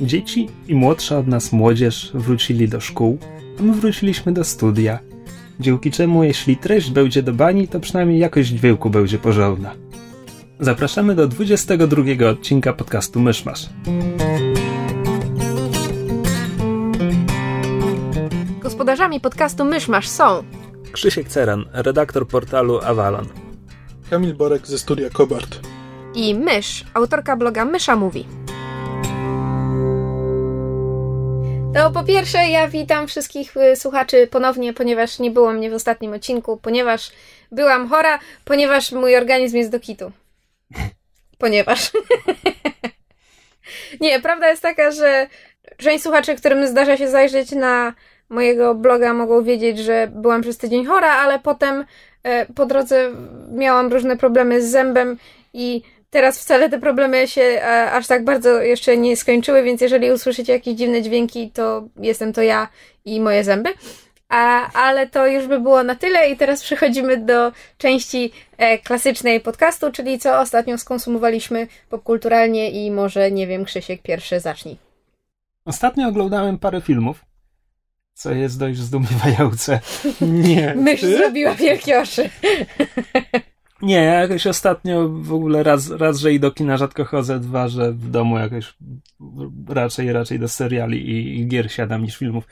[0.00, 3.18] Dzieci i młodsza od nas młodzież wrócili do szkół,
[3.60, 4.98] a my wróciliśmy do studia.
[5.60, 9.74] Dzięki czemu, jeśli treść będzie do bani, to przynajmniej jakość dźwięku będzie porządna.
[10.60, 13.68] Zapraszamy do 22 odcinka podcastu Myszmasz.
[18.60, 20.42] Gospodarzami podcastu Myszmasz są
[20.92, 23.26] Krzysiek Ceran, redaktor portalu Avalon.
[24.10, 25.60] Kamil Borek ze studia Kobart.
[26.14, 28.39] i Mysz, autorka bloga Mysza Mówi.
[31.74, 36.12] To po pierwsze, ja witam wszystkich y, słuchaczy ponownie, ponieważ nie było mnie w ostatnim
[36.12, 37.10] odcinku, ponieważ
[37.52, 40.12] byłam chora, ponieważ mój organizm jest do kitu.
[41.38, 41.90] Ponieważ.
[44.00, 45.26] nie, prawda jest taka, że
[45.76, 47.94] część słuchaczy, którym zdarza się zajrzeć na
[48.28, 51.84] mojego bloga, mogą wiedzieć, że byłam przez tydzień chora, ale potem
[52.22, 53.10] e, po drodze
[53.52, 55.18] miałam różne problemy z zębem
[55.54, 60.12] i teraz wcale te problemy się e, aż tak bardzo jeszcze nie skończyły, więc jeżeli
[60.12, 62.68] usłyszycie jakieś dziwne dźwięki, to jestem to ja
[63.04, 63.70] i moje zęby.
[64.28, 69.40] A, ale to już by było na tyle i teraz przechodzimy do części e, klasycznej
[69.40, 74.76] podcastu, czyli co ostatnio skonsumowaliśmy popkulturalnie i może, nie wiem, Krzysiek pierwszy zacznij.
[75.64, 77.24] Ostatnio oglądałem parę filmów,
[78.14, 79.80] co jest dość zdumiewające.
[80.20, 80.74] Nie.
[80.76, 81.16] Mysz ty?
[81.16, 82.30] zrobiła wielkie oczy.
[83.82, 87.68] Nie, ja jakoś ostatnio w ogóle raz, raz, że i do kina rzadko chodzę, dwa,
[87.68, 88.76] że w domu jakoś
[89.68, 92.44] raczej, raczej do seriali i, i gier siadam niż filmów.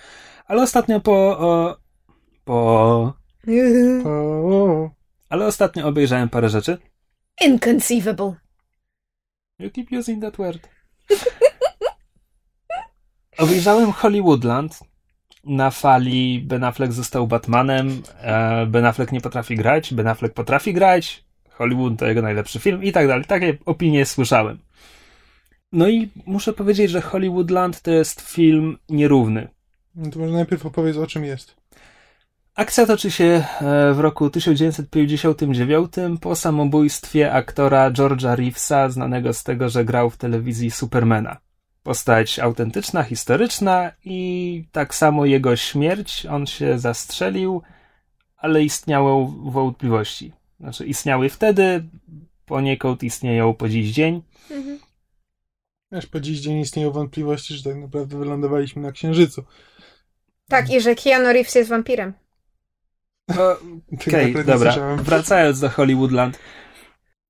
[0.46, 1.76] Ale ostatnio po, o,
[2.44, 3.12] po,
[4.04, 4.90] O,
[5.28, 6.78] ale ostatnio obejrzałem parę rzeczy.
[7.40, 8.34] Inconceivable.
[9.58, 10.68] You keep using that word.
[13.38, 14.78] Obejrzałem Hollywoodland.
[15.48, 20.72] Na fali Ben Affleck został Batmanem, e, Ben Affleck nie potrafi grać, Ben Affleck potrafi
[20.72, 23.24] grać, Hollywood to jego najlepszy film i tak dalej.
[23.24, 24.58] Takie opinie słyszałem.
[25.72, 29.48] No i muszę powiedzieć, że Hollywoodland to jest film nierówny.
[29.94, 31.56] no to może najpierw opowiedz o czym jest.
[32.54, 33.44] Akcja toczy się e,
[33.94, 40.70] w roku 1959 po samobójstwie aktora George'a Reevesa, znanego z tego, że grał w telewizji
[40.70, 41.36] Supermana.
[41.88, 47.62] Postać autentyczna, historyczna i tak samo jego śmierć, on się zastrzelił,
[48.36, 50.32] ale istniały wątpliwości.
[50.60, 51.84] Znaczy istniały wtedy,
[52.46, 54.22] poniekąd istnieją po dziś dzień.
[54.50, 54.78] Mhm.
[55.90, 59.44] Aż po dziś dzień istnieją wątpliwości, że tak naprawdę wylądowaliśmy na Księżycu.
[60.48, 62.12] Tak, i że Keanu Reeves jest wampirem.
[63.30, 64.72] O, Tego Okej, nie dobra.
[64.72, 65.02] słyszałem.
[65.02, 66.38] Wracając do Hollywoodland.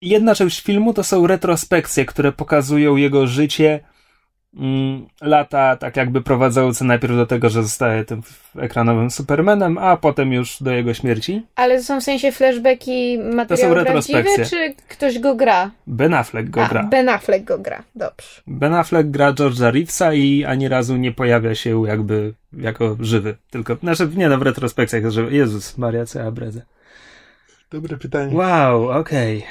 [0.01, 3.81] Jedna część filmu to są retrospekcje, które pokazują jego życie
[5.21, 8.23] lata, tak jakby prowadzące najpierw do tego, że zostaje tym
[8.59, 11.47] ekranowym Supermanem, a potem już do jego śmierci.
[11.57, 14.47] Ale to są w sensie flashbacki materiały prawdziwe, retrospekcje.
[14.47, 15.71] czy ktoś go gra?
[15.87, 16.83] Ben Affleck go A, gra.
[16.83, 18.43] Ben Affleck go gra, dobrze.
[18.47, 23.37] Ben Affleck gra George'a Reevesa i ani razu nie pojawia się jakby jako żywy.
[23.51, 26.63] Tylko, znaczy nie no, w retrospekcjach, że Jezus Maria, co ja bredzę.
[27.71, 28.37] Dobre pytanie.
[28.37, 29.45] Wow, okej.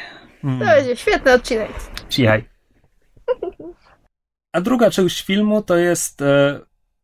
[0.44, 0.60] Mm.
[0.60, 1.70] To będzie świetny odcinek.
[2.10, 2.44] Cichaj.
[4.52, 6.60] A druga część filmu to jest e,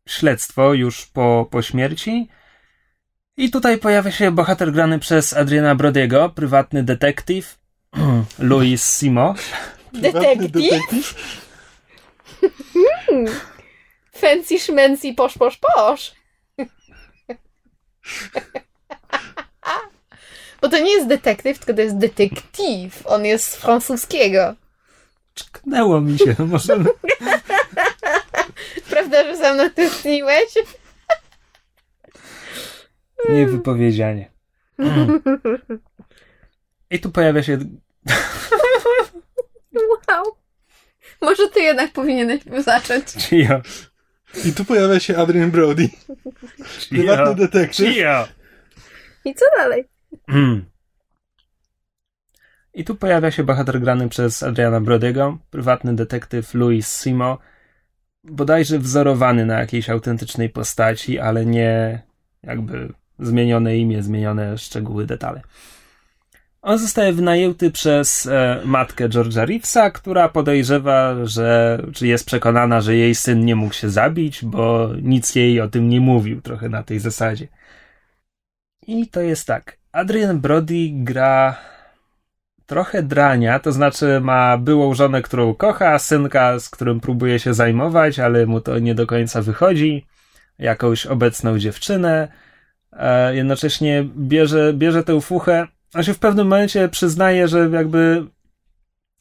[0.08, 2.28] śledztwo już po, po śmierci.
[3.36, 7.58] I tutaj pojawia się bohater grany przez Adriana Brodiego, prywatny detektyw
[8.38, 9.34] Louis Simo.
[9.92, 10.50] Detektyw?
[10.50, 11.14] detektyw?
[14.12, 16.14] Fancy szmency posz, posz, posz.
[20.62, 23.06] Bo to nie jest detektyw, tylko to jest detektyw.
[23.06, 24.54] On jest z francuskiego.
[25.34, 26.84] Czknęło mi się, no może...
[28.90, 30.54] Prawda, że sam na to tniłeś?
[33.28, 34.30] Niewypowiedzianie.
[36.90, 37.58] I tu pojawia się...
[40.08, 40.24] Wow.
[41.20, 43.04] Może ty jednak powinieneś zacząć.
[43.10, 43.62] Cio,
[44.44, 45.88] I tu pojawia się Adrian Brody.
[46.90, 47.94] Prywatny detektyw.
[47.94, 48.28] cio.
[49.24, 49.84] I co dalej?
[50.28, 50.64] Mm.
[52.74, 57.38] I tu pojawia się bohater grany przez Adriana Brodiego, prywatny detektyw Louis Simo,
[58.24, 62.02] bodajże wzorowany na jakiejś autentycznej postaci, ale nie
[62.42, 65.40] jakby zmienione imię, zmienione szczegóły, detale.
[66.62, 72.96] On zostaje wynajęty przez e, matkę George'a Reevesa, która podejrzewa, że, czy jest przekonana, że
[72.96, 76.82] jej syn nie mógł się zabić, bo nic jej o tym nie mówił, trochę na
[76.82, 77.48] tej zasadzie.
[78.86, 79.76] I to jest tak.
[79.92, 81.56] Adrian Brody gra
[82.66, 88.18] trochę drania, to znaczy ma byłą żonę, którą kocha, synka, z którym próbuje się zajmować,
[88.18, 90.06] ale mu to nie do końca wychodzi,
[90.58, 92.28] jakąś obecną dziewczynę,
[93.32, 98.26] jednocześnie bierze, bierze tę fuchę, a się w pewnym momencie przyznaje, że jakby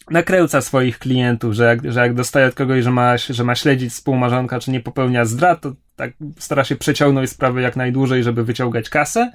[0.10, 3.94] nakręca swoich klientów, że jak, że jak dostaje od kogoś, że ma, że ma śledzić
[3.94, 8.90] współmarzonka, czy nie popełnia zdrad, to tak stara się przeciągnąć sprawę jak najdłużej, żeby wyciągać
[8.90, 9.31] kasę.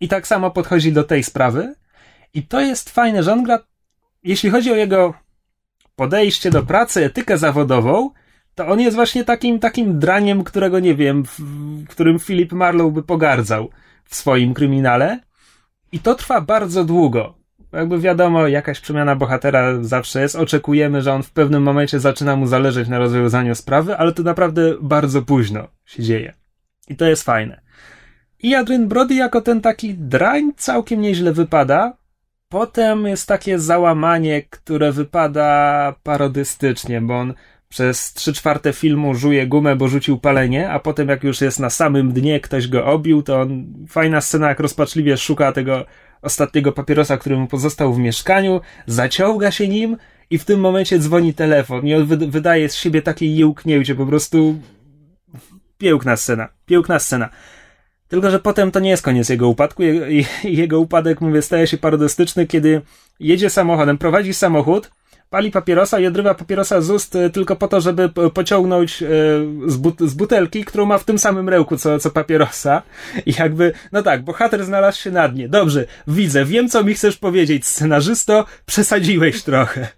[0.00, 1.74] I tak samo podchodzi do tej sprawy.
[2.34, 3.58] I to jest fajne, że on gra,
[4.22, 5.14] jeśli chodzi o jego
[5.96, 8.10] podejście do pracy, etykę zawodową,
[8.54, 11.38] to on jest właśnie takim, takim draniem, którego nie wiem, w,
[11.88, 13.70] którym Philip Marlowe by pogardzał
[14.04, 15.20] w swoim kryminale.
[15.92, 17.34] I to trwa bardzo długo.
[17.72, 20.36] Jakby wiadomo, jakaś przemiana bohatera zawsze jest.
[20.36, 24.74] Oczekujemy, że on w pewnym momencie zaczyna mu zależeć na rozwiązaniu sprawy, ale to naprawdę
[24.80, 26.34] bardzo późno się dzieje.
[26.88, 27.60] I to jest fajne.
[28.42, 31.96] I Adrian Brody jako ten taki drań całkiem nieźle wypada.
[32.48, 37.34] Potem jest takie załamanie, które wypada parodystycznie, bo on
[37.68, 41.70] przez trzy czwarte filmu żuje gumę, bo rzucił palenie, a potem jak już jest na
[41.70, 45.84] samym dnie, ktoś go obił, to on, fajna scena, jak rozpaczliwie szuka tego
[46.22, 49.96] ostatniego papierosa, który mu pozostał w mieszkaniu, zaciąga się nim
[50.30, 54.60] i w tym momencie dzwoni telefon i on wydaje z siebie takie jełknięcie, po prostu
[55.78, 57.28] piękna scena, piękna scena.
[58.08, 59.82] Tylko, że potem to nie jest koniec jego upadku.
[59.82, 60.06] Jego,
[60.44, 62.80] jego upadek, mówię, staje się parodystyczny, kiedy
[63.20, 64.90] jedzie samochodem, prowadzi samochód,
[65.30, 69.06] pali papierosa i odrywa papierosa z ust e, tylko po to, żeby pociągnąć e,
[69.66, 72.82] z, but z butelki, którą ma w tym samym rełku co, co papierosa.
[73.26, 75.48] I jakby, no tak, bohater znalazł się na dnie.
[75.48, 79.88] Dobrze, widzę, wiem co mi chcesz powiedzieć, scenarzysto, przesadziłeś trochę.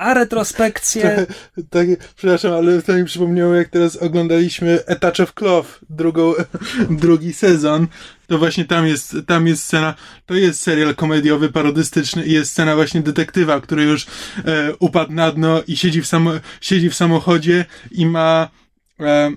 [0.00, 1.26] A retrospekcje.
[1.70, 1.86] Tak,
[2.16, 6.34] przepraszam, ale to mi przypomniało, jak teraz oglądaliśmy A Touch of Cloth, drugą,
[6.90, 7.86] drugi sezon.
[8.26, 9.94] To właśnie tam jest, tam jest scena,
[10.26, 14.06] to jest serial komediowy, parodystyczny i jest scena właśnie detektywa, który już
[14.44, 16.30] e, upadł na dno i siedzi w, samo,
[16.60, 18.48] siedzi w samochodzie i ma.
[19.00, 19.32] E,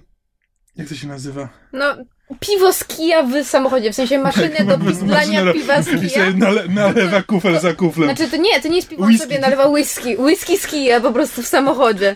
[0.76, 1.50] jak to się nazywa?
[1.74, 1.96] No,
[2.40, 6.32] piwo z kija w samochodzie, w sensie maszynę do pizdlania piwa z kija.
[6.36, 8.10] Nale, nalewa kufel za kuflem.
[8.10, 9.24] Znaczy to nie, to nie jest piwo, whisky.
[9.24, 10.18] sobie nalewa whisky.
[10.18, 12.16] Whisky z kija po prostu w samochodzie.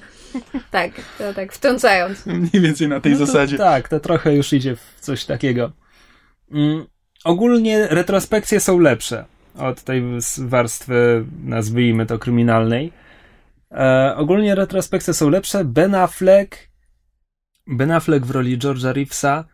[0.72, 2.26] Tak, to tak, wtrącając.
[2.26, 3.58] Mniej więcej na tej no to, zasadzie.
[3.58, 5.72] Tak, to trochę już idzie w coś takiego.
[6.52, 6.86] Mm,
[7.24, 9.26] ogólnie retrospekcje są lepsze
[9.58, 10.04] od tej
[10.38, 12.92] warstwy, nazwijmy to, kryminalnej.
[13.72, 15.66] E, ogólnie retrospekcje są lepsze.
[15.66, 16.68] Ben Affleck
[17.68, 19.46] Ben Affleck w roli George'a Reevesa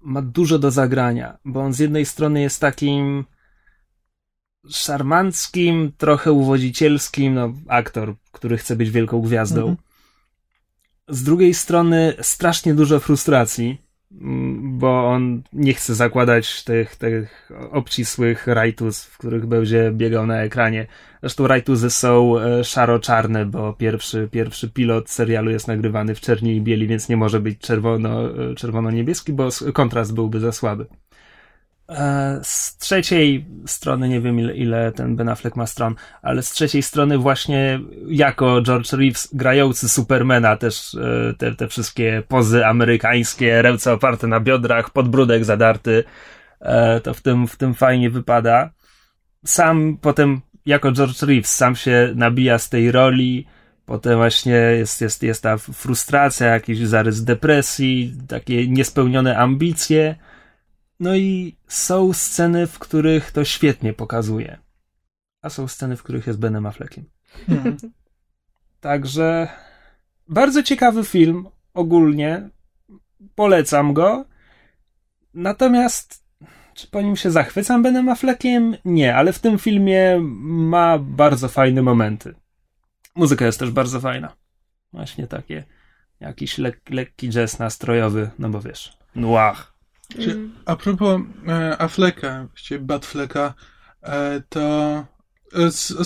[0.00, 3.24] ma dużo do zagrania, bo on z jednej strony jest takim
[4.70, 9.60] szarmanckim, trochę uwodzicielskim, no, aktor, który chce być wielką gwiazdą.
[9.60, 9.76] Mhm.
[11.08, 13.81] Z drugiej strony strasznie dużo frustracji,
[14.62, 20.86] bo on nie chce zakładać tych, tych obcisłych rajtuz, w których będzie biegał na ekranie.
[21.22, 26.60] Zresztą rajtuzy są e, szaro-czarne, bo pierwszy, pierwszy pilot serialu jest nagrywany w czerni i
[26.60, 30.86] bieli, więc nie może być czerwono, e, czerwono-niebieski, bo kontrast byłby za słaby.
[31.96, 36.50] E, z trzeciej strony, nie wiem ile, ile ten Ben Affleck ma stron, ale z
[36.50, 43.62] trzeciej strony właśnie jako George Reeves grający Supermana też e, te, te wszystkie pozy amerykańskie,
[43.62, 46.04] ręce oparte na biodrach, podbródek zadarty,
[46.60, 48.70] e, to w tym, w tym fajnie wypada.
[49.44, 53.46] Sam potem jako George Reeves sam się nabija z tej roli,
[53.86, 60.14] potem właśnie jest, jest, jest ta frustracja, jakiś zarys depresji, takie niespełnione ambicje,
[61.02, 64.58] no i są sceny, w których to świetnie pokazuje.
[65.42, 67.04] A są sceny, w których jest Benem Affleckiem.
[67.46, 67.76] Hmm.
[68.80, 69.48] Także
[70.28, 72.48] bardzo ciekawy film ogólnie.
[73.34, 74.24] Polecam go.
[75.34, 76.24] Natomiast
[76.74, 78.76] czy po nim się zachwycam Benem Affleckiem?
[78.84, 82.34] Nie, ale w tym filmie ma bardzo fajne momenty.
[83.16, 84.36] Muzyka jest też bardzo fajna.
[84.92, 85.64] Właśnie takie
[86.20, 89.71] jakiś lek, lekki jazz nastrojowy, no bo wiesz, noir.
[90.18, 90.52] Mm.
[90.64, 93.54] A propos e, Afflecka, właściwie Batflecka,
[94.02, 94.60] e, to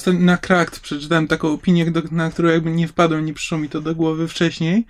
[0.07, 3.69] e, na Cracked przeczytałem taką opinię, do, na którą jakby nie wpadłem, nie przyszło mi
[3.69, 4.87] to do głowy wcześniej,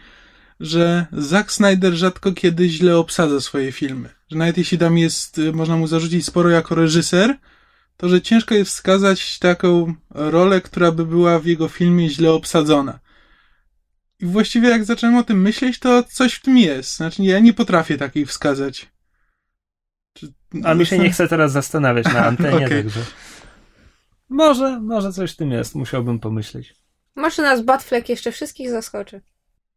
[0.60, 4.08] że Zack Snyder rzadko kiedy źle obsadza swoje filmy.
[4.30, 7.36] Że nawet jeśli tam jest, e, można mu zarzucić sporo jako reżyser,
[7.96, 12.98] to że ciężko jest wskazać taką rolę, która by była w jego filmie źle obsadzona.
[14.20, 16.96] I właściwie jak zacząłem o tym myśleć, to coś w tym jest.
[16.96, 18.90] Znaczy ja nie potrafię takiej wskazać.
[20.64, 22.82] A mi się nie chce teraz zastanawiać na antenie, okay.
[22.82, 23.00] także...
[24.28, 26.74] Może, może coś w tym jest, musiałbym pomyśleć.
[27.16, 29.20] Może nas Batfleck jeszcze wszystkich zaskoczy.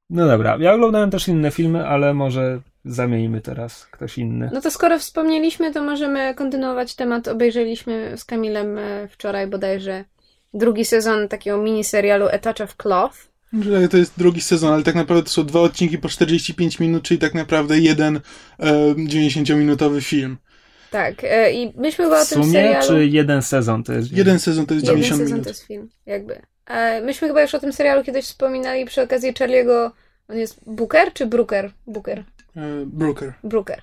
[0.09, 4.49] No dobra, ja oglądałem też inne filmy, ale może zamienimy teraz ktoś inny.
[4.53, 7.27] No to skoro wspomnieliśmy, to możemy kontynuować temat.
[7.27, 10.05] Obejrzeliśmy z Kamilem e, wczoraj bodajże
[10.53, 13.28] drugi sezon takiego miniserialu A Touch of Cloth.
[13.61, 17.03] Że to jest drugi sezon, ale tak naprawdę to są dwa odcinki po 45 minut,
[17.03, 18.19] czyli tak naprawdę jeden
[18.59, 20.37] e, 90-minutowy film.
[20.91, 22.87] Tak, e, i myśmy chyba o w tym sumie, serialu...
[22.87, 24.11] czy jeden sezon to jest?
[24.11, 25.43] Jeden sezon to jest Jeden 90 sezon minut.
[25.43, 26.41] to jest film, jakby.
[26.67, 29.91] E, myśmy chyba już o tym serialu kiedyś wspominali przy okazji Charlie'ego...
[30.27, 31.71] On jest Booker czy Brooker?
[31.87, 32.19] Booker.
[32.55, 33.33] E, Brooker.
[33.43, 33.81] Brooker.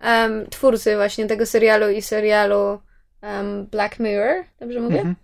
[0.00, 2.78] Em, twórcy właśnie tego serialu i serialu
[3.22, 4.98] em, Black Mirror, dobrze mówię?
[4.98, 5.16] Mhm.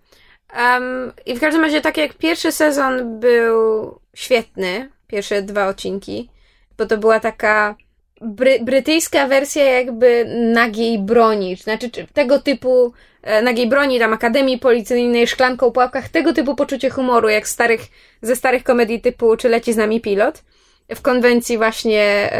[0.53, 6.29] Em, I w każdym razie, tak jak pierwszy sezon był świetny, pierwsze dwa odcinki,
[6.77, 7.75] bo to była taka
[8.21, 14.57] bry, brytyjska wersja jakby nagiej broni, znaczy czy tego typu e, nagiej broni, tam Akademii
[14.59, 17.81] Policyjnej, Szklanką po łapkach, tego typu poczucie humoru, jak starych,
[18.21, 20.43] ze starych komedii typu Czy leci z nami pilot,
[20.95, 22.33] w konwencji właśnie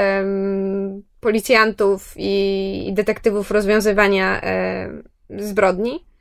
[1.20, 6.13] policjantów i, i detektywów rozwiązywania em, zbrodni.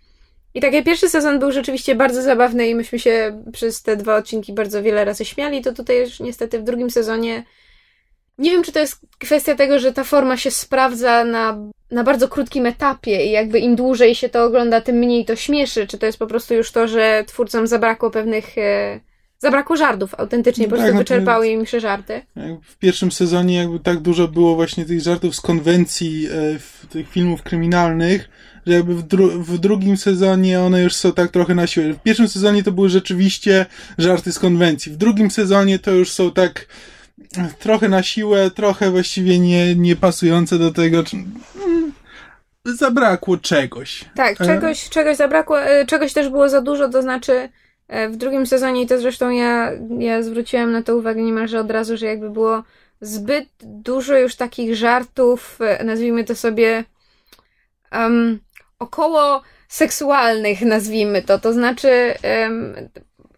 [0.54, 4.16] I tak jak pierwszy sezon był rzeczywiście bardzo zabawny i myśmy się przez te dwa
[4.16, 7.44] odcinki bardzo wiele razy śmiali, to tutaj już niestety w drugim sezonie
[8.38, 11.58] nie wiem, czy to jest kwestia tego, że ta forma się sprawdza na,
[11.90, 15.86] na bardzo krótkim etapie i jakby im dłużej się to ogląda, tym mniej to śmieszy,
[15.86, 18.58] czy to jest po prostu już to, że twórcom zabrakło pewnych...
[18.58, 19.00] E,
[19.42, 22.22] zabrakło żartów autentycznie, po Tak, prostu to wyczerpały im się żarty.
[22.64, 27.08] W pierwszym sezonie jakby tak dużo było właśnie tych żartów z konwencji e, w tych
[27.10, 28.28] filmów kryminalnych,
[28.66, 31.92] że jakby w, dru- w drugim sezonie one już są tak trochę na siłę.
[31.92, 33.66] W pierwszym sezonie to były rzeczywiście
[33.98, 34.92] żarty z konwencji.
[34.92, 36.66] W drugim sezonie to już są tak
[37.38, 41.04] e, trochę na siłę, trochę właściwie nie, nie pasujące do tego.
[41.04, 41.16] Czy...
[41.16, 41.92] mm,
[42.64, 44.04] Zabrakło czegoś.
[44.14, 44.46] Tak, E.
[44.46, 47.48] czegoś, czegoś zabrakło, e, czegoś też było za dużo, to znaczy
[47.88, 51.96] w drugim sezonie, i to zresztą ja, ja zwróciłam na to uwagę niemalże od razu,
[51.96, 52.62] że jakby było
[53.02, 56.84] zbyt dużo już takich żartów, e, nazwijmy to sobie
[57.92, 58.40] um,
[58.78, 62.74] około seksualnych, nazwijmy to, to znaczy em,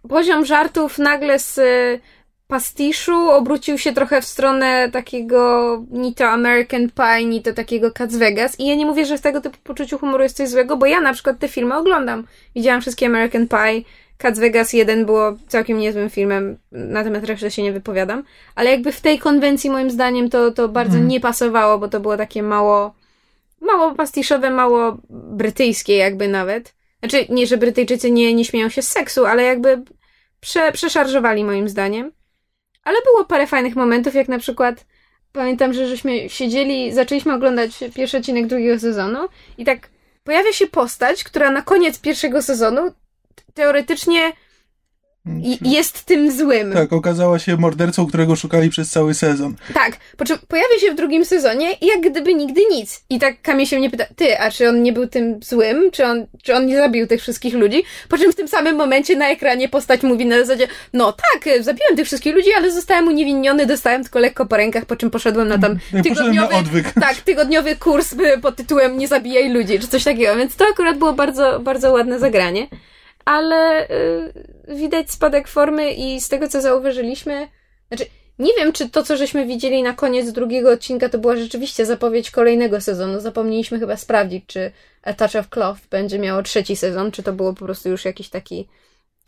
[0.09, 1.99] poziom żartów nagle z e,
[2.47, 8.17] pastiszu obrócił się trochę w stronę takiego ni to American Pie, ni to takiego Cats
[8.17, 10.87] Vegas i ja nie mówię, że w tego typu poczuciu humoru jest coś złego, bo
[10.87, 12.27] ja na przykład te filmy oglądam.
[12.55, 13.83] Widziałam wszystkie American Pie,
[14.19, 18.93] Cats Vegas 1 było całkiem niezłym filmem, na temat reszty się nie wypowiadam, ale jakby
[18.93, 21.09] w tej konwencji moim zdaniem to, to bardzo Mhm.
[21.09, 22.95] nie pasowało, bo to było takie mało
[23.61, 26.75] mało pastiszowe, mało brytyjskie jakby nawet.
[26.99, 29.83] Znaczy, nie, że Brytyjczycy nie, nie śmieją się z seksu, ale jakby
[30.41, 32.13] prze, przeszarżowali moim zdaniem.
[32.85, 34.87] Ale było parę fajnych momentów, jak na przykład
[35.33, 39.19] pamiętam, że żeśmy siedzieli, zaczęliśmy oglądać pierwszy odcinek drugiego sezonu
[39.59, 39.89] i tak
[40.25, 42.93] pojawia się postać, która na koniec pierwszego sezonu
[43.55, 44.33] teoretycznie
[45.63, 46.73] jest tym złym.
[46.73, 49.55] Tak, okazała się mordercą, którego szukali przez cały sezon.
[49.75, 53.05] Tak, po czym pojawia się w drugim sezonie i jak gdyby nigdy nic.
[53.11, 55.91] I tak Kamil się mnie pyta, ty, a czy on nie był tym złym?
[55.91, 57.83] Czy on, czy on nie zabił tych wszystkich ludzi?
[58.09, 61.97] Po czym w tym samym momencie na ekranie postać mówi na zasadzie, no tak, zabiłem
[61.97, 65.59] tych wszystkich ludzi, ale zostałem uniewinniony, dostałem tylko lekko po rękach, po czym poszedłem na
[65.59, 66.93] tam na tygodniowy, odwyk.
[67.01, 70.37] tak, tygodniowy kurs pod tytułem Nie zabijaj ludzi, czy coś takiego.
[70.37, 72.67] Więc to akurat było bardzo, bardzo ładne zagranie.
[73.25, 74.33] Ale y,
[74.69, 77.49] widać spadek formy i z tego, co zauważyliśmy,
[77.89, 78.07] znaczy,
[78.39, 82.31] nie wiem, czy to, co żeśmy widzieli na koniec drugiego odcinka, to była rzeczywiście zapowiedź
[82.31, 83.21] kolejnego sezonu.
[83.21, 87.53] Zapomnieliśmy chyba sprawdzić, czy A Touch of Cloth będzie miało trzeci sezon, czy to było
[87.55, 88.69] po prostu już jakiś taki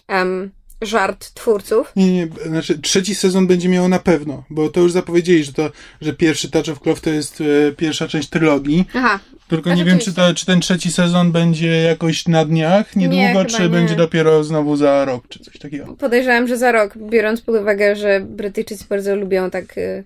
[0.08, 0.50] em,
[0.82, 1.92] żart twórców.
[1.96, 5.70] Nie, nie, znaczy trzeci sezon będzie miało na pewno, bo to już zapowiedzieli, że to,
[6.00, 8.84] że pierwszy Touch of Cloth to jest e, pierwsza część trylogii.
[8.94, 9.18] Aha,
[9.48, 13.22] Tylko A nie wiem, czy, to, czy ten trzeci sezon będzie jakoś na dniach niedługo,
[13.42, 13.68] Nie, czy nie.
[13.68, 15.96] będzie dopiero znowu za rok, czy coś takiego.
[15.96, 20.04] podejrzewam, że za rok, biorąc pod uwagę, że Brytyjczycy bardzo lubią tak y,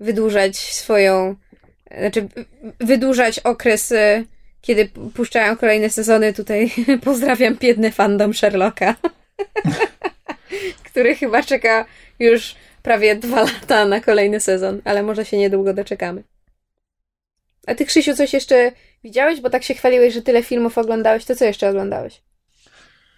[0.00, 1.34] wydłużać swoją,
[2.00, 2.28] znaczy
[2.80, 4.24] wydłużać okres, y,
[4.60, 6.32] kiedy puszczają kolejne sezony.
[6.32, 6.70] Tutaj
[7.04, 8.94] pozdrawiam biedny fandom Sherlocka,
[10.90, 11.84] który chyba czeka
[12.18, 16.22] już prawie dwa lata na kolejny sezon, ale może się niedługo doczekamy.
[17.66, 18.72] A ty, Krzysiu, coś jeszcze
[19.04, 19.40] widziałeś?
[19.40, 21.24] Bo tak się chwaliłeś, że tyle filmów oglądałeś.
[21.24, 22.22] To co jeszcze oglądałeś?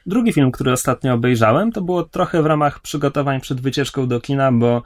[0.06, 4.52] Drugi film, który ostatnio obejrzałem, to było trochę w ramach przygotowań przed wycieczką do kina,
[4.52, 4.82] bo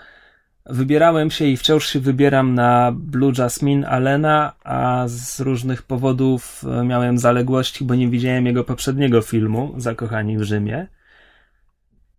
[0.67, 6.85] wybierałem się i wciąż się wybieram na Blue Jasmine Allena, a z różnych powodów e,
[6.85, 10.87] miałem zaległości, bo nie widziałem jego poprzedniego filmu, Zakochani w Rzymie.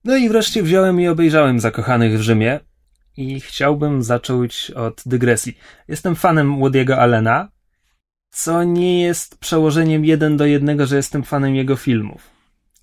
[0.07, 2.59] No i wreszcie wziąłem i obejrzałem Zakochanych w Rzymie
[3.17, 5.57] i chciałbym zacząć od dygresji.
[5.87, 7.49] Jestem fanem Woody'ego Allena,
[8.29, 12.29] co nie jest przełożeniem jeden do jednego, że jestem fanem jego filmów.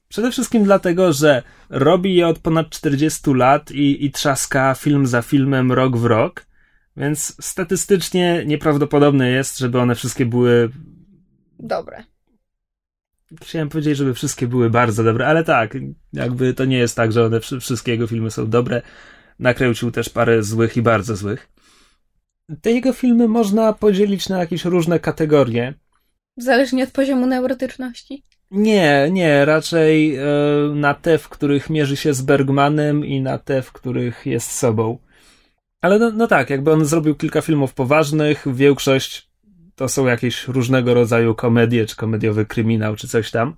[0.08, 5.22] Przede wszystkim dlatego, że robi je od ponad 40 lat i, i trzaska film za
[5.22, 6.46] filmem, rok w rok,
[6.96, 10.70] więc statystycznie nieprawdopodobne jest, żeby one wszystkie były.
[11.58, 12.04] Dobre.
[13.42, 15.76] Chciałem powiedzieć, żeby wszystkie były bardzo dobre, ale tak,
[16.12, 18.82] jakby to nie jest tak, że one wszystkie jego filmy są dobre.
[19.38, 21.48] Nakręcił też parę złych i bardzo złych.
[22.62, 25.74] Te jego filmy można podzielić na jakieś różne kategorie.
[26.36, 28.22] Zależnie od poziomu neurotyczności?
[28.50, 30.24] Nie, nie, raczej e,
[30.74, 34.98] na te, w których mierzy się z Bergmanem i na te, w których jest sobą.
[35.80, 39.33] Ale no, no tak, jakby on zrobił kilka filmów poważnych, większość
[39.76, 43.56] to są jakieś różnego rodzaju komedie, czy komediowy kryminał, czy coś tam.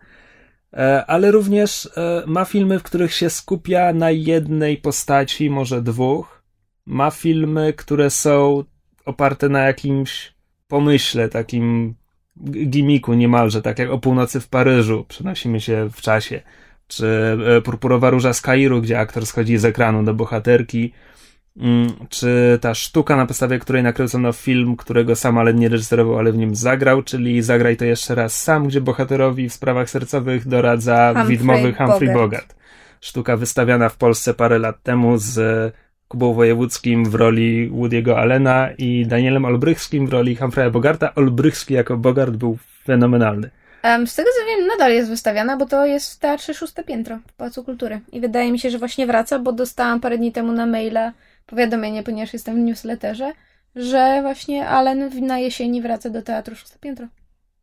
[0.72, 6.42] E, ale również e, ma filmy, w których się skupia na jednej postaci, może dwóch.
[6.86, 8.64] Ma filmy, które są
[9.04, 10.34] oparte na jakimś
[10.68, 11.94] pomyśle, takim
[12.68, 16.42] gimiku niemalże, tak jak o północy w Paryżu, przenosimy się w czasie,
[16.86, 20.92] czy e, Purpurowa Róża z Kairu, gdzie aktor schodzi z ekranu do bohaterki,
[22.08, 26.36] czy ta sztuka, na podstawie której nakręcono film, którego sam ale nie reżyserował, ale w
[26.36, 31.36] nim zagrał, czyli Zagraj to jeszcze raz sam, gdzie bohaterowi w sprawach sercowych doradza Humphrey
[31.36, 32.14] widmowy Humphrey Bogart.
[32.14, 32.54] Bogart.
[33.00, 35.38] Sztuka wystawiana w Polsce parę lat temu z
[36.08, 41.14] Kubą Wojewódzkim w roli Woody'ego Allena i Danielem Olbrychskim w roli Humphreya Bogarta.
[41.14, 43.50] Olbrychski jako Bogart był fenomenalny.
[44.06, 47.32] Z tego co wiem, nadal jest wystawiana, bo to jest w Teatrze Szóste Piętro w
[47.32, 48.00] Pałacu Kultury.
[48.12, 51.12] I wydaje mi się, że właśnie wraca, bo dostałam parę dni temu na maila
[51.46, 53.32] powiadomienie, ponieważ jestem w newsletterze,
[53.76, 57.06] że właśnie Allen w- na jesieni wraca do Teatru Szóste Piętro.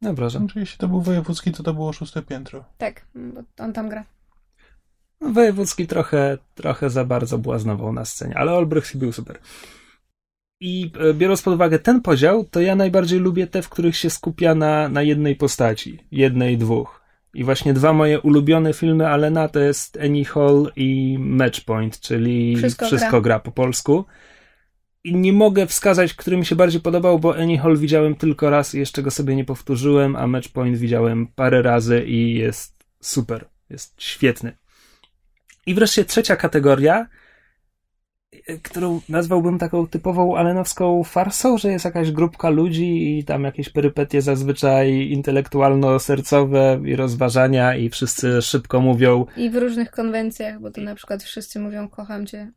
[0.01, 0.39] No proszę.
[0.39, 2.63] Znaczy, jeśli to był wojewódzki, to to było szóste piętro.
[2.77, 4.03] Tak, bo on tam gra.
[5.21, 9.39] Wojewódzki trochę, trochę za bardzo błaznował na scenie, ale Olbrychski był super.
[10.61, 14.09] I e, biorąc pod uwagę ten podział, to ja najbardziej lubię te, w których się
[14.09, 17.02] skupia na, na jednej postaci, jednej, dwóch.
[17.33, 22.85] I właśnie dwa moje ulubione filmy Alena to jest Annie Hall i Matchpoint, czyli Wszystko
[22.85, 23.21] Wszystko, gra.
[23.21, 23.39] gra.
[23.39, 24.05] po polsku.
[25.03, 28.75] I nie mogę wskazać, który mi się bardziej podobał, bo Annie Hall widziałem tylko raz
[28.75, 34.01] i jeszcze go sobie nie powtórzyłem, a Matchpoint widziałem parę razy i jest super, jest
[34.01, 34.57] świetny.
[35.65, 37.07] I wreszcie trzecia kategoria,
[38.63, 44.21] którą nazwałbym taką typową alenowską farsą, że jest jakaś grupka ludzi i tam jakieś perypetie
[44.21, 50.95] zazwyczaj intelektualno-sercowe i rozważania i wszyscy szybko mówią, I w różnych konwencjach, bo to na
[50.95, 52.51] przykład wszyscy mówią kocham cię.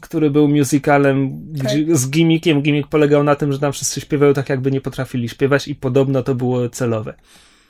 [0.00, 2.62] który był musicalem gdzie, z gimmickiem.
[2.62, 6.22] Gimmick polegał na tym, że tam wszyscy śpiewają tak, jakby nie potrafili śpiewać i podobno
[6.22, 7.14] to było celowe.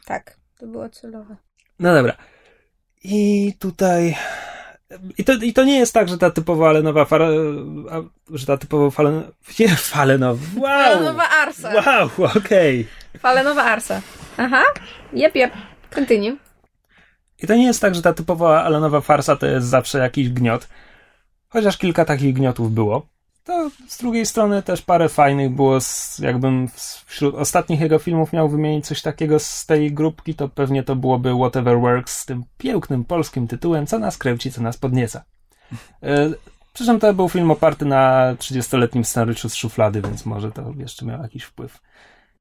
[0.05, 1.37] Tak, to było celowe.
[1.79, 2.17] No dobra.
[3.05, 4.15] I tutaj.
[5.19, 7.29] I to, I to nie jest tak, że ta typowa alenowa fara,
[7.91, 9.23] a, że ta typowa falen,
[9.59, 10.41] nie, falenowa.
[10.57, 10.95] Wow!
[10.95, 11.73] Falenowa arsa.
[11.87, 12.87] Wow, okej.
[13.19, 14.03] Falenowa arsa.
[14.37, 14.63] Aha,
[15.13, 15.53] jep, jep.
[15.95, 16.37] Continue.
[17.43, 20.69] I to nie jest tak, że ta typowa alenowa farsa to jest zawsze jakiś gniot.
[21.49, 23.07] Chociaż kilka takich gniotów było.
[23.47, 26.69] To z drugiej strony też parę fajnych było, z, jakbym
[27.07, 31.35] wśród ostatnich jego filmów miał wymienić coś takiego z tej grupki, to pewnie to byłoby
[31.35, 35.25] Whatever Works z tym pięknym polskim tytułem Co nas kręci, co nas podnieca.
[36.03, 36.31] E,
[36.77, 41.07] Przy czym to był film oparty na 30-letnim scenariuszu z szuflady, więc może to jeszcze
[41.07, 41.81] miał jakiś wpływ.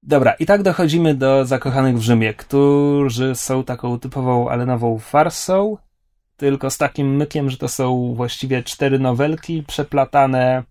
[0.03, 5.77] Dobra, i tak dochodzimy do Zakochanych w Rzymie, którzy są taką typową alenową farsą,
[6.37, 10.63] tylko z takim mykiem, że to są właściwie cztery nowelki przeplatane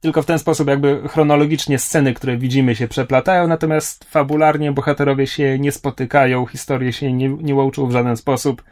[0.00, 5.58] tylko w ten sposób jakby chronologicznie sceny, które widzimy się przeplatają, natomiast fabularnie bohaterowie się
[5.58, 8.62] nie spotykają, historie się nie, nie łączą w żaden sposób.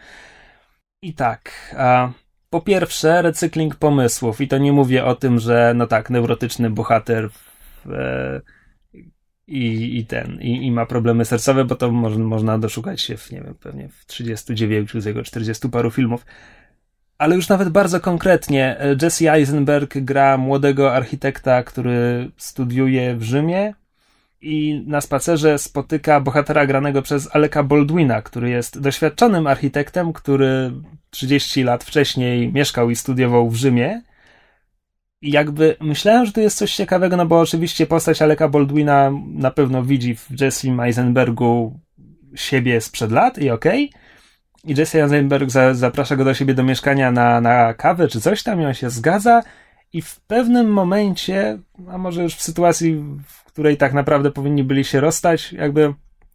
[1.02, 2.10] I tak, a
[2.50, 7.30] po pierwsze recykling pomysłów i to nie mówię o tym, że no tak, neurotyczny bohater
[7.86, 8.40] e,
[9.46, 13.30] i, i ten, i, i ma problemy sercowe, bo to mo, można doszukać się w,
[13.30, 16.26] nie wiem, pewnie w 39 z jego 40 paru filmów.
[17.18, 23.74] Ale już nawet bardzo konkretnie, e, Jesse Eisenberg gra młodego architekta, który studiuje w Rzymie
[24.40, 30.72] i na spacerze spotyka bohatera granego przez Aleka Baldwina, który jest doświadczonym architektem, który
[31.10, 34.02] 30 lat wcześniej mieszkał i studiował w Rzymie.
[35.22, 39.50] I jakby myślałem, że tu jest coś ciekawego, no bo oczywiście postać Aleka Baldwina na
[39.50, 41.80] pewno widzi w Jessim Eisenbergu
[42.34, 43.90] siebie sprzed lat i okej.
[43.90, 44.05] Okay.
[44.66, 48.42] I Jesse Eisenberg za, zaprasza go do siebie do mieszkania na, na kawę czy coś
[48.42, 49.42] tam i on się zgadza
[49.92, 51.58] i w pewnym momencie,
[51.90, 52.94] a może już w sytuacji,
[53.26, 55.94] w której tak naprawdę powinni byli się rozstać, jakby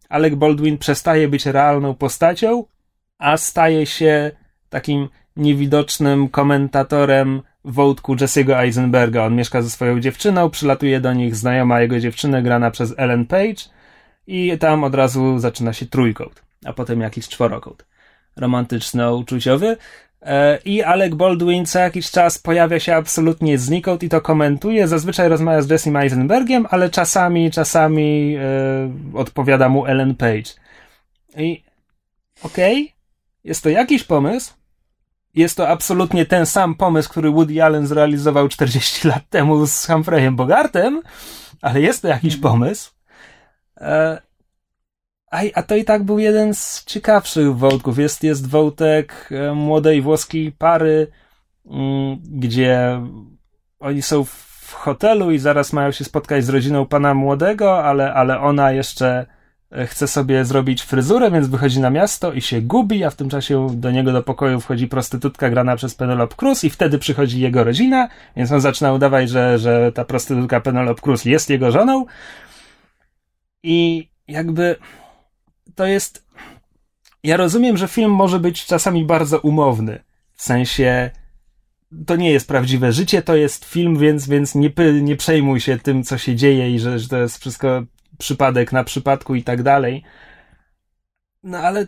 [0.10, 2.64] Alec Baldwin przestaje być realną postacią,
[3.18, 4.32] a staje się
[4.70, 9.26] takim niewidocznym komentatorem wątku Jesse'ego Eisenberga.
[9.26, 13.62] On mieszka ze swoją dziewczyną, przylatuje do nich znajoma jego dziewczyny, grana przez Ellen Page
[14.28, 17.91] i tam od razu zaczyna się trójkąt, a potem jakiś czworokąt.
[18.36, 19.78] Romantyczno-uczuciowy.
[20.22, 24.88] E, I Alec Baldwin co jakiś czas pojawia się absolutnie znikąd i to komentuje.
[24.88, 30.52] Zazwyczaj rozmawia z Jessim Eisenbergiem, ale czasami, czasami e, odpowiada mu Ellen Page.
[31.38, 31.64] I
[32.44, 32.94] okej, okay,
[33.44, 34.54] jest to jakiś pomysł.
[35.36, 40.36] Jest to absolutnie ten sam pomysł, który Woody Allen zrealizował 40 lat temu z Humphreyem
[40.36, 41.02] Bogartem,
[41.62, 42.54] ale jest to jakiś mhm.
[42.54, 42.92] pomysł.
[43.78, 44.22] E,
[45.32, 47.98] a, a to i tak był jeden z ciekawszych wątków.
[47.98, 51.08] Jest, jest wątek e, młodej włoskiej pary,
[51.66, 53.02] mm, gdzie
[53.80, 58.40] oni są w hotelu i zaraz mają się spotkać z rodziną pana młodego, ale, ale
[58.40, 59.26] ona jeszcze
[59.72, 63.30] e, chce sobie zrobić fryzurę, więc wychodzi na miasto i się gubi, a w tym
[63.30, 67.64] czasie do niego do pokoju wchodzi prostytutka grana przez Penelope Cruz i wtedy przychodzi jego
[67.64, 72.06] rodzina, więc on zaczyna udawać, że, że ta prostytutka Penelope Cruz jest jego żoną
[73.64, 74.76] i jakby
[75.76, 76.28] to jest.
[77.24, 80.04] Ja rozumiem, że film może być czasami bardzo umowny.
[80.34, 81.12] W sensie.
[82.06, 86.04] To nie jest prawdziwe życie, to jest film, więc, więc nie, nie przejmuj się tym,
[86.04, 87.84] co się dzieje i że, że to jest wszystko
[88.18, 90.04] przypadek na przypadku i tak dalej.
[91.44, 91.86] No ale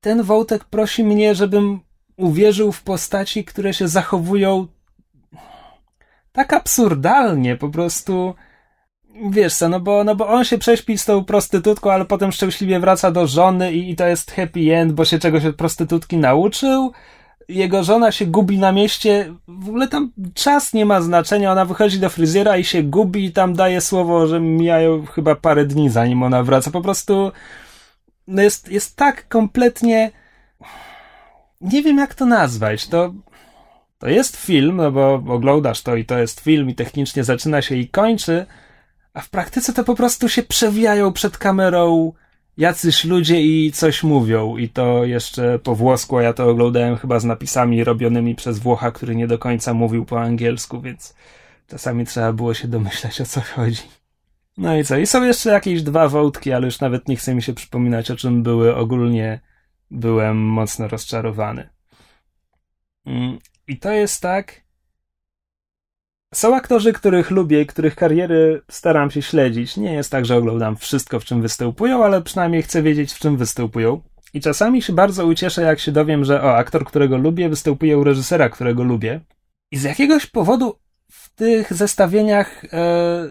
[0.00, 1.80] ten Wołtek prosi mnie, żebym
[2.16, 4.66] uwierzył w postaci, które się zachowują
[6.32, 8.34] tak absurdalnie, po prostu
[9.30, 12.80] wiesz co, no bo, no bo on się prześpi z tą prostytutką, ale potem szczęśliwie
[12.80, 16.92] wraca do żony i, i to jest happy end, bo się czegoś od prostytutki nauczył.
[17.48, 21.98] Jego żona się gubi na mieście, w ogóle tam czas nie ma znaczenia, ona wychodzi
[21.98, 26.22] do fryzjera i się gubi i tam daje słowo, że mijają chyba parę dni zanim
[26.22, 26.70] ona wraca.
[26.70, 27.32] Po prostu
[28.26, 30.10] no jest, jest tak kompletnie
[31.60, 33.12] nie wiem jak to nazwać, to
[33.98, 37.76] to jest film, no bo oglądasz to i to jest film i technicznie zaczyna się
[37.76, 38.46] i kończy,
[39.14, 42.12] a w praktyce to po prostu się przewijają przed kamerą
[42.56, 44.56] jacyś ludzie i coś mówią.
[44.56, 48.90] I to jeszcze po włosku, a ja to oglądałem chyba z napisami robionymi przez Włocha,
[48.90, 51.14] który nie do końca mówił po angielsku, więc
[51.66, 53.82] czasami trzeba było się domyślać o co chodzi.
[54.56, 54.96] No i co?
[54.96, 58.16] I są jeszcze jakieś dwa wątki, ale już nawet nie chce mi się przypominać o
[58.16, 58.76] czym były.
[58.76, 59.40] Ogólnie
[59.90, 61.68] byłem mocno rozczarowany.
[63.06, 64.60] Mm, I to jest tak,
[66.34, 69.76] są aktorzy, których lubię, których kariery staram się śledzić.
[69.76, 73.36] Nie jest tak, że oglądam wszystko, w czym występują, ale przynajmniej chcę wiedzieć, w czym
[73.36, 74.00] występują.
[74.34, 78.04] I czasami się bardzo ucieszę, jak się dowiem, że o, aktor, którego lubię, występuje u
[78.04, 79.20] reżysera, którego lubię.
[79.70, 80.78] I z jakiegoś powodu
[81.10, 83.30] w tych zestawieniach e,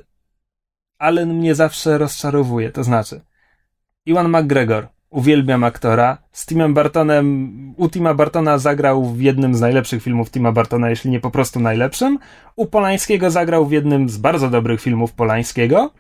[0.98, 2.72] Allen mnie zawsze rozczarowuje.
[2.72, 3.22] To znaczy,
[4.06, 6.17] Iwan McGregor Uwielbiam aktora.
[6.32, 11.12] Z Timem Bartonem, u Tima Bartona zagrał w jednym z najlepszych filmów Tima Bartona, jeśli
[11.12, 12.19] nie po prostu najlepszym.
[12.56, 15.93] U Polańskiego zagrał w jednym z bardzo dobrych filmów Polańskiego.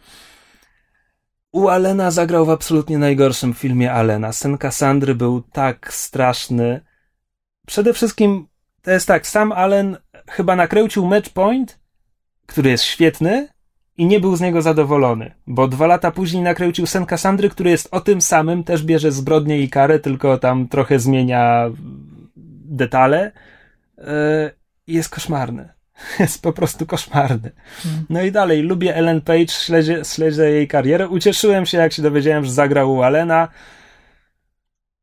[1.51, 4.33] U Alena zagrał w absolutnie najgorszym filmie Alena.
[4.33, 6.81] Sen Cassandry był tak straszny.
[7.67, 8.47] Przede wszystkim
[8.81, 11.79] to jest tak, sam Allen chyba nakręcił Match Point,
[12.45, 13.47] który jest świetny,
[13.99, 17.87] i nie był z niego zadowolony, bo dwa lata później nakręcił Sen Cassandry, który jest
[17.91, 21.69] o tym samym, też bierze zbrodnię i karę, tylko tam trochę zmienia
[22.65, 23.31] detale
[23.97, 24.51] e,
[24.87, 25.69] jest koszmarny.
[26.19, 27.51] Jest po prostu koszmarny.
[27.83, 28.05] Hmm.
[28.09, 31.07] No i dalej, lubię Ellen Page, śledzę, śledzę jej karierę.
[31.07, 33.01] Ucieszyłem się, jak się dowiedziałem, że zagrał u.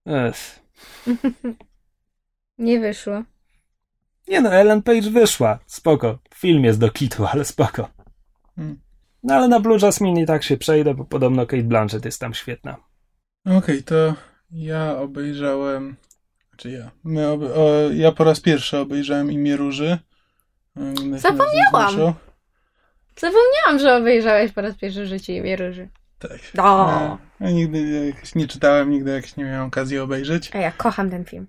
[0.06, 0.60] Ech.
[2.58, 3.22] Nie wyszło.
[4.28, 5.58] Nie no, Ellen Page wyszła.
[5.66, 6.18] Spoko.
[6.34, 7.88] Film jest do kitu, ale spoko.
[8.56, 8.85] Hmm.
[9.26, 12.34] No ale na Blue Jasmine i tak się przejdę, bo podobno Kate Blanchett jest tam
[12.34, 12.76] świetna.
[13.44, 14.14] Okej, okay, to
[14.50, 15.96] ja obejrzałem.
[16.48, 16.90] Znaczy ja.
[17.04, 17.42] My ob...
[17.42, 19.98] o, ja po raz pierwszy obejrzałem imię Róży.
[21.16, 22.14] Zapomniałam!
[23.16, 25.88] Zapomniałam, że obejrzałeś po raz pierwszy w życiu imię Róży.
[26.18, 26.38] Tak.
[26.54, 27.18] No.
[27.40, 30.50] Ja, ja nigdy jakoś nie czytałem, nigdy jakoś nie miałem okazji obejrzeć.
[30.54, 31.46] A ja kocham ten film.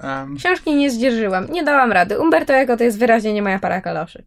[0.00, 0.36] Um.
[0.36, 2.20] Książki nie zdzierżyłam, nie dałam rady.
[2.20, 4.24] Umberto Eco to jest wyraźnie nie moja para kaloszy.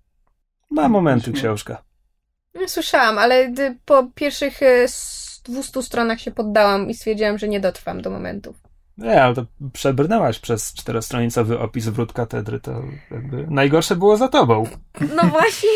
[0.69, 1.88] Ma momenty książka.
[2.53, 3.53] No, słyszałam, ale
[3.85, 4.59] po pierwszych
[5.43, 8.55] 200 e, stronach się poddałam i stwierdziłam, że nie dotrwam do momentów.
[8.97, 14.67] Nie, ale to przebrnęłaś przez czterostronicowy opis wrót katedry, to jakby najgorsze było za tobą.
[15.15, 15.69] No właśnie.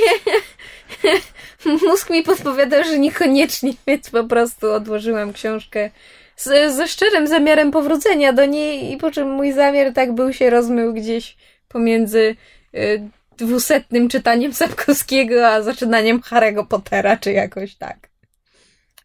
[1.87, 5.89] Mózg mi podpowiadał, że niekoniecznie, więc po prostu odłożyłam książkę
[6.35, 10.49] z, ze szczerym zamiarem powrócenia do niej i po czym mój zamiar tak był się
[10.49, 12.35] rozmył gdzieś pomiędzy
[12.75, 18.09] y, dwusetnym czytaniem Sapkowskiego, a zaczynaniem Harry'ego Pottera, czy jakoś tak.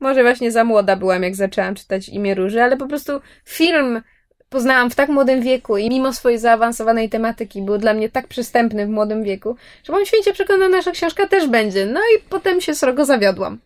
[0.01, 4.03] Może właśnie za młoda byłam, jak zaczęłam czytać Imię Róży, ale po prostu film
[4.49, 8.87] poznałam w tak młodym wieku i mimo swojej zaawansowanej tematyki był dla mnie tak przystępny
[8.87, 11.87] w młodym wieku, że byłam święcie przekonana, że książka też będzie.
[11.87, 13.59] No i potem się srogo zawiodłam.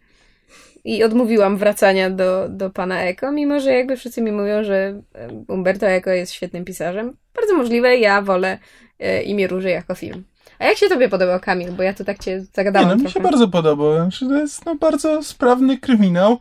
[0.84, 4.74] i odmówiłam wracania do, do pana Eko, mimo że jakby wszyscy mi mówią, że
[5.14, 7.16] e, Umberto Eko jest świetnym pisarzem.
[7.34, 8.58] Bardzo możliwe, ja wolę
[8.98, 10.24] e, imię Róży jako film.
[10.62, 11.72] A jak się tobie podobał Kamil?
[11.72, 13.14] Bo ja tu tak cię zagadałam Nie, no mi trochę.
[13.14, 13.94] się bardzo podobał.
[13.96, 16.38] Znaczy, to jest no, bardzo sprawny kryminał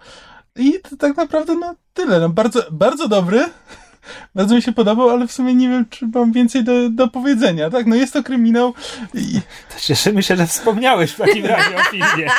[0.55, 2.19] i to tak naprawdę no tyle.
[2.19, 3.45] No, bardzo, bardzo dobry.
[4.35, 7.69] Bardzo mi się podobał, ale w sumie nie wiem, czy mam więcej do, do powiedzenia.
[7.69, 8.73] Tak, no jest to kryminał
[9.13, 9.41] i
[9.73, 12.29] To cieszymy się, że wspomniałeś w takim razie o filmie.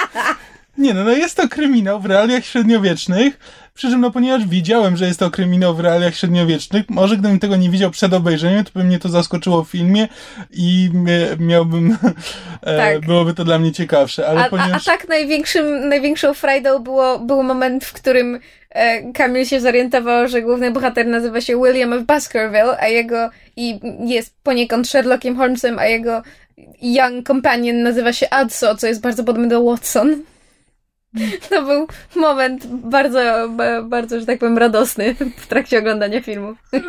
[0.78, 3.38] Nie, no, no jest to kryminał w realiach średniowiecznych.
[3.74, 7.56] Przy czym, no ponieważ wiedziałem, że jest to kryminał w realiach średniowiecznych, może gdybym tego
[7.56, 10.08] nie widział przed obejrzeniem, to by mnie to zaskoczyło w filmie
[10.50, 10.90] i
[11.38, 11.98] miałbym,
[12.62, 13.06] e, Tak.
[13.06, 14.84] byłoby to dla mnie ciekawsze, ale A, a, a ponieważ...
[14.84, 20.70] tak największym, największą frajdą było, był moment, w którym e, Kamil się zorientował, że główny
[20.70, 26.22] bohater nazywa się William of Baskerville, a jego i jest poniekąd Sherlockiem Holmesem, a jego
[26.82, 30.22] young companion nazywa się Adso, co jest bardzo podobne do Watson.
[31.50, 36.54] To był moment bardzo, ba- bardzo, że tak powiem, radosny w trakcie oglądania filmu.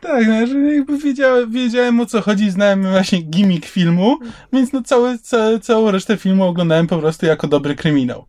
[0.00, 4.18] Tak, no, że jakby wiedziałem, wiedziałem o co chodzi, znałem właśnie gimmick filmu,
[4.52, 8.26] więc no cały, ca, całą resztę filmu oglądałem po prostu jako dobry kryminał.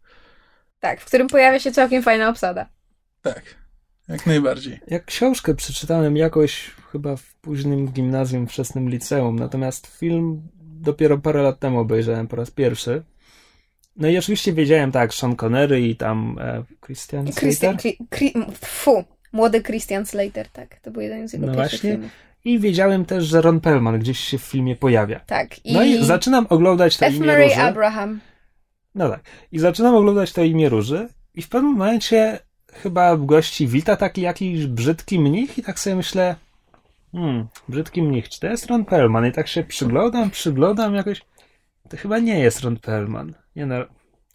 [0.79, 2.69] Tak, w którym pojawia się całkiem fajna obsada.
[3.21, 3.43] Tak,
[4.07, 4.79] jak najbardziej.
[4.87, 11.59] Jak książkę przeczytałem jakoś chyba w późnym gimnazjum, wczesnym liceum, natomiast film dopiero parę lat
[11.59, 13.03] temu obejrzałem po raz pierwszy.
[14.01, 18.07] No i oczywiście wiedziałem tak, Sean Connery i tam e, Christian Christian, Slater.
[18.09, 18.33] Kri, Kri,
[18.65, 20.79] fu, młody Christian Slater, tak.
[20.79, 21.91] To był jeden z jego No pierwszych właśnie.
[21.91, 22.11] filmów.
[22.45, 25.19] I wiedziałem też, że Ron Perlman gdzieś się w filmie pojawia.
[25.19, 25.65] Tak.
[25.65, 27.13] I No i zaczynam oglądać to F.
[27.15, 27.61] imię Murray Róży.
[27.61, 28.19] Abraham.
[28.95, 29.21] No tak.
[29.51, 32.39] I zaczynam oglądać to imię Róży i w pewnym momencie
[32.73, 36.35] chyba gości wita taki jakiś brzydki mnich i tak sobie myślę
[37.11, 39.27] hmm, brzydki mnich, czy to jest Ron Perlman?
[39.27, 41.21] I tak się przyglądam, przyglądam jakoś
[41.91, 43.33] to chyba nie jest Ron Perlman.
[43.55, 43.75] Nie no,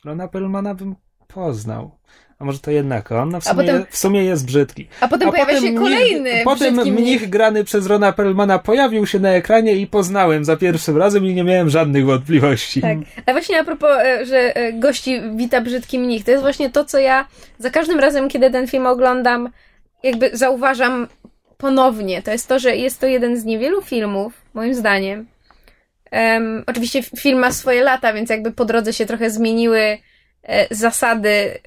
[0.04, 0.94] Rona Perlmana bym
[1.28, 1.90] poznał.
[2.38, 3.28] A może to jednak on?
[3.28, 4.88] No w sumie, potem- w sumie jest brzydki.
[5.00, 9.06] A potem A pojawia się mnich- kolejny Potem brzydki mnich grany przez Rona Perlmana pojawił
[9.06, 12.80] się na ekranie i poznałem za pierwszym razem i nie miałem żadnych wątpliwości.
[12.80, 12.98] Tak.
[13.26, 16.84] A właśnie a propos, e, że e, gości wita brzydki mnich, to jest właśnie to,
[16.84, 17.26] co ja
[17.58, 19.48] za każdym razem, kiedy ten film oglądam,
[20.02, 21.06] jakby zauważam
[21.58, 22.22] ponownie.
[22.22, 25.26] To jest to, że jest to jeden z niewielu filmów, moim zdaniem.
[26.10, 29.98] Em, oczywiście film ma swoje lata, więc jakby po drodze się trochę zmieniły
[30.42, 31.58] e, zasady e,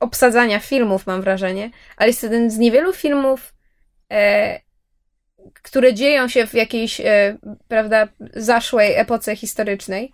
[0.00, 1.70] obsadzania filmów, mam wrażenie.
[1.96, 3.54] Ale jest jeden z niewielu filmów,
[4.12, 4.60] e,
[5.62, 7.36] które dzieją się w jakiejś, e,
[7.68, 10.12] prawda, zaszłej epoce historycznej,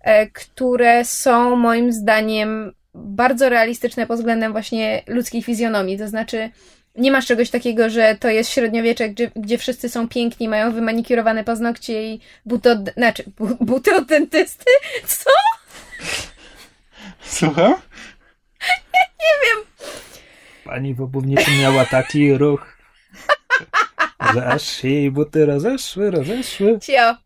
[0.00, 5.98] e, które są moim zdaniem bardzo realistyczne pod względem właśnie ludzkiej fizjonomii.
[5.98, 6.50] To znaczy,
[6.94, 11.44] nie masz czegoś takiego, że to jest średniowiecze, gdzie, gdzie wszyscy są piękni, mają wymanikurowane
[11.44, 14.64] paznokcie i buty od, znaczy, bu, buty od dentysty?
[15.06, 15.30] Co?
[17.22, 17.74] Słucham?
[20.64, 22.76] Pani w obuvnicy miała taki ruch,
[24.34, 26.78] że aż jej buty rozeszły, rozeszły.
[26.80, 27.16] Cio.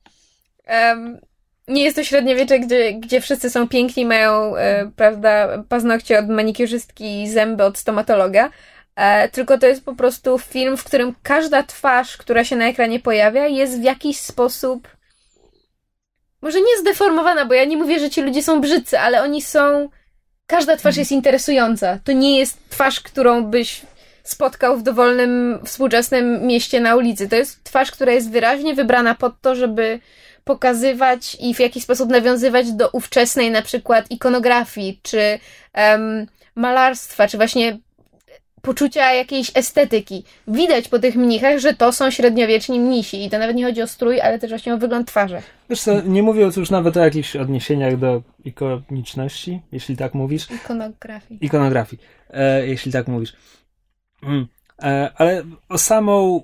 [0.65, 1.21] Em,
[1.69, 7.23] nie jest to średniowiecze, gdzie, gdzie wszyscy są piękni, mają, e, prawda, paznokcie od manikiurzystki
[7.23, 8.51] i zęby od stomatologa.
[8.97, 13.01] E, tylko to jest po prostu film, w którym każda twarz, która się na ekranie
[13.01, 14.89] pojawia, jest w jakiś sposób.
[16.43, 19.89] Może nie zdeformowana, bo ja nie mówię, że ci ludzie są brzydcy, ale oni są.
[20.47, 21.99] Każda twarz jest interesująca.
[22.05, 23.83] To nie jest twarz, którą byś
[24.23, 27.29] spotkał w dowolnym, współczesnym mieście na ulicy.
[27.29, 30.01] To jest twarz, która jest wyraźnie wybrana pod to, żeby
[30.45, 35.39] pokazywać i w jakiś sposób nawiązywać do ówczesnej na przykład ikonografii, czy
[35.73, 37.79] em, malarstwa, czy właśnie
[38.67, 40.25] poczucia jakiejś estetyki.
[40.49, 43.87] Widać po tych mnichach, że to są średniowieczni mnisi i to nawet nie chodzi o
[43.87, 45.43] strój, ale też właśnie o wygląd twarzy.
[45.71, 51.45] Wiesz co, nie mówiąc już nawet o jakichś odniesieniach do ikoniczności, jeśli tak mówisz, Ikonografii.
[51.45, 53.33] ikonografii, e, jeśli tak mówisz.
[54.23, 54.47] Mm.
[54.83, 56.43] E, ale o samą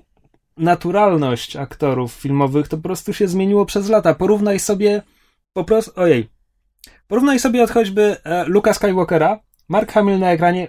[0.57, 4.13] naturalność aktorów filmowych to po prostu się zmieniło przez lata.
[4.13, 5.01] Porównaj sobie
[5.53, 6.29] po prostu, ojej,
[7.07, 10.67] porównaj sobie od choćby e, Luka Skywalkera, Mark Hamill na ekranie,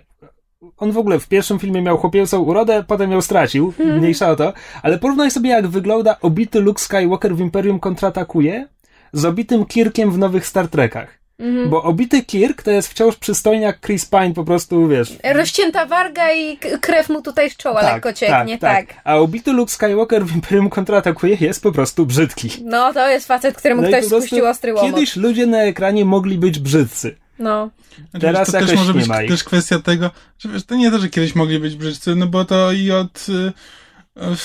[0.76, 4.52] on w ogóle w pierwszym filmie miał chłopięcą urodę, potem ją stracił, mniejsza o to,
[4.82, 8.68] ale porównaj sobie jak wygląda obity Luke Skywalker w Imperium kontratakuje
[9.12, 11.24] z obitym Kirkiem w nowych Star Trekach.
[11.38, 11.70] Mhm.
[11.70, 15.18] Bo obity Kirk to jest wciąż przystojniak Chris Pine, po prostu, wiesz...
[15.24, 20.24] Rozcięta warga i krew mu tutaj z czoła lekko cieknie, tak, A obity Luke Skywalker
[20.24, 22.50] w Imperium kontratakuje jest po prostu brzydki.
[22.64, 24.90] No, to jest facet, któremu No ktoś spuścił ostry łomot.
[24.90, 27.16] Kiedyś ludzie na ekranie mogli być brzydcy.
[27.38, 27.70] No.
[28.10, 29.30] Znaczy, Teraz to jakoś też może nie być ma ich.
[29.30, 32.44] też kwestia tego, że wiesz, to nie to, że kiedyś mogli być brzydcy, no bo
[32.44, 33.52] to i od y,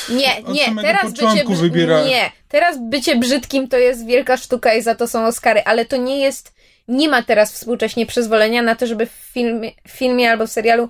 [0.10, 4.96] Nie, nie, teraz bycie, wybiera- nie, teraz bycie brzydkim to jest wielka sztuka i za
[4.96, 6.54] to są Oscary, ale to nie jest,
[6.88, 10.90] nie ma teraz współcześnie przyzwolenia na to, żeby w filmie, w filmie albo w serialu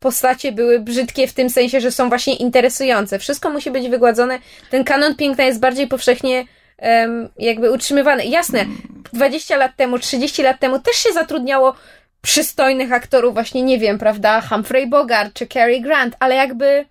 [0.00, 3.18] postacie były brzydkie w tym sensie, że są właśnie interesujące.
[3.18, 4.38] Wszystko musi być wygładzone.
[4.70, 6.44] Ten kanon piękna jest bardziej powszechnie
[7.38, 8.24] jakby utrzymywany.
[8.24, 8.64] Jasne,
[9.12, 11.74] 20 lat temu, 30 lat temu też się zatrudniało
[12.22, 16.84] przystojnych aktorów, właśnie nie wiem, prawda, Humphrey Bogart czy Cary Grant, ale jakby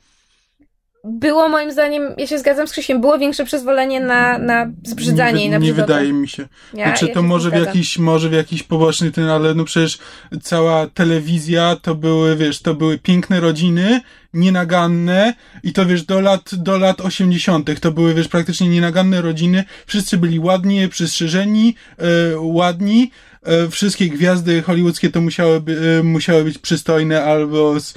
[1.03, 5.45] było moim zdaniem, ja się zgadzam z Krzysiem, było większe przyzwolenie na, na zbrzydzanie nie,
[5.45, 6.47] i na nie wydaje mi się.
[6.73, 9.97] Ja, znaczy ja to może w, jakiś, może w jakiś poboczny ten, ale no przecież
[10.41, 14.01] cała telewizja to były, wiesz, to były piękne rodziny,
[14.33, 15.33] nienaganne
[15.63, 17.79] i to wiesz, do lat, do lat 80.
[17.79, 22.03] to były, wiesz, praktycznie nienaganne rodziny, wszyscy byli ładnie przystrzyżeni, e,
[22.39, 23.11] ładni,
[23.43, 27.93] e, wszystkie gwiazdy hollywoodzkie to musiały, by, e, musiały być przystojne albo, z,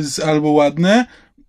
[0.00, 1.06] z, albo ładne.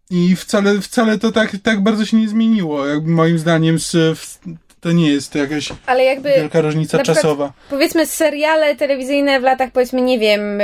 [0.09, 2.87] I wcale, wcale to tak, tak bardzo się nie zmieniło.
[2.87, 4.39] Jakby moim zdaniem z, w,
[4.81, 7.53] to nie jest jakaś Ale jakby wielka różnica na przykład- czasowa.
[7.69, 10.63] powiedzmy seriale telewizyjne w latach powiedzmy, nie wiem, y,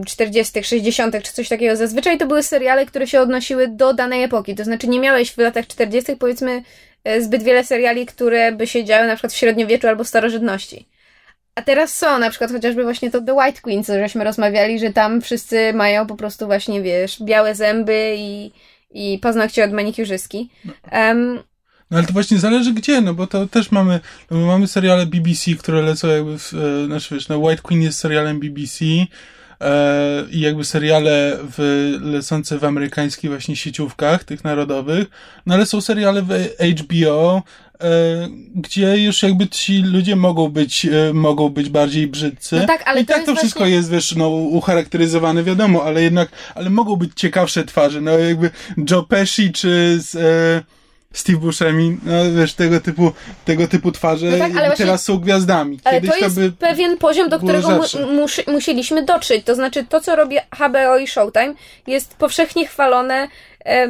[0.00, 1.22] y, 40., 60.
[1.22, 4.54] czy coś takiego, zazwyczaj to były seriale, które się odnosiły do danej epoki.
[4.54, 6.16] To znaczy nie miałeś w latach 40.
[6.16, 6.62] powiedzmy
[7.08, 10.88] y, zbyt wiele seriali, które by się działy na przykład w średniowieczu albo starożytności.
[11.54, 14.92] A teraz są, na przykład chociażby właśnie to The White Queen, co żeśmy rozmawiali, że
[14.92, 18.52] tam wszyscy mają po prostu właśnie, wiesz, białe zęby i,
[18.90, 20.50] i paznokcie od manikiurzystki.
[20.90, 21.38] Em,
[21.90, 25.54] No ale to właśnie zależy gdzie, no bo to też mamy, no mamy seriale BBC,
[25.54, 28.84] które lecą jakby w, e, znaczy wiesz, no White Queen jest serialem BBC
[29.60, 31.58] e, i jakby seriale w,
[32.02, 35.08] lecące w amerykańskich właśnie sieciówkach, tych narodowych,
[35.46, 36.28] no ale są seriale w
[36.80, 37.42] HBO,
[38.54, 42.56] gdzie już jakby ci ludzie mogą być, e, mogą być bardziej brzydcy.
[42.56, 46.02] No tak, ale I to tak to wszystko właśnie- jest, wiesz, no ucharakteryzowane, wiadomo, ale
[46.02, 48.50] jednak, ale mogą być ciekawsze twarze, no jakby
[48.90, 50.80] Joe Pesci czy z, e,
[51.12, 53.12] Steve Buscemi, no wiesz, tego typu,
[53.44, 55.78] tego typu twarze No tak, i właśnie- teraz są gwiazdami.
[55.84, 59.44] Ale Kiedyś to jest by pewien poziom, do którego mu, musieliśmy dotrzeć.
[59.44, 61.54] To znaczy, to co robi HBO i Showtime
[61.86, 63.28] jest powszechnie chwalone
[63.66, 63.88] e,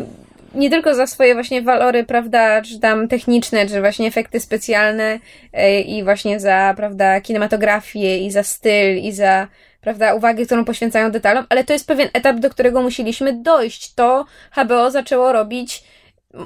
[0.54, 5.18] nie tylko za swoje właśnie walory, prawda, czy tam techniczne, czy właśnie efekty specjalne
[5.52, 9.46] e, i właśnie za, prawda, kinematografię i za styl i za
[9.80, 13.94] prawda, uwagę, którą poświęcają detalom, ale to jest pewien etap, do którego musieliśmy dojść.
[13.94, 15.84] To HBO zaczęło robić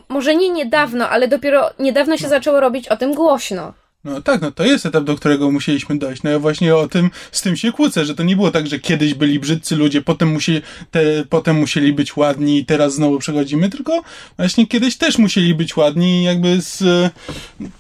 [0.09, 3.73] może nie niedawno, ale dopiero niedawno się zaczęło robić o tym głośno.
[4.05, 6.23] No tak, no to jest etap, do którego musieliśmy dojść.
[6.23, 8.79] No ja właśnie o tym, z tym się kłócę, że to nie było tak, że
[8.79, 13.69] kiedyś byli brzydcy ludzie, potem musieli, te, potem musieli być ładni i teraz znowu przechodzimy,
[13.71, 14.03] tylko
[14.37, 16.83] właśnie kiedyś też musieli być ładni i jakby z,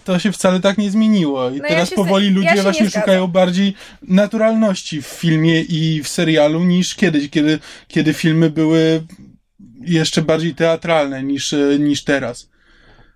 [0.04, 1.50] to się wcale tak nie zmieniło.
[1.50, 5.60] I No ja teraz z- powoli ja ludzie nie właśnie szukają bardziej naturalności w filmie
[5.60, 7.58] i w serialu niż kiedyś, kiedy,
[7.88, 9.02] kiedy filmy były
[9.80, 12.53] jeszcze bardziej teatralne niż, niż teraz.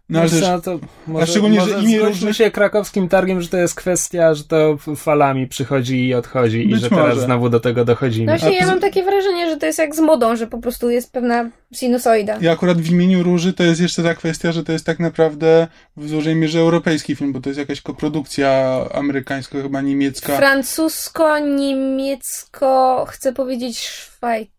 [0.08, 3.08] No ale Wiesz też, co, to może, szczególnie, że może imię zgódźmy różnych- się krakowskim
[3.08, 7.08] targiem, że to jest kwestia, że to falami przychodzi i odchodzi i Być że teraz
[7.08, 7.20] może.
[7.20, 8.26] znowu do tego dochodzimy.
[8.32, 10.58] No właśnie, A ja mam takie wrażenie, że to jest jak z modą, że po
[10.58, 12.36] prostu jest pewna sinusoida.
[12.36, 15.66] I akurat w imieniu Róży to jest jeszcze ta kwestia, że to jest tak naprawdę
[15.96, 20.36] w dużej mierze europejski film, bo to jest jakaś koprodukcja amerykańska, chyba niemiecka.
[20.36, 24.57] Francusko-niemiecko, chcę powiedzieć szwajcarska.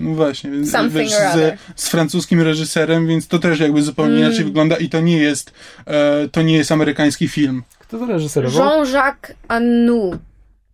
[0.00, 4.26] No właśnie, więc Something wiesz, z, z francuskim reżyserem, więc to też jakby zupełnie Mm.
[4.26, 5.52] inaczej wygląda i to nie jest
[5.86, 7.62] e, to nie jest amerykański film.
[7.78, 8.84] Kto to reżyserował?
[8.84, 10.18] Jean-Jacques Annou.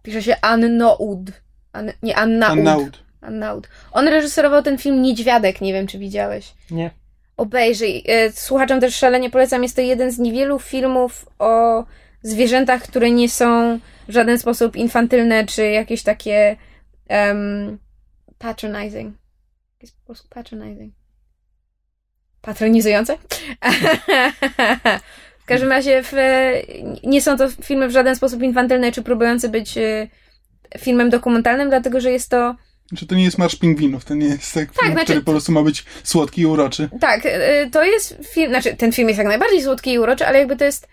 [0.02, 1.30] Pisze się Annoud.
[1.72, 2.50] An, nie, Annaud.
[2.50, 2.98] Annaud.
[3.20, 3.68] Annaud.
[3.92, 6.52] On reżyserował ten film Niedźwiadek, nie wiem czy widziałeś.
[6.70, 6.90] Nie.
[7.36, 8.04] Obejrzyj.
[8.06, 9.62] E, Słuchaczom też szalenie polecam.
[9.62, 11.84] Jest to jeden z niewielu filmów o
[12.22, 16.56] zwierzętach, które nie są w żaden sposób infantylne, czy jakieś takie
[17.08, 17.78] um,
[18.40, 19.14] patronizing.
[19.82, 20.94] Jest po polsku patronizing.
[22.40, 23.16] Patronizujące?
[25.42, 26.12] w każdym razie w,
[27.04, 30.08] nie są to filmy w żaden sposób infantylne, czy próbujące być e,
[30.78, 32.56] filmem dokumentalnym, dlatego że jest to
[32.88, 35.52] Znaczy to nie jest Marsz Pingwinów, to nie jest tak, film, znaczy- który po prostu
[35.52, 36.88] ma być słodki i uroczy.
[37.00, 37.30] Tak, y,
[37.72, 40.64] to jest film, znaczy ten film jest jak najbardziej słodki i uroczy, ale jakby to
[40.64, 40.88] jest,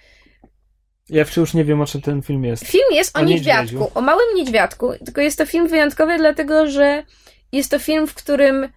[1.10, 2.68] Ja wciąż nie wiem, o czym ten film jest.
[2.68, 3.92] film jest o, O niedźwiadku, niedźwiedziu.
[3.96, 7.04] o małym niedźwiadku, tylko jest to film wyjątkowy dlatego, że
[7.52, 8.70] jest to film, w którym,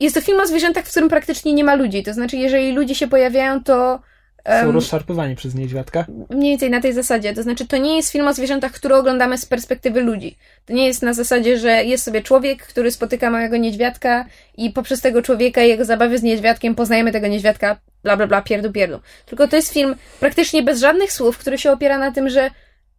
[0.00, 2.94] jest to film o zwierzętach, w którym praktycznie nie ma ludzi, to znaczy jeżeli ludzie
[2.94, 4.00] się pojawiają, to
[4.46, 6.04] Są em, rozszarpywani przez niedźwiadka.
[6.30, 7.34] mniej więcej na tej zasadzie.
[7.34, 10.36] To znaczy, to nie jest film o zwierzętach, który oglądamy z perspektywy ludzi.
[10.66, 15.00] To nie jest na zasadzie, że jest sobie człowiek, który spotyka małego niedźwiadka i poprzez
[15.00, 19.00] tego człowieka i jego zabawy z niedźwiadkiem poznajemy tego niedźwiadka, bla bla bla, pierdu pierdu.
[19.26, 22.50] Tylko to jest film praktycznie bez żadnych słów, który się opiera na tym, że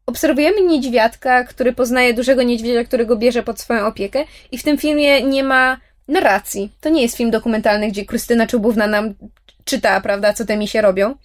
[0.05, 4.77] obserwujemy niedźwiadka, który poznaje dużego niedźwiedzia, który go bierze pod swoją opiekę i w tym
[4.77, 5.77] filmie nie ma
[6.07, 6.71] narracji.
[6.81, 9.13] To nie jest film dokumentalny, gdzie Krystyna Czubówna nam
[9.65, 11.15] czyta, prawda, co te misie robią.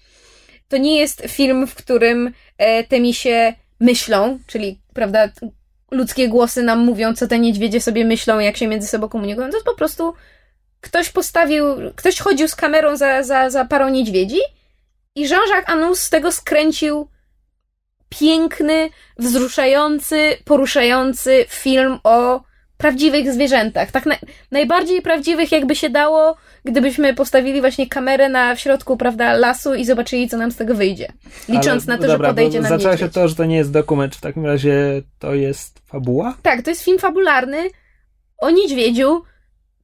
[0.69, 5.29] To nie jest film, w którym e, te misie myślą, czyli, prawda,
[5.91, 9.51] ludzkie głosy nam mówią, co te niedźwiedzie sobie myślą, jak się między sobą komunikują.
[9.51, 10.15] To jest po prostu
[10.81, 11.65] ktoś postawił,
[11.97, 14.39] ktoś chodził z kamerą za, za, za parą niedźwiedzi
[15.15, 17.09] i Jean-Jacques Anus z tego skręcił
[18.09, 22.49] piękny, wzruszający, poruszający film o
[22.79, 23.91] prawdziwych zwierzętach.
[23.91, 24.15] Tak na,
[24.51, 29.85] najbardziej prawdziwych, jakby się dało, gdybyśmy postawili właśnie kamerę na w środku, prawda, lasu i
[29.85, 31.09] zobaczyli, co nam z tego wyjdzie.
[31.49, 33.73] Licząc Ale, na to, dobra, że podejdzie nam Zaczęło się to, że to nie jest
[33.73, 36.37] dokument, w takim razie to jest fabuła?
[36.43, 37.71] Tak, to jest film fabularny
[38.39, 39.23] o niedźwiedziu,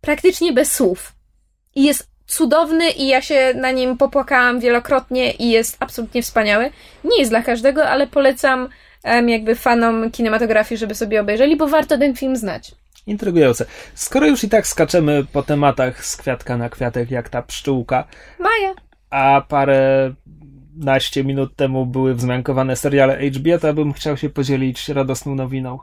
[0.00, 1.12] praktycznie bez słów.
[1.74, 6.70] I jest cudowny i ja się na nim popłakałam wielokrotnie i jest absolutnie wspaniały.
[7.04, 8.68] Nie jest dla każdego, ale polecam
[9.26, 12.72] jakby fanom kinematografii, żeby sobie obejrzeli, bo warto ten film znać.
[13.06, 13.66] Intrygujące.
[13.94, 18.04] Skoro już i tak skaczemy po tematach z kwiatka na kwiatek, jak ta pszczółka,
[18.38, 18.74] Maja.
[19.10, 20.12] a parę
[20.76, 25.78] naście minut temu były wzmiankowane seriale HBO, to ja bym chciał się podzielić radosną nowiną.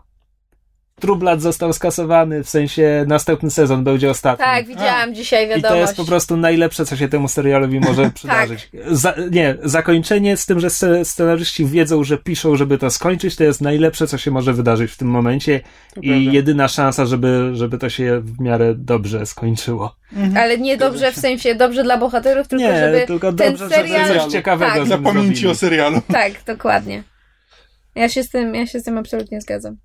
[1.02, 4.46] Trublat został skasowany, w sensie następny sezon będzie ostatni.
[4.46, 5.70] Tak, widziałam dzisiaj I wiadomość.
[5.74, 8.70] to jest po prostu najlepsze, co się temu serialowi może przydarzyć.
[8.92, 13.44] Za, nie, zakończenie z tym, że sce- scenarzyści wiedzą, że piszą, żeby to skończyć, to
[13.44, 15.60] jest najlepsze, co się może wydarzyć w tym momencie
[15.96, 16.32] To i prawda.
[16.32, 19.96] jedyna szansa, żeby, żeby to się w miarę dobrze skończyło.
[20.38, 24.08] Ale nie dobrze w sensie dobrze dla bohaterów, tylko nie, żeby tylko ten dobrze, serial...
[24.08, 24.84] żeby coś ciekawego Tak.
[24.84, 25.48] z Dla nim pamięci zrobili.
[25.48, 26.02] o serialu.
[26.14, 27.04] Tak, dokładnie.
[27.96, 29.78] Ja się z tym, ja się z tym absolutnie zgadzam.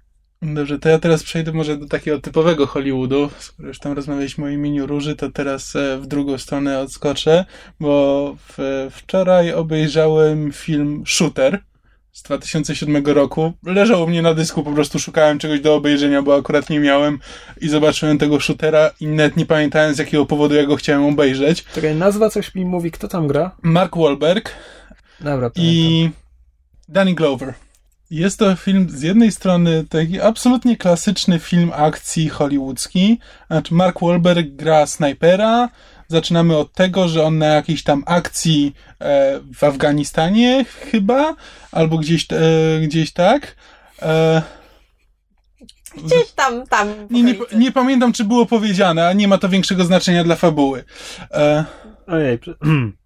[0.43, 3.31] Dobrze, to ja teraz przejdę może do takiego typowego Hollywoodu.
[3.39, 7.45] Skoro już tam rozmawialiśmy o imieniu Róży, to teraz e, w drugą stronę odskoczę,
[7.81, 11.63] bo w, wczoraj obejrzałem film Shooter
[12.13, 13.53] z 2007 roku.
[13.63, 17.19] Leżał u mnie na dysku, po prostu szukałem czegoś do obejrzenia, bo akurat nie miałem
[17.61, 21.65] i zobaczyłem tego Shootera i net nie pamiętałem z jakiego powodu ja go chciałem obejrzeć.
[21.75, 23.57] Czekaj, nazwa coś mi mówi, kto tam gra?
[23.63, 24.53] Mark Wahlberg
[25.21, 25.65] Dobra, pamiętam.
[25.65, 26.11] i
[26.89, 27.55] Danny Glover.
[28.11, 33.19] Jest to film z jednej strony taki absolutnie klasyczny film akcji hollywoodzki.
[33.47, 35.69] Znaczy Mark Wahlberg gra snajpera.
[36.09, 41.35] Zaczynamy od tego, że on na jakiejś tam akcji e, w Afganistanie chyba,
[41.73, 43.57] albo gdzieś, e, gdzieś tak.
[44.03, 44.43] E,
[46.05, 46.89] Gdzieś tam, tam.
[47.11, 50.85] nie, nie, nie pamiętam, czy było powiedziane, a nie ma to większego znaczenia dla fabuły.
[51.31, 51.65] E,
[52.07, 52.39] Ojej.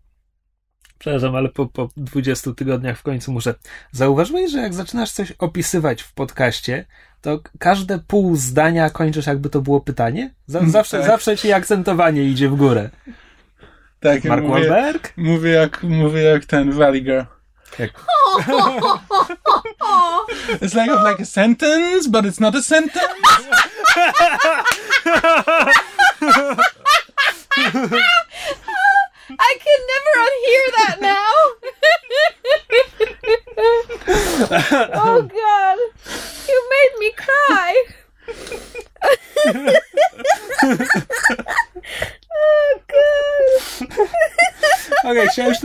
[1.01, 3.55] przepraszam, ale po, po 20 tygodniach w końcu muszę.
[3.93, 6.85] Zauważyłeś, że jak zaczynasz coś opisywać w podcaście,
[7.21, 10.35] to każde pół zdania kończysz jakby to było pytanie?
[10.47, 11.07] Z- Mm, zawsze, tak.
[11.07, 12.91] zawsze ci akcentowanie idzie w górę.
[14.01, 15.13] tak, Mark mówię, Wahlberg?
[15.17, 17.23] mówię, jak, mówię jak ten Valley Girl.
[17.79, 17.91] Jak...
[20.63, 23.07] It's like like a sentence, but it's not a sentence.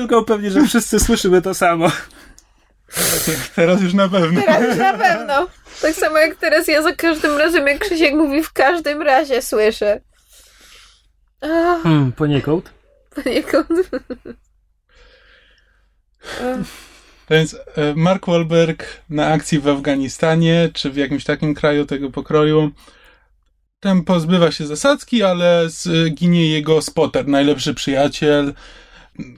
[0.06, 1.92] Tylko upewnić, że wszyscy słyszymy to samo.
[3.56, 4.42] Teraz już na pewno.
[4.42, 5.48] Teraz na pewno.
[5.82, 10.02] Tak samo jak teraz ja za każdym razem, jak Krzysiek mówi, w każdym razie słyszę.
[11.42, 12.70] Ah, Hmm, poniekąd.
[13.24, 13.70] poniekąd.
[17.30, 17.60] Więc e,
[17.96, 22.72] Mark Wahlberg na akcji w Afganistanie, czy w jakimś takim kraju tego pokroju,
[23.80, 28.54] tam pozbywa się zasadzki, ale z, ginie jego spotter, najlepszy przyjaciel,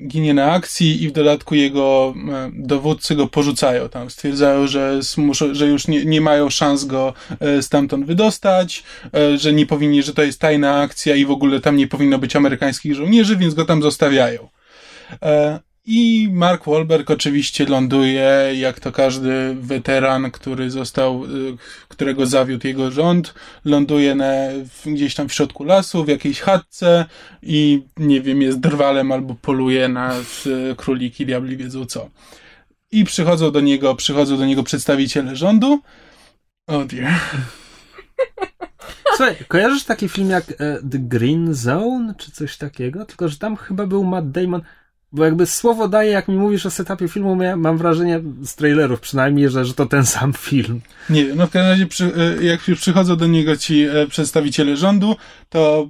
[0.08, 4.10] ginie na akcji i w dodatku jego e, dowódcy go porzucają tam.
[4.10, 9.54] Stwierdzają, że, muszą, że już nie, nie mają szans go e, stamtąd wydostać, e, że
[9.54, 12.96] nie powinni, że to jest tajna akcja i w ogóle tam nie powinno być amerykańskich
[12.96, 14.50] żołnierzy, więc go tam zostawiają.
[15.90, 21.58] I Mark Wahlberg oczywiście ląduje, jak to każdy weteran, który został, y,
[21.88, 23.34] którego zawiódł jego rząd,
[23.66, 24.34] ląduje na,
[24.86, 27.06] gdzieś tam w środku lasu, w jakiejś chatce
[27.44, 30.14] i nie wiem, jest drwalem albo poluje na
[30.78, 32.10] króliki, diabli wiedzą co.
[32.92, 35.82] I przychodzą do niego, przychodzą do niego przedstawiciele rządu.
[36.68, 37.14] Oh dear.
[39.16, 40.56] Słuchaj, kojarzysz taki film jak e,
[40.92, 43.06] The Green Zone, czy coś takiego?
[43.06, 44.62] Tylko, że tam chyba był Matt Damon,
[45.12, 49.00] bo jakby słowo daje, jak mi mówisz o setupie filmu, ja mam wrażenie, z trailerów
[49.00, 50.82] przynajmniej, że, że to ten sam film.
[51.10, 52.06] Nie wiem, no w każdym razie, przy,
[52.40, 55.16] y, jak już przychodzą do niego ci e, przedstawiciele rządu,
[55.50, 55.88] to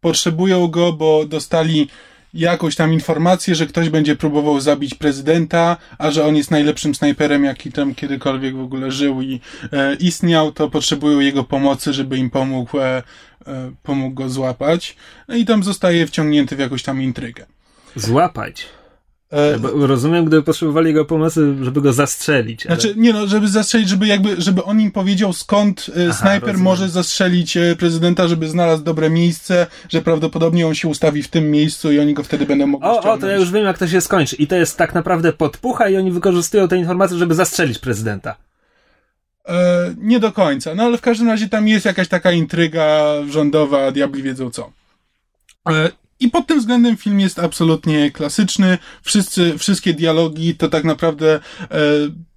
[0.00, 1.88] potrzebują go, bo dostali
[2.34, 7.44] jakąś tam informację, że ktoś będzie próbował zabić prezydenta, a że on jest najlepszym snajperem,
[7.44, 9.40] jaki tam kiedykolwiek w ogóle żył i
[9.72, 13.02] e, istniał, to potrzebują jego pomocy, żeby im pomógł, e,
[13.46, 14.96] e, pomógł go złapać.
[15.28, 17.46] No i tam zostaje wciągnięty w jakąś tam intrygę.
[17.96, 18.66] Złapać.
[19.32, 22.66] E, rozumiem, gdyby potrzebowali jego pomocy, żeby go zastrzelić.
[22.66, 22.80] Ale...
[22.80, 26.48] Znaczy, nie no, żeby zastrzelić, żeby jakby, żeby on im powiedział skąd e, Aha, snajper
[26.48, 26.64] rozumiem.
[26.64, 31.50] może zastrzelić e, prezydenta, żeby znalazł dobre miejsce, że prawdopodobnie on się ustawi w tym
[31.50, 33.30] miejscu i oni go wtedy będą mogli O, o, to ściągnąć.
[33.32, 34.36] ja już wiem, jak to się skończy.
[34.36, 38.36] I to jest tak naprawdę podpucha i oni wykorzystują te informacje, żeby zastrzelić prezydenta.
[39.48, 43.90] E, nie do końca, no ale w każdym razie tam jest jakaś taka intryga rządowa,
[43.92, 44.72] diabli wiedzą co.
[46.20, 48.78] I pod tym względem film jest absolutnie klasyczny.
[49.02, 51.68] Wszyscy, wszystkie dialogi to tak naprawdę e,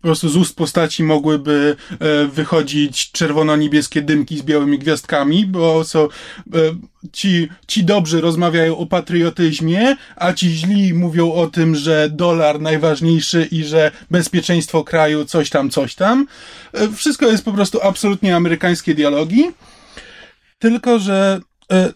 [0.02, 6.04] po prostu z ust postaci mogłyby e, wychodzić czerwono-niebieskie dymki z białymi gwiazdkami, bo są
[6.04, 6.10] e,
[7.12, 13.48] ci, ci dobrzy rozmawiają o patriotyzmie, a ci źli mówią o tym, że dolar najważniejszy
[13.52, 16.28] i że bezpieczeństwo kraju coś tam, coś tam.
[16.74, 19.52] E, Wszystko jest po prostu absolutnie amerykańskie dialogi.
[20.60, 21.40] Tylko, że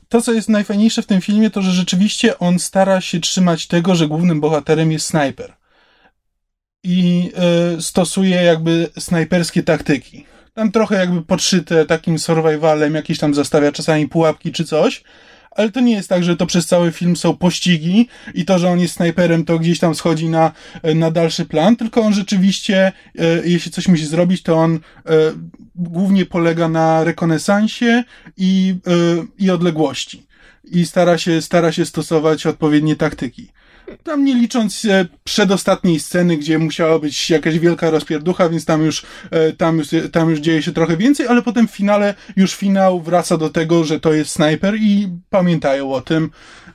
[0.09, 3.95] to, co jest najfajniejsze w tym filmie, to, że rzeczywiście on stara się trzymać tego,
[3.95, 5.53] że głównym bohaterem jest snajper.
[6.83, 7.31] I
[7.77, 10.25] e, stosuje jakby snajperskie taktyki.
[10.53, 15.03] Tam trochę jakby podszyte takim survivalem, jakieś tam zastawia czasami pułapki czy coś,
[15.57, 18.69] ale to nie jest tak, że to przez cały film są pościgi i to, że
[18.69, 20.51] on jest snajperem, to gdzieś tam schodzi na,
[20.95, 24.79] na dalszy plan, tylko on rzeczywiście, e, jeśli coś musi zrobić, to on e,
[25.75, 28.03] głównie polega na rekonesansie
[28.37, 30.27] i, e, i odległości.
[30.63, 33.47] I stara się, stara się stosować odpowiednie taktyki.
[34.03, 39.05] Tam nie licząc e, przedostatniej sceny, gdzie musiała być jakaś wielka rozpierducha, więc tam już,
[39.31, 43.01] e, tam już, tam już dzieje się trochę więcej, ale potem w finale, już finał
[43.01, 46.29] wraca do tego, że to jest snajper i pamiętają o tym.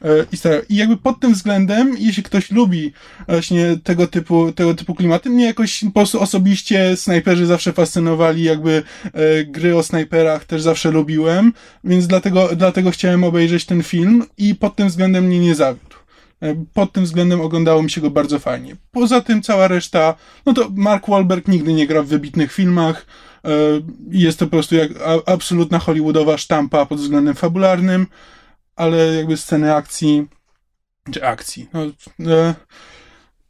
[0.04, 0.62] e, I, starają.
[0.68, 2.92] I jakby pod tym względem, jeśli ktoś lubi
[3.28, 8.82] właśnie tego typu, tego typu klimaty, mnie jakoś po prostu osobiście snajperzy zawsze fascynowali, jakby
[9.04, 11.52] e, gry o snajperach też zawsze lubiłem,
[11.84, 15.91] więc dlatego, dlatego chciałem obejrzeć ten film i pod tym względem mnie nie zawiódł.
[16.42, 18.76] E, Pod tym względem oglądało mi się go bardzo fajnie.
[18.90, 20.14] Poza tym cała reszta,
[20.46, 23.06] no to Mark Wahlberg nigdy nie gra w wybitnych filmach.
[23.44, 23.48] E,
[24.10, 24.90] Jest to po prostu jak
[25.26, 28.06] absolutna hollywoodowa sztampa pod względem fabularnym,
[28.76, 30.26] ale jakby sceny akcji,
[31.10, 31.82] czy akcji, no,
[32.32, 32.54] e,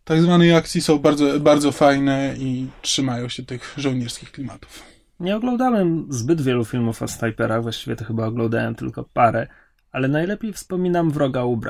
[0.05, 4.83] tak zwanej akcji są bardzo, bardzo fajne i trzymają się tych żołnierskich klimatów.
[5.21, 9.47] Nie oglądałem zbyt wielu filmów o snajperach, właściwie to chyba oglądałem tylko parę,
[9.93, 11.61] ale najlepiej wspominam Wroga u.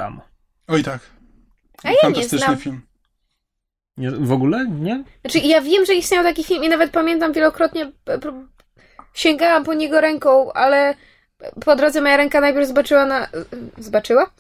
[0.73, 1.01] Oj tak.
[1.85, 2.57] A ja nie Fantastyczny znam.
[2.57, 2.81] film.
[3.97, 4.67] Nie, w ogóle?
[4.81, 5.05] Nie?
[5.21, 7.93] Znaczy, ja wiem, że istniał taki film i nawet pamiętam wielokrotnie
[9.15, 10.95] sięgałam po niego ręką, ale
[11.65, 13.29] po drodze moja ręka najpierw zboczyła na...
[13.79, 14.31] Zboczyła?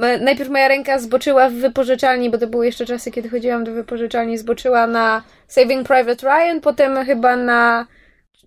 [0.00, 3.72] E, Najpierw moja ręka zboczyła w wypożyczalni, bo to były jeszcze czasy, kiedy chodziłam do
[3.72, 7.86] wypożyczalni, zboczyła na Saving Private Ryan, potem chyba na...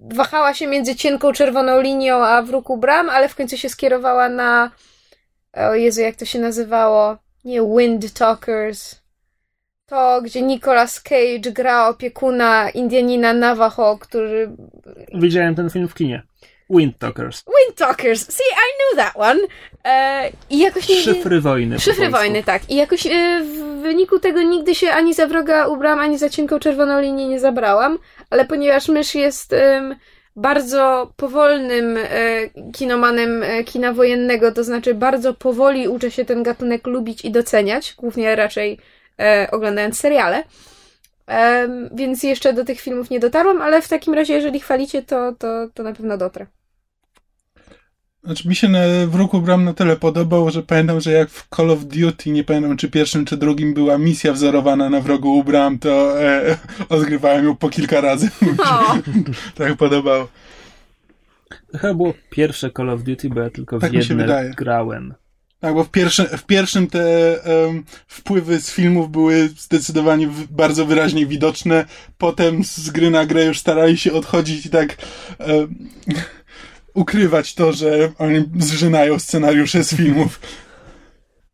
[0.01, 4.29] Wahała się między cienką czerwoną linią a wróg u bram, ale w końcu się skierowała
[4.29, 4.71] na...
[5.53, 7.17] O Jezu, jak to się nazywało?
[7.45, 9.01] Nie Wind Talkers
[9.91, 14.49] to, gdzie Nicolas Cage gra opiekuna Indianina Navajo, który...
[15.13, 16.23] Widziałem ten film w kinie.
[16.69, 17.43] Wind Talkers.
[17.43, 18.33] Wind Talkers!
[18.33, 19.39] See, I knew that one!
[19.85, 21.03] E, I jakoś nigdy...
[21.03, 21.79] Szyfry wojny.
[21.79, 22.69] Szyfry wojny, tak.
[22.69, 26.59] I jakoś e, w wyniku tego nigdy się ani za wroga ubrałam, ani za cienką
[26.59, 27.97] czerwoną linię nie zabrałam,
[28.29, 29.95] ale ponieważ mysz jest em,
[30.35, 36.87] bardzo powolnym e, kinomanem e, kina wojennego, to znaczy bardzo powoli uczę się ten gatunek
[36.87, 38.79] lubić i doceniać, głównie raczej
[39.19, 40.43] e, oglądając seriale.
[41.91, 45.67] Więc jeszcze do tych filmów nie dotarłam, ale w takim razie, jeżeli chwalicie, to, to,
[45.73, 46.45] to na pewno dotrę.
[48.23, 51.47] Znaczy mi się na, w ruchu bram na tyle podobał, że pamiętam, że jak w
[51.55, 55.43] Call of Duty, nie pamiętam czy pierwszym czy drugim była misja wzorowana na wrogu u
[55.43, 56.57] bram, to e,
[56.89, 58.29] odgrywałem ją po kilka razy.
[59.55, 60.27] Tak podobało.
[61.71, 64.49] To chyba było pierwsze Call of Duty, bo ja tylko w Tak się jedne wydaje.
[64.57, 65.13] grałem.
[65.59, 66.99] Tak, bo w, pierwszy, w pierwszym te
[67.43, 71.85] em, wpływy z filmów były zdecydowanie w, bardzo wyraźnie widoczne.
[72.17, 74.97] Potem z gry na grę już starali się odchodzić i tak
[75.39, 75.75] em,
[76.93, 80.39] ukrywać to, że oni zżynają scenariusze z filmów.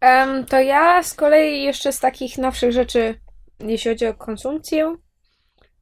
[0.02, 3.20] Em, to ja z kolei jeszcze z takich nowszych rzeczy,
[3.60, 4.96] jeśli chodzi o konsumpcję,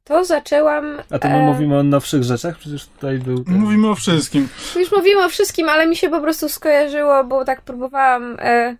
[0.04, 1.02] to zaczęłam.
[1.10, 2.58] A to my e, mówimy o nowszych rzeczach?
[2.58, 3.54] Przecież tutaj był ten...
[3.54, 4.48] Mówimy o wszystkim.
[4.76, 8.36] Już mówimy o wszystkim, ale mi się po prostu skojarzyło, bo tak próbowałam.
[8.40, 8.76] E,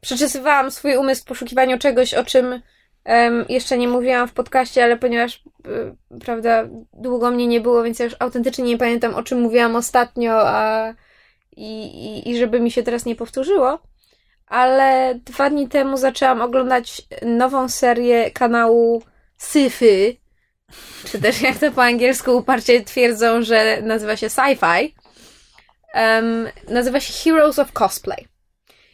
[0.00, 2.62] przeczesywałam swój umysł w poszukiwaniu czegoś, o czym
[3.04, 7.98] em, jeszcze nie mówiłam w podcaście, ale ponieważ, e, prawda, długo mnie nie było, więc
[7.98, 10.94] ja już autentycznie nie pamiętam, o czym mówiłam ostatnio, a
[11.56, 13.78] i, i, i żeby mi się teraz nie powtórzyło.
[14.46, 19.02] ale dwa dni temu zaczęłam oglądać nową serię kanału
[19.38, 20.16] Syfy,
[21.04, 24.94] czy też jak to po angielsku uparcie twierdzą, że nazywa się sci-fi.
[25.94, 28.28] Um, nazywa się Heroes of Cosplay.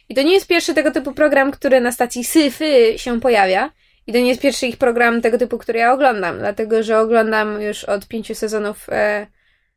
[0.09, 3.71] I to nie jest pierwszy tego typu program, który na stacji Syfy się pojawia.
[4.09, 7.61] I to nie jest pierwszy ich program tego typu, który ja oglądam, dlatego że oglądam
[7.61, 9.27] już od pięciu sezonów e,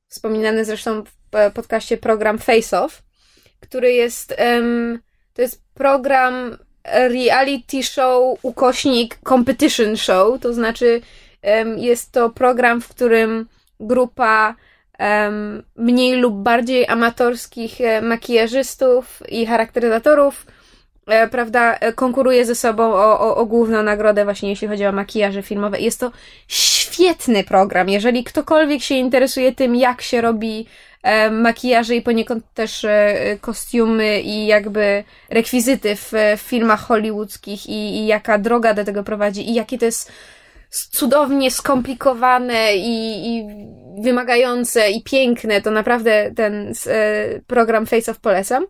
[0.09, 3.03] wspominany zresztą w e, podcaście program Face Off,
[3.61, 5.01] który jest um,
[5.35, 11.01] to jest program reality show ukośnik competition show, to znaczy
[11.43, 13.49] um, jest to program, w którym
[13.81, 14.55] grupa
[14.99, 20.47] um, mniej lub bardziej amatorskich e, makijażystów i charakteryzatorów
[21.31, 25.43] prawda, e, konkuruje ze sobą o, o, o główną nagrodę właśnie jeśli chodzi o makijaże
[25.43, 25.81] filmowe.
[25.81, 26.13] Jest to
[26.49, 27.89] świetny program.
[27.89, 30.67] Jeżeli ktokolwiek się interesuje tym, jak się robi
[31.03, 37.97] e, makijaże i poniekąd też e, kostiumy i jakby rekwizyty w, w filmach hollywoodzkich i,
[37.97, 40.13] i jaka droga do tego prowadzi i jakie to jest
[40.71, 43.47] cudownie skomplikowane i, i
[44.03, 48.67] wymagające i piękne, to naprawdę ten e, program Face of polecam.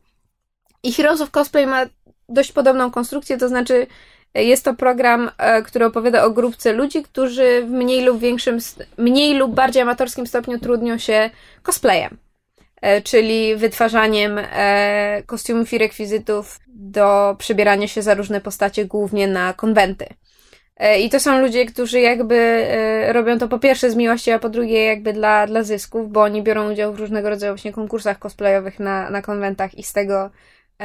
[0.82, 1.86] I Heroes of Cosplay ma
[2.32, 3.86] dość podobną konstrukcję, to znaczy
[4.34, 8.58] jest to program, e, który opowiada o grupce ludzi, którzy w mniej lub większym,
[8.98, 11.30] mniej lub bardziej amatorskim stopniu trudnią się
[11.62, 12.16] cosplayem.
[12.82, 19.52] E, czyli wytwarzaniem e, kostiumów i rekwizytów do przebierania się za różne postacie, głównie na
[19.52, 20.06] konwenty.
[21.00, 22.66] I to są ludzie, którzy jakby
[23.08, 26.42] robią to po pierwsze z miłości, a po drugie jakby dla, dla zysków, bo oni
[26.42, 30.30] biorą udział w różnego rodzaju właśnie konkursach cosplayowych na, na konwentach i z tego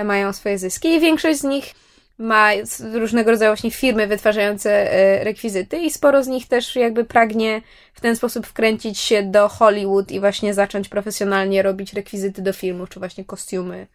[0.03, 0.87] mają swoje zyski.
[0.87, 1.73] I większość z nich
[2.17, 2.49] ma
[2.93, 7.61] różnego rodzaju właśnie firmy wytwarzające e, rekwizyty i sporo z nich też jakby pragnie
[7.93, 12.89] w ten sposób wkręcić się do Hollywood i właśnie zacząć profesjonalnie robić rekwizyty do filmów,
[12.89, 13.87] czy właśnie kostiumy,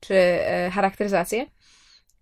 [0.00, 1.46] czy e, charakteryzację.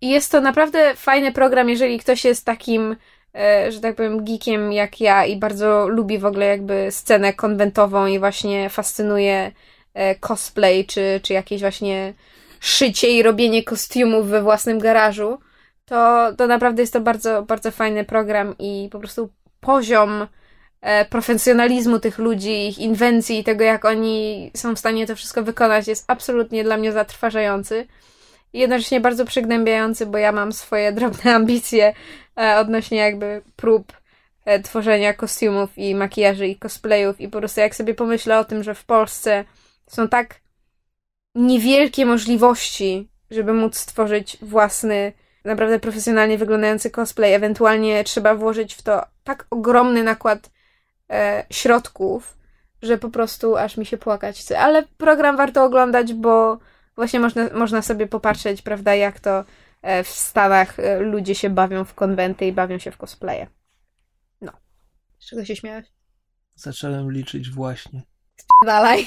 [0.01, 2.95] I jest to naprawdę fajny program, jeżeli ktoś jest takim,
[3.35, 8.05] e, że tak powiem, geekiem jak ja i bardzo lubi w ogóle jakby scenę konwentową
[8.05, 9.51] i właśnie fascynuje
[10.19, 12.13] cosplay, czy, czy jakieś właśnie
[12.67, 15.39] szycie i robienie kostiumów we własnym garażu,
[15.85, 20.27] to, to naprawdę jest to bardzo, bardzo fajny program i po prostu poziom
[20.81, 25.43] e, profesjonalizmu tych ludzi, ich inwencji i tego, jak oni są w stanie to wszystko
[25.43, 27.87] wykonać, jest absolutnie dla mnie zatrważający.
[28.53, 31.93] I jednocześnie bardzo przygnębiający, bo ja mam swoje drobne ambicje
[32.39, 33.93] e, odnośnie jakby prób
[34.45, 38.63] e, tworzenia kostiumów i makijaży i cosplayów i po prostu jak sobie pomyślę o tym,
[38.63, 39.45] że w Polsce
[39.87, 40.46] są tak
[41.37, 45.13] niewielkie możliwości, żeby móc stworzyć własny
[45.45, 47.33] naprawdę profesjonalnie wyglądający cosplay.
[47.33, 50.51] Ewentualnie trzeba włożyć w to tak ogromny nakład
[51.09, 52.37] e, środków,
[52.81, 54.59] że po prostu aż mi się płakać chce.
[54.59, 56.59] Ale program warto oglądać, bo
[56.95, 59.43] właśnie można, można sobie popatrzeć, prawda, jak to
[59.81, 63.47] e, w Stanach e, ludzie się bawią w konwenty i bawią się w cosplaye.
[64.41, 64.51] No.
[65.19, 65.85] Z czego się śmiałeś?
[66.55, 68.01] Zacząłem liczyć właśnie.
[68.65, 69.05] Dalej.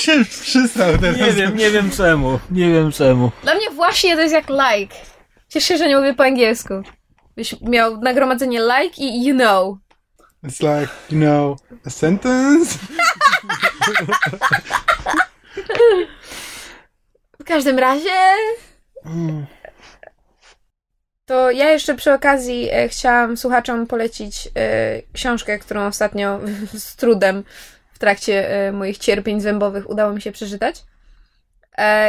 [0.00, 1.16] się przystał teraz.
[1.16, 2.40] Nie wiem, nie wiem czemu.
[2.50, 3.30] Nie wiem czemu.
[3.42, 4.96] Dla mnie właśnie to jest jak like.
[5.48, 6.74] Cieszę się, że nie mówię po angielsku.
[7.36, 9.76] Byś miał nagromadzenie like i you know.
[10.44, 12.78] It's like, you know, a sentence.
[17.40, 18.10] W każdym razie...
[19.06, 19.46] Mm.
[21.26, 26.40] To ja jeszcze przy okazji e, chciałam słuchaczom polecić e, książkę, którą ostatnio
[26.72, 27.44] z trudem
[27.92, 30.84] w trakcie e, moich cierpień zębowych udało mi się przeczytać.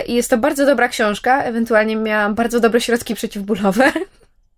[0.08, 3.92] I jest to bardzo dobra książka, ewentualnie miałam bardzo dobre środki przeciwbólowe.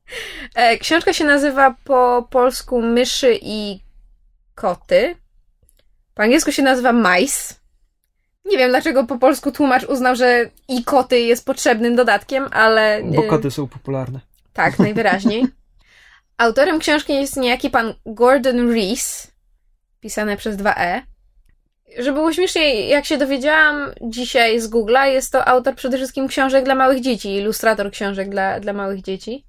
[0.82, 3.80] Książka się nazywa po polsku Myszy i
[4.56, 5.16] koty.
[6.14, 7.54] Po angielsku się nazywa Mice.
[8.46, 13.02] Nie wiem, dlaczego po polsku tłumacz uznał, że i koty jest potrzebnym dodatkiem, ale...
[13.04, 14.20] Bo koty są popularne.
[14.58, 15.46] Tak, najwyraźniej.
[16.38, 19.32] Autorem książki jest niejaki pan Gordon Rees,
[20.00, 21.02] pisane przez dwa E.
[21.98, 26.66] Żeby było śmieszniej, jak się dowiedziałam dzisiaj z Google'a, jest to autor przede wszystkim książek
[26.66, 29.46] dla małych dzieci, ilustrator książek dla, dla małych dzieci.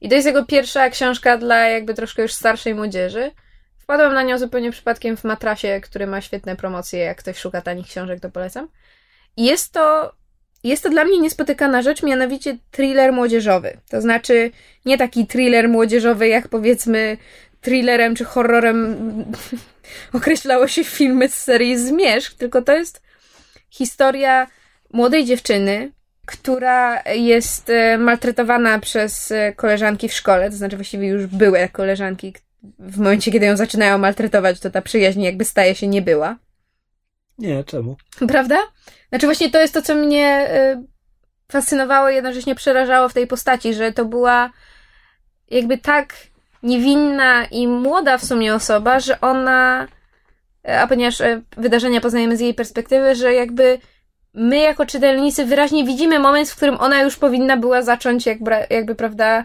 [0.00, 3.30] I to jest jego pierwsza książka dla jakby troszkę już starszej młodzieży.
[3.78, 7.00] Wpadłam na nią zupełnie przypadkiem w matrasie, który ma świetne promocje.
[7.00, 8.68] Jak ktoś szuka tanich książek, to polecam.
[9.36, 10.12] I jest to
[10.64, 13.76] jest to dla mnie niespotykana rzecz, mianowicie thriller młodzieżowy.
[13.90, 14.50] To znaczy
[14.84, 17.16] nie taki thriller młodzieżowy, jak powiedzmy
[17.60, 18.96] thrillerem czy horrorem
[20.12, 23.02] określało się filmy z serii Zmierzch, tylko to jest
[23.70, 24.46] historia
[24.92, 25.92] młodej dziewczyny,
[26.26, 32.34] która jest e, maltretowana przez e, koleżanki w szkole, to znaczy właściwie już były koleżanki.
[32.78, 36.36] W momencie, kiedy ją zaczynają maltretować, to ta przyjaźń jakby staje się nie była.
[37.38, 37.96] Nie, czemu?
[38.28, 38.58] Prawda?
[39.10, 43.74] Znaczy właśnie to jest to, co mnie y, fascynowało i jednocześnie przerażało w tej postaci,
[43.74, 44.50] że to była
[45.50, 46.14] jakby tak
[46.62, 49.88] niewinna i młoda w sumie osoba, że ona,
[50.80, 53.78] a ponieważ e, wydarzenia poznajemy z jej perspektywy, że jakby
[54.34, 58.94] my jako czytelnicy wyraźnie widzimy moment, w którym ona już powinna była zacząć jakby, jakby
[58.94, 59.44] prawda,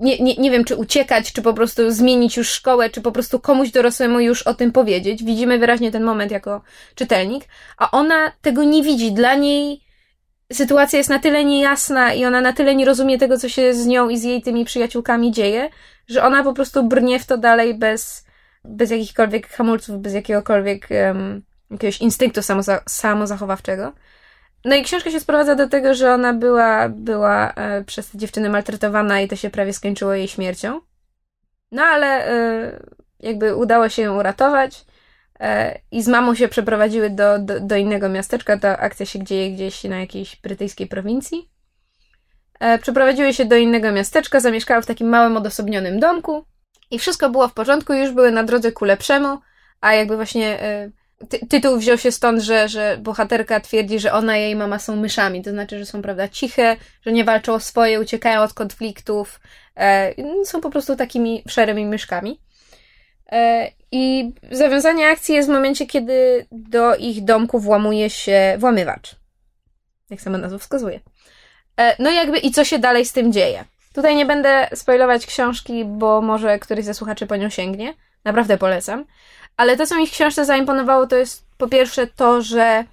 [0.00, 3.40] nie, nie, nie wiem, czy uciekać, czy po prostu zmienić już szkołę, czy po prostu
[3.40, 5.24] komuś dorosłemu już o tym powiedzieć.
[5.24, 6.62] Widzimy wyraźnie ten moment jako
[6.94, 7.44] czytelnik,
[7.78, 9.12] a ona tego nie widzi.
[9.12, 9.80] Dla niej
[10.52, 13.86] sytuacja jest na tyle niejasna i ona na tyle nie rozumie tego, co się z
[13.86, 15.68] nią i z jej tymi przyjaciółkami dzieje,
[16.08, 18.26] że ona po prostu brnie w to dalej bez,
[18.64, 23.92] bez jakichkolwiek hamulców, bez jakiegokolwiek um, jakiegoś instynktu samoza samozachowawczego.
[24.64, 28.50] No i książka się sprowadza do tego, że ona była, była e, przez te dziewczyny
[28.50, 30.80] maltretowana i to się prawie skończyło jej śmiercią.
[31.72, 32.82] No ale e,
[33.20, 34.84] jakby udało się ją uratować
[35.40, 38.58] e, i z mamą się przeprowadziły do, do, do, innego miasteczka.
[38.58, 41.50] Ta akcja się dzieje gdzieś na jakiejś brytyjskiej prowincji.
[42.82, 46.44] Przeprowadziły się do innego miasteczka, zamieszkały w takim małym, odosobnionym domku
[46.90, 49.38] i wszystko było w porządku, już były na drodze ku lepszemu,
[49.80, 50.58] a jakby właśnie
[51.28, 54.96] ty tytuł wziął się stąd, że, że bohaterka twierdzi, że ona i jej mama są
[54.96, 59.40] myszami, to znaczy, że są, prawda, ciche, że nie walczą o swoje, uciekają od konfliktów,
[59.76, 60.14] e,
[60.44, 62.40] są po prostu takimi szarymi myszkami.
[63.32, 69.16] E, I zawiązanie akcji jest w momencie, kiedy do ich domku włamuje się włamywacz.
[70.10, 71.00] Jak sama nazwa wskazuje.
[71.76, 73.64] E, no jakby i co się dalej z tym dzieje.
[73.94, 77.94] Tutaj nie będę spoilować książki, bo może któryś ze słuchaczy po nią sięgnie.
[78.24, 79.04] Naprawdę polecam.
[79.60, 82.84] Ale to, co mi w książce zaimponowało, to jest po pierwsze to, że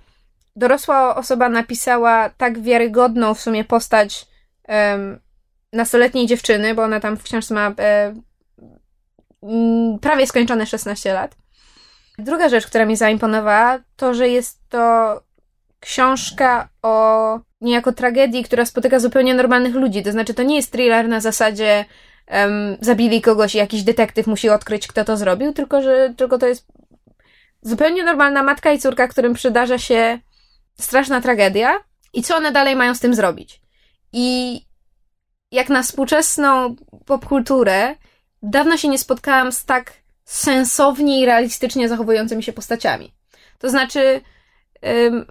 [0.56, 4.26] dorosła osoba napisała tak wiarygodną w sumie postać
[4.68, 5.20] um,
[5.74, 8.16] nastoletniej dziewczyny, bo ona tam w książce ma e,
[10.02, 11.36] prawie skończone 16 lat.
[12.18, 15.22] Druga rzecz, która mi zaimponowała, to, że jest to
[15.80, 20.04] książka o niejako tragedii, która spotyka zupełnie normalnych ludzi.
[20.04, 21.86] To znaczy, to nie jest thriller na zasadzie
[22.32, 26.48] um, zabili kogoś i jakiś detektyw musi odkryć, kto to zrobił, tylko że tylko to
[26.48, 26.68] jest
[27.62, 30.20] zupełnie normalna matka i córka, którym przydarza się
[30.80, 31.80] straszna tragedia
[32.14, 33.62] i co one dalej mają z tym zrobić.
[34.14, 34.62] I
[35.52, 36.76] jak na współczesną
[37.06, 37.96] popkulturę,
[38.44, 39.94] dawno się nie spotkałam z tak
[40.26, 43.14] sensownie i realistycznie zachowującymi się postaciami.
[43.60, 44.22] To znaczy,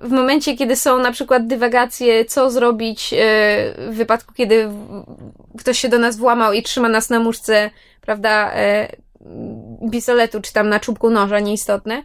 [0.03, 3.17] w momencie, kiedy są na przykład dywagacje, co zrobić e,
[3.91, 4.69] w wypadku, kiedy
[5.59, 7.71] ktoś się do nas włamał i trzyma nas na muszce,
[8.01, 8.89] prawda, e,
[9.93, 12.03] pistoletu, czy tam na czubku noża, nieistotne.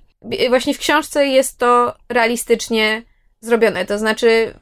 [0.49, 3.03] Właśnie w książce jest to realistycznie
[3.41, 4.53] zrobione, to znaczy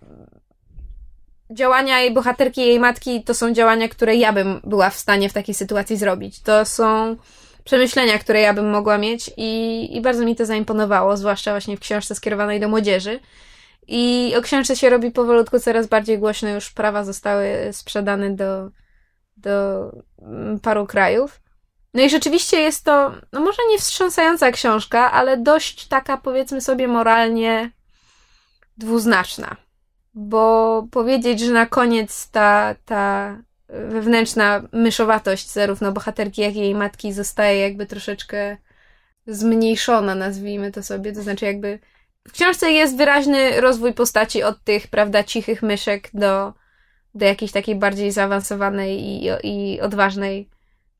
[1.51, 5.33] działania jej bohaterki jej matki to są działania, które ja bym była w stanie w
[5.33, 6.41] takiej sytuacji zrobić.
[6.41, 7.15] To są
[7.63, 11.79] przemyślenia, które ja bym mogła mieć i, i bardzo mi to zaimponowało, zwłaszcza właśnie w
[11.79, 13.19] książce skierowanej do młodzieży.
[13.87, 18.69] I o książce się robi powolutku coraz bardziej głośno, już prawa zostały sprzedane do,
[19.37, 19.83] do
[20.21, 21.41] mm, paru krajów.
[21.93, 26.87] No i rzeczywiście jest to, no może nie wstrząsająca książka, ale dość taka, powiedzmy sobie,
[26.87, 27.71] moralnie
[28.77, 29.55] dwuznaczna.
[30.13, 33.35] Bo powiedzieć, że na koniec ta, ta
[33.69, 38.57] wewnętrzna myszowatość zarówno bohaterki, jak i jej matki zostaje jakby troszeczkę
[39.27, 41.11] zmniejszona, nazwijmy to sobie.
[41.11, 41.79] To znaczy jakby
[42.27, 46.53] w książce jest wyraźny rozwój postaci od tych, prawda, cichych myszek do,
[47.15, 50.49] do jakiejś takiej bardziej zaawansowanej i, i odważnej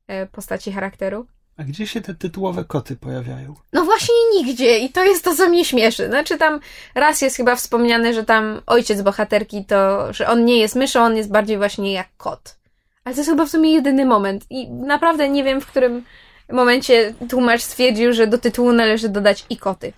[0.06, 1.26] e, postaci charakteru.
[1.56, 3.54] A gdzie się te tytułowe koty pojawiają?
[3.72, 6.06] No właśnie nigdzie i to jest to, co mnie śmieszy.
[6.06, 6.60] Znaczy tam
[6.94, 11.16] raz jest chyba wspomniane, że tam ojciec bohaterki to, że on nie jest myszą, on
[11.16, 12.59] jest bardziej właśnie jak kot.
[13.04, 14.46] Ale to jest chyba w sumie jedyny moment.
[14.50, 16.04] I naprawdę nie wiem, w którym
[16.52, 19.92] momencie tłumacz stwierdził, że do tytułu należy dodać i koty.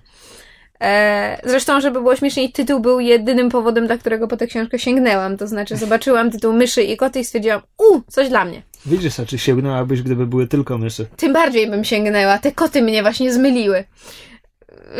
[0.80, 5.36] E, zresztą, żeby było śmieszniej, tytuł był jedynym powodem, dla którego po tę książkę sięgnęłam.
[5.36, 8.62] To znaczy, zobaczyłam tytuł myszy i koty i stwierdziłam, u, coś dla mnie.
[8.86, 11.06] Widzisz, a czy sięgnęłabyś, gdyby były tylko myszy?
[11.16, 12.38] Tym bardziej bym sięgnęła.
[12.38, 13.84] Te koty mnie właśnie zmyliły.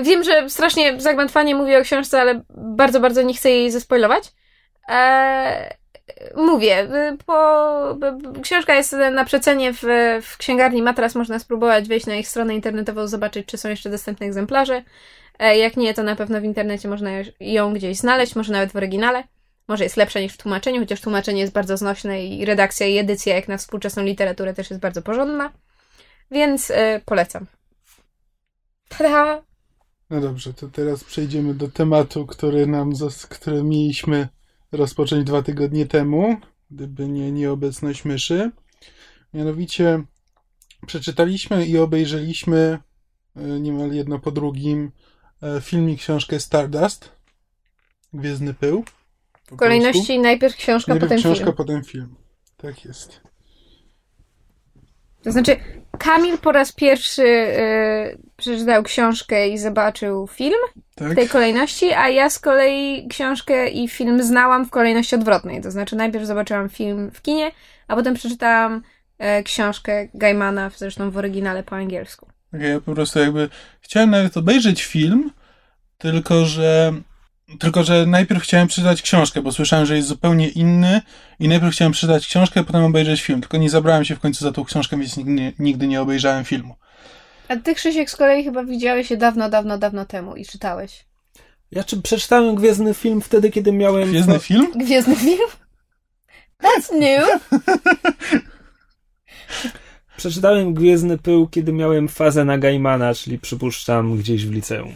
[0.03, 4.33] Wiem, że strasznie zagmatwanie mówię o książce, ale bardzo, bardzo nie chcę jej zespoilować.
[4.89, 5.71] Eee,
[6.37, 7.99] mówię, y, po,
[8.43, 9.83] książka jest na przecenie w,
[10.23, 14.27] w księgarni Matras, można spróbować wejść na ich stronę internetową, zobaczyć, czy są jeszcze dostępne
[14.27, 14.83] egzemplarze.
[15.39, 17.11] E, jak nie, to na pewno w internecie można
[17.41, 19.25] ją gdzieś znaleźć, może nawet w oryginale.
[19.69, 23.35] Może jest lepsza niż w tłumaczeniu, chociaż tłumaczenie jest bardzo znośne i redakcja i edycja,
[23.35, 25.53] jak na współczesną literaturę, też jest bardzo porządna.
[26.31, 27.47] Więc e, polecam.
[28.89, 29.43] Tada!
[30.11, 32.93] No dobrze, to teraz przejdziemy do tematu, który nam,
[33.29, 34.29] który mieliśmy
[34.73, 36.37] rozpocząć dwa tygodnie temu,
[36.71, 38.51] gdyby nie nieobecność myszy.
[39.35, 40.03] Mianowicie
[40.87, 42.79] przeczytaliśmy i obejrzeliśmy
[43.37, 44.93] e, niemal jedno po drugim
[45.43, 47.11] e, film i książkę Stardust,
[48.13, 48.85] Gwiezdny Pył.
[49.45, 51.57] W kolejności najpierw książka, Najpierw potem książka, film.
[51.57, 52.15] potem film.
[52.57, 53.21] Tak jest.
[55.23, 55.57] To znaczy,
[55.99, 60.59] Kamil po raz pierwszy y, przeczytał książkę i zobaczył film
[60.95, 61.13] Tak?
[61.13, 65.63] w tej kolejności, a ja z kolei książkę i film znałam w kolejności odwrotnej.
[65.63, 67.51] To znaczy, najpierw zobaczyłam film w kinie,
[67.89, 68.83] a potem przeczytałam
[69.19, 72.27] e, książkę Gaimana, zresztą w oryginale po angielsku.
[72.53, 73.49] Tak, Ja po prostu jakby
[73.81, 75.31] chciałem nawet obejrzeć film,
[75.99, 76.93] tylko że
[77.59, 81.01] tylko, że najpierw chciałem przeczytać książkę, bo słyszałem, że jest zupełnie inny
[81.39, 83.41] i najpierw chciałem przeczytać książkę, a potem obejrzeć film.
[83.41, 86.45] Tylko nie zabrałem się w końcu za tą książkę, więc nigdy nie, nigdy nie obejrzałem
[86.45, 86.75] filmu.
[87.49, 91.05] A ty, Krzysiek, z kolei chyba widziałeś się dawno, dawno, dawno temu i czytałeś.
[91.71, 94.09] Ja czy przeczytałem Gwiezdny film wtedy, kiedy miałem...
[94.09, 94.73] Gwiezdny film?
[94.77, 95.49] Gwiezdny film?
[96.63, 97.25] That's new!
[100.17, 104.93] Przeczytałem Gwiezdny Pył, kiedy miałem fazę na Gaimana, czyli przypuszczam gdzieś w liceum.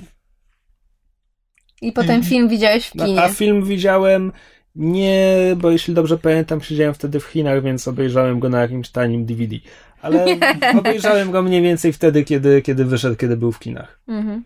[1.82, 3.22] I potem film widziałeś w No, kinie.
[3.22, 4.32] a film widziałem
[4.74, 9.26] nie, bo jeśli dobrze pamiętam, siedziałem wtedy w Chinach, więc obejrzałem go na jakimś tanim
[9.26, 9.56] DVD.
[10.02, 10.24] Ale
[10.78, 13.98] obejrzałem go mniej więcej wtedy, kiedy, kiedy wyszedł, kiedy był w kinach.
[14.08, 14.44] Mhm.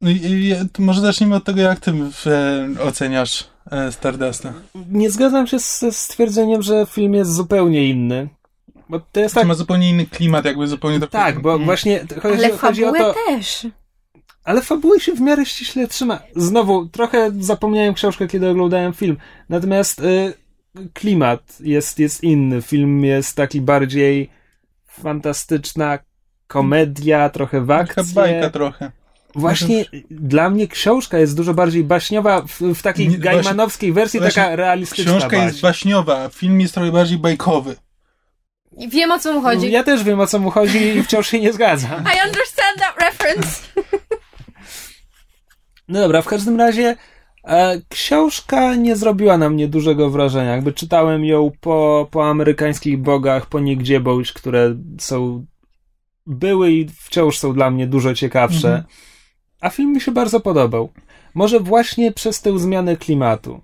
[0.00, 1.92] No i- i- to może zacznijmy od tego, jak ty
[2.26, 4.52] e, oceniasz e, Stardusta.
[4.90, 8.28] Nie zgadzam się ze stwierdzeniem, że film jest zupełnie inny.
[8.88, 9.46] Bo to jest Tak.
[9.46, 11.06] Ma zupełnie inny klimat, jakby zupełnie to...
[11.06, 11.64] Tak, bo Mm.
[11.64, 13.14] właśnie chodzi, Ale chodzi o to.
[13.28, 13.66] też.
[14.48, 16.20] Ale fabuły się w miarę ściśle trzyma.
[16.36, 19.16] Znowu, trochę zapomniałem książkę, kiedy oglądałem film.
[19.48, 20.34] Natomiast y,
[20.94, 22.62] klimat jest, jest inny.
[22.62, 24.30] Film jest taki bardziej
[24.86, 25.98] fantastyczna
[26.46, 28.14] komedia, trochę w Taka akcję.
[28.14, 28.90] bajka trochę.
[29.34, 34.42] Właśnie dla mnie książka jest dużo bardziej baśniowa w, w takiej Nie, gaimanowskiej wersji, właśnie
[34.42, 37.76] taka realistyczna Książka jest baśniowa, a film jest trochę bardziej bajkowy.
[38.88, 39.70] Wiem o co mu chodzi.
[39.70, 41.90] Ja też wiem o co mu chodzi i wciąż się nie zgadzam.
[41.90, 43.67] I understand that reference.
[45.88, 46.96] No dobra, w każdym razie
[47.44, 50.54] e, książka nie zrobiła na mnie dużego wrażenia.
[50.54, 55.46] Jakby czytałem ją po, po amerykańskich bogach, po nigdzie boś, które są
[56.26, 58.68] były i wciąż są dla mnie dużo ciekawsze.
[58.68, 58.84] Mhm.
[59.60, 60.92] A film mi się bardzo podobał.
[61.34, 63.60] Może właśnie przez tę zmianę klimatu.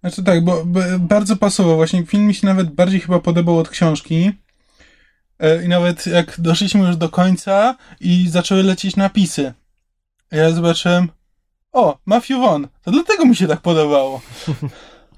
[0.00, 1.76] Znaczy tak, bo, bo bardzo pasował.
[1.76, 4.32] Właśnie film mi się nawet bardziej chyba podobał od książki.
[5.38, 9.52] E, I nawet jak doszliśmy już do końca i zaczęły lecieć napisy.
[10.30, 11.08] Ja zobaczyłem,
[11.76, 12.64] o, Matthew Vaughn.
[12.82, 14.20] To dlatego mi się tak podobało.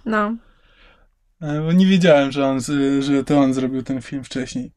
[0.05, 0.37] No.
[1.43, 2.61] E, Bo nie wiedziałem, że, on,
[3.01, 4.73] że to on zrobił ten film wcześniej.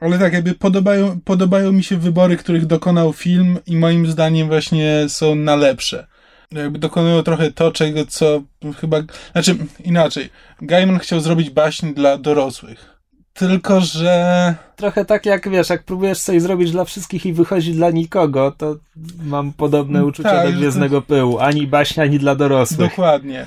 [0.00, 5.04] Ale tak, jakby podobają, podobają mi się wybory, których dokonał film i moim zdaniem właśnie
[5.08, 6.06] są na lepsze.
[6.50, 8.42] Jakby dokonują trochę to, czego co
[8.80, 9.02] chyba...
[9.32, 10.30] Znaczy, inaczej.
[10.62, 12.99] Gaiman chciał zrobić baśń dla dorosłych.
[13.34, 14.54] Tylko, że...
[14.76, 18.76] Trochę tak jak wiesz, jak próbujesz coś zrobić dla wszystkich i wychodzi dla nikogo, to
[19.22, 21.38] mam podobne uczucie Tak, do że to- Gwiezdnego Pyłu.
[21.38, 22.90] Ani baśnia, ani dla dorosłych.
[22.90, 23.46] Dokładnie.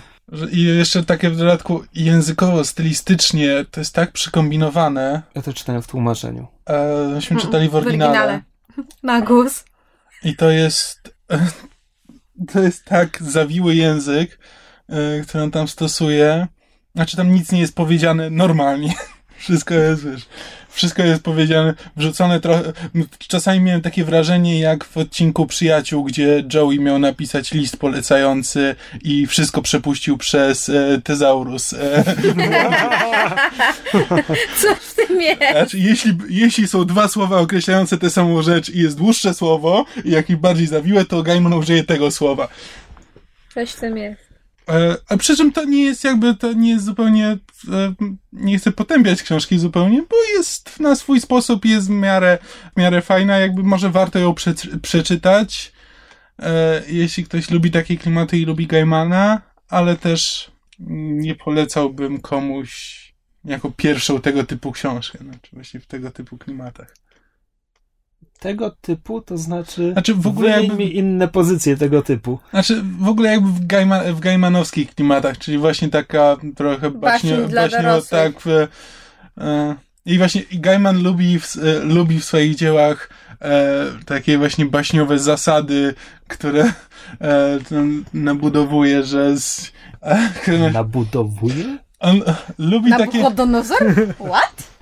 [0.52, 5.22] I jeszcze takie w dodatku językowo, stylistycznie, to jest tak przykombinowane.
[5.36, 6.48] Ja to czytałem w tłumaczeniu.
[6.66, 8.10] E, myśmy Mm, czytali w w oryginale.
[8.12, 8.42] oryginale.
[9.04, 9.66] Na głos.
[10.24, 11.16] I to jest.
[12.54, 14.40] To jest tak zawiły język,
[14.90, 16.48] e, który on tam stosuje.
[16.96, 18.94] Znaczy, tam nic nie jest powiedziane normalnie.
[19.38, 20.26] Wszystko jest, wiesz,
[20.70, 22.74] wszystko jest powiedziane, wrzucone trochę.
[23.28, 29.28] Czasami miałem takie wrażenie, jak w odcinku Przyjaciół, gdzie Joey miał napisać list polecający i
[29.28, 31.74] wszystko przepuścił przez e, tezaurus.
[31.74, 32.04] E,
[34.62, 35.52] Co w tym jest?
[35.52, 40.12] Znaczy, jeśli, jeśli są dwa słowa określające tę samą rzecz i jest dłuższe słowo i
[40.12, 42.48] jakieś bardziej zawiłe, to Gaiman użyje tego słowa.
[43.54, 44.22] Coś w tym jest.
[44.70, 47.38] E, a przy czym to nie jest jakby, to nie jest zupełnie,
[47.72, 47.93] e,
[48.34, 52.38] nie chcę potępiać książki zupełnie, bo jest na swój sposób, jest w miarę,
[52.76, 55.72] w miarę fajna, jakby może warto ją prze, przeczytać,
[56.39, 63.03] e, jeśli ktoś lubi takie klimaty i lubi Gaimana, ale też nie polecałbym komuś
[63.45, 66.95] jako pierwszą tego typu książkę, znaczy właśnie w tego typu klimatach.
[68.44, 69.91] Tego typu, to znaczy.
[69.91, 70.76] Znaczy w ogóle jakby...
[70.76, 72.39] mi inne pozycje tego typu.
[72.50, 77.48] Znaczy, w ogóle jakby w, Gaima, w Gaimanowskich klimatach, czyli właśnie taka trochę Baśń baśnio,
[77.48, 78.34] dla tak.
[78.39, 78.48] W,
[79.38, 79.76] e,
[80.06, 83.10] I właśnie i Gaiman lubi w, e, lubi w swoich dziełach
[83.41, 85.94] e, takie właśnie baśniowe zasady,
[86.28, 86.74] które
[87.22, 89.72] e, tam nabudowuje, że z,
[90.02, 91.78] e, Nabudowuje?
[92.04, 92.22] on
[92.58, 93.06] lubi takie...
[93.06, 93.96] Nabuchodonozor?
[94.30, 94.72] What?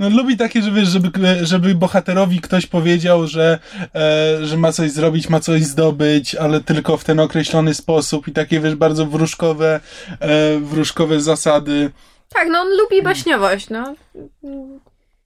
[0.00, 1.10] No, lubi takie, że wiesz, żeby,
[1.46, 3.58] żeby bohaterowi ktoś powiedział, że,
[3.94, 8.32] e, że ma coś zrobić, ma coś zdobyć, ale tylko w ten określony sposób i
[8.32, 9.80] takie, wiesz, bardzo wróżkowe,
[10.20, 11.90] e, wróżkowe zasady.
[12.28, 13.94] Tak, no on lubi baśniowość, no.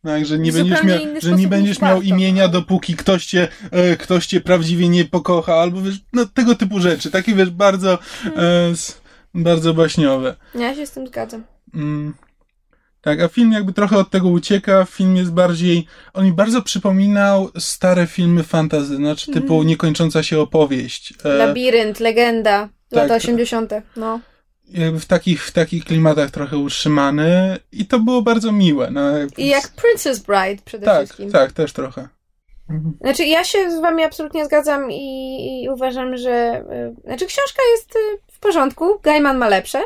[0.05, 3.97] Tak, że nie będziesz, miał, że nie będziesz miał warto, imienia, dopóki ktoś cię, e,
[3.97, 7.11] ktoś cię prawdziwie nie pokocha, albo wiesz, no tego typu rzeczy.
[7.11, 7.99] Takie, wiesz, bardzo,
[8.37, 9.01] e, s-
[9.37, 10.35] Bardzo baśniowe.
[10.55, 11.45] Ja się z tym zgadzam.
[11.75, 12.15] Mm.
[13.05, 14.85] Tak, a film jakby trochę od tego ucieka.
[14.85, 15.87] Film jest bardziej.
[16.15, 19.67] On mi bardzo przypominał stare filmy fantasy, znaczy typu Mhm.
[19.69, 21.15] niekończąca się opowieść.
[21.25, 23.17] E, Labirynt, legenda, lata tak.
[23.17, 23.73] 80.
[23.97, 24.21] No.
[24.69, 28.91] jakby w takich, w takich klimatach trochę utrzymany i to było bardzo miłe.
[28.91, 29.03] No,
[29.37, 31.31] I jak Princess Bride przede Tak, wszystkim.
[31.33, 32.09] tak, też trochę.
[33.01, 36.65] Znaczy, ja się z wami absolutnie zgadzam i, i uważam, że.
[37.01, 37.99] y, Znaczy, książka jest y,
[38.33, 39.83] w porządku, Gaiman ma lepsze,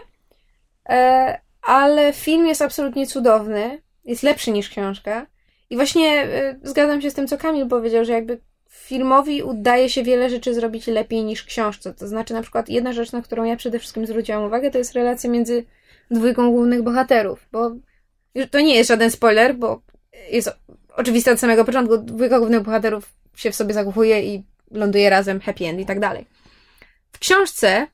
[0.89, 5.27] e, ale film jest absolutnie cudowny, jest lepszy niż książka.
[5.71, 8.41] I właśnie y, zgadzam się z tym, co Kamil powiedział, że jakby
[8.71, 11.95] filmowi udaje się wiele rzeczy zrobić lepiej niż książce.
[11.95, 14.93] To znaczy, na przykład, jedna rzecz, na którą ja przede wszystkim zwróciłam uwagę, to jest
[14.93, 15.64] relacja między
[16.11, 17.71] dwójką głównych bohaterów, bo
[18.51, 19.83] to nie jest żaden spoiler, bo
[20.31, 20.51] jest
[20.97, 25.66] oczywiste od samego początku, dwójka głównych bohaterów się w sobie zakochuje i ląduje razem, happy
[25.66, 26.27] end i tak dalej.
[27.12, 27.87] W książce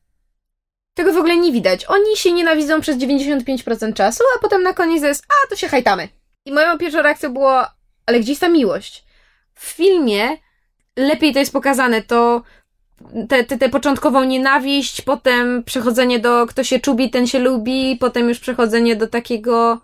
[0.95, 1.84] tego w ogóle nie widać.
[1.84, 6.09] Oni się nienawidzą przez 95% czasu, a potem na koniec jest, a to się hajtamy.
[6.45, 7.62] I moją pierwszą reakcją było,
[8.07, 9.05] ale gdzie jest ta miłość?
[9.55, 10.36] W filmie
[10.97, 12.42] lepiej to jest pokazane, to
[13.28, 18.28] tę te, te początkową nienawiść, potem przechodzenie do kto się czubi, ten się lubi, potem
[18.28, 19.80] już przechodzenie do takiego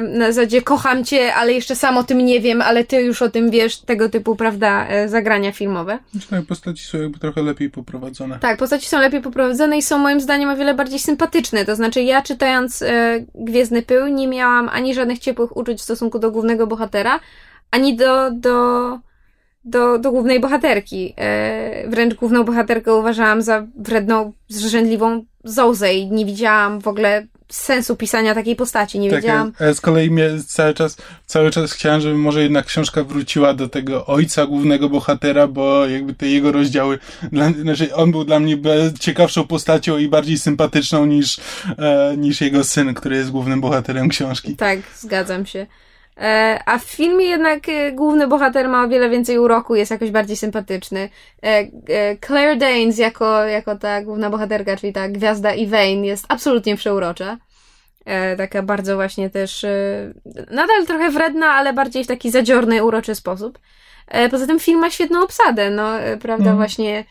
[0.00, 3.30] na zasadzie kocham cię, ale jeszcze sam o tym nie wiem, ale ty już o
[3.30, 5.98] tym wiesz, tego typu, prawda, e, zagrania filmowe.
[6.30, 8.38] Tak, postaci są jakby trochę lepiej poprowadzone.
[8.38, 11.64] Tak, postaci są lepiej poprowadzone i są moim zdaniem o wiele bardziej sympatyczne.
[11.64, 16.18] To znaczy, ja czytając e, Gwiezdny Pył nie miałam ani żadnych ciepłych uczuć w stosunku
[16.18, 17.20] do głównego bohatera,
[17.70, 18.98] ani do, do,
[19.64, 21.14] do, do głównej bohaterki.
[21.18, 27.96] E, wręcz główną bohaterkę uważałam za wredną, zrzędliwą zołzę i nie widziałam w ogóle sensu
[27.96, 28.98] pisania takiej postaci.
[28.98, 29.52] Nie Tak, wiedziałam.
[29.58, 30.96] a ja z kolei mnie cały czas,
[31.26, 36.14] cały czas chciałem, żeby może jednak książka wróciła do tego ojca głównego bohatera, bo jakby
[36.14, 36.98] te jego rozdziały,
[37.32, 38.56] dla, znaczy on był dla mnie
[39.00, 41.40] ciekawszą postacią i bardziej sympatyczną niż,
[41.78, 44.56] e, niż jego syn, który jest głównym bohaterem książki.
[44.56, 45.66] Tak, zgadzam się.
[46.20, 50.10] E, a w filmie jednak e, główny bohater ma o wiele więcej uroku, jest jakoś
[50.10, 51.08] bardziej sympatyczny.
[51.42, 51.66] E,
[52.26, 57.36] Claire Danes jako, jako ta główna bohaterka, czyli ta gwiazda Yvain jest absolutnie przeurocza.
[58.36, 59.66] Taka bardzo właśnie też
[60.50, 63.58] nadal trochę wredna, ale bardziej w taki zadziorny, uroczy sposób.
[64.30, 65.90] Poza tym film ma świetną obsadę, no
[66.20, 66.56] prawda, Mhm.
[66.56, 67.04] właśnie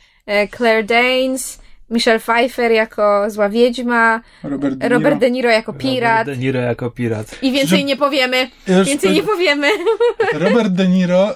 [0.57, 1.61] Claire Danes,
[1.91, 4.95] Michelle Pfeiffer jako zła wiedźma, Robert De Niro.
[4.99, 6.19] Robert De Niro jako pirat.
[6.19, 7.35] Robert De Niro jako pirat.
[7.41, 8.49] I więcej Że- nie powiemy.
[8.67, 9.67] Ja Więcej nie powiemy.
[10.33, 11.35] Robert De Niro e,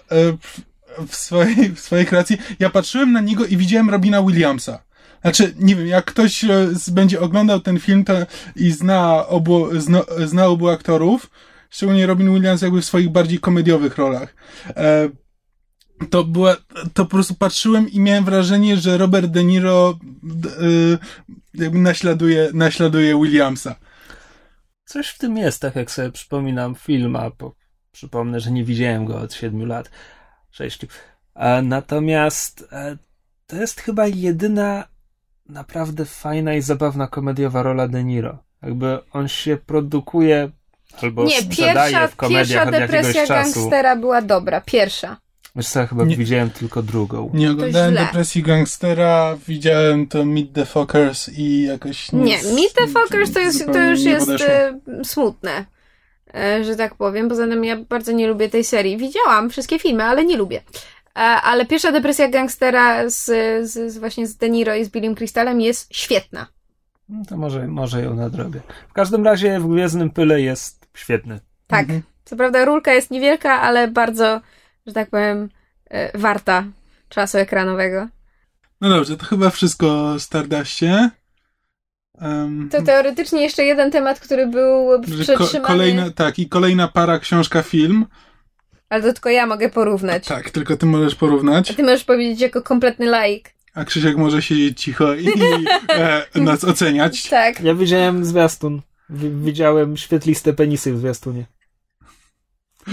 [1.07, 4.79] w- swojej, w swojej kreacji, ja patrzyłem na niego i widziałem Robina Williamsa.
[5.21, 6.49] Znaczy, nie wiem, jak ktoś e,
[6.91, 8.13] będzie oglądał ten film to,
[8.55, 11.29] i zna obu, zna, zna obu aktorów,
[11.69, 14.35] szczególnie Robin Williams jakby w swoich bardziej komediowych rolach,
[14.77, 15.09] e,
[16.09, 16.55] to była,
[16.93, 19.99] to po prostu patrzyłem i miałem wrażenie, że Robert De Niro
[21.53, 23.75] jakby naśladuje, naśladuje Williamsa.
[24.85, 27.55] Coś w tym jest, tak jak sobie przypominam film, a po,
[27.91, 29.89] przypomnę, że nie widziałem go od siedmiu lat,
[30.51, 30.87] sześciu.
[31.35, 32.97] E, natomiast e,
[33.47, 34.87] to jest chyba jedyna
[35.49, 38.43] naprawdę fajna i zabawna komediowa rola De Niro.
[38.61, 40.51] Jakby on się produkuje
[41.01, 43.59] albo Nie, pierwsza, w komediach pierwsza depresja czasu.
[43.59, 44.61] gangstera była dobra.
[44.61, 45.17] Pierwsza.
[45.55, 46.17] Wiesz co, ja chyba Nie.
[46.17, 47.31] widziałem tylko drugą.
[47.33, 52.87] Nie oglądałem depresji gangstera, widziałem to Meet the Fockers i jakoś Nie, nic, Meet the
[52.87, 54.47] Fockers to jest, to już nie jest podeszło.
[54.47, 55.65] e, smutne,
[56.35, 57.29] e, że tak powiem.
[57.29, 58.97] Poza tym ja bardzo nie lubię tej serii.
[58.97, 60.61] Widziałam wszystkie filmy, ale nie lubię.
[61.15, 63.25] E, ale pierwsza depresja gangstera z,
[63.71, 66.47] z, z właśnie z De Niro i z Billym Crystalem jest świetna.
[67.09, 68.59] No to może, może ją nadrobię.
[68.89, 71.39] W każdym razie w Gwiezdnym Pyle jest świetny.
[71.67, 71.81] Tak.
[71.81, 72.01] Mhm.
[72.25, 74.41] Co prawda rulka jest niewielka, ale bardzo,
[74.87, 75.49] że tak powiem,
[75.89, 76.63] e, warta
[77.09, 78.07] czasu ekranowego.
[78.81, 81.09] No dobrze, to chyba wszystko o Stardustie.
[82.21, 86.87] Um, To teoretycznie jeszcze jeden temat, który był że ko- przetrzymany, kolejna, tak, i kolejna
[86.87, 88.05] para książka film.
[88.89, 90.27] ale to tylko ja mogę porównać.
[90.27, 93.53] Tak, tylko ty możesz A porównać, ty możesz powiedzieć jako kompletny laik.
[93.73, 95.27] a Krzysiek może siedzieć cicho i
[95.89, 97.23] e, nas oceniać.
[97.29, 97.61] Tak.
[97.61, 98.81] Ja widziałem zwiastun.
[99.09, 101.45] W- widziałem świetliste penisy w zwiastunie.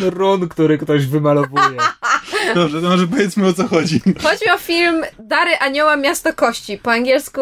[0.01, 1.79] Run, który ktoś wymalowuje.
[2.55, 4.01] Dobrze, to może powiedzmy o co chodzi.
[4.23, 6.79] Chodzi o film Dary Anioła Miasto Kości.
[6.79, 7.41] Po angielsku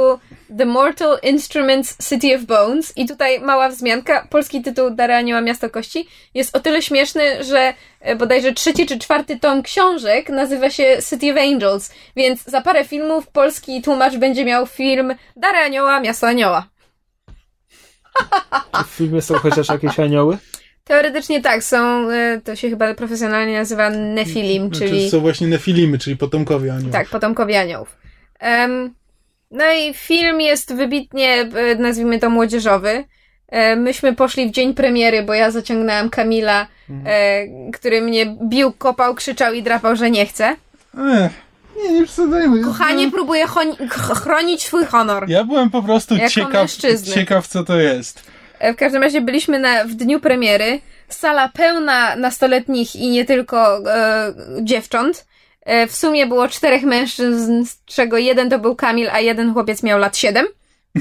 [0.59, 2.93] The Mortal Instruments City of Bones.
[2.97, 4.27] I tutaj mała wzmianka.
[4.31, 8.99] Polski tytuł Dary Anioła Miasto Kości jest o tyle śmieszny, że e, bodajże trzeci czy
[8.99, 11.91] czwarty tom książek nazywa się City of Angels.
[12.17, 16.69] Więc za parę filmów polski tłumacz będzie miał film Dary Anioła Miasto Anioła.
[18.79, 20.39] Czy w filmie są chociaż jakieś anioły?
[20.91, 25.11] Teoretycznie tak, są, e, to się chyba profesjonalnie nazywa Nephilim, Znaczy, czyli...
[25.11, 26.93] są właśnie nefilimy, czyli potomkowie aniołów.
[26.93, 27.97] Tak, potomkowie aniołów.
[29.51, 33.05] No i film jest wybitnie, e, nazwijmy to młodzieżowy.
[33.49, 36.67] E, myśmy poszli w dzień premiery, bo ja zaciągnęłam Kamila,
[37.07, 40.57] e, który mnie bił, kopał, krzyczał i drapał, że nie chce.
[40.99, 41.33] Ech,
[41.77, 42.63] nie, nie przesadzajmy.
[42.63, 43.11] Kochanie
[43.47, 45.25] choni- ch- chronić swój honor.
[45.29, 47.15] Ja byłem po prostu ciekaw, mężczyzny.
[47.15, 48.31] ciekaw, co to jest.
[48.61, 50.81] W każdym razie byliśmy na, w dniu premiery.
[51.09, 55.27] Sala pełna nastoletnich i nie tylko e, dziewcząt.
[55.61, 59.83] E, w sumie było czterech mężczyzn, z czego jeden to był Kamil, a jeden chłopiec
[59.83, 60.47] miał lat siedem.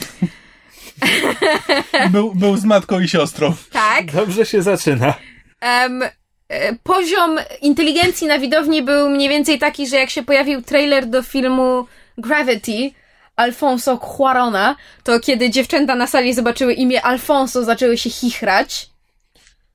[2.11, 3.53] Był, był z matką i siostrą.
[3.71, 4.11] Tak.
[4.11, 5.13] Dobrze się zaczyna.
[5.61, 11.23] E, poziom inteligencji na widowni był mniej więcej taki, że jak się pojawił trailer do
[11.23, 11.85] filmu
[12.17, 12.91] Gravity
[13.39, 18.89] Alfonso Cuarona, to kiedy dziewczęta na sali zobaczyły imię Alfonso, zaczęły się chichrać,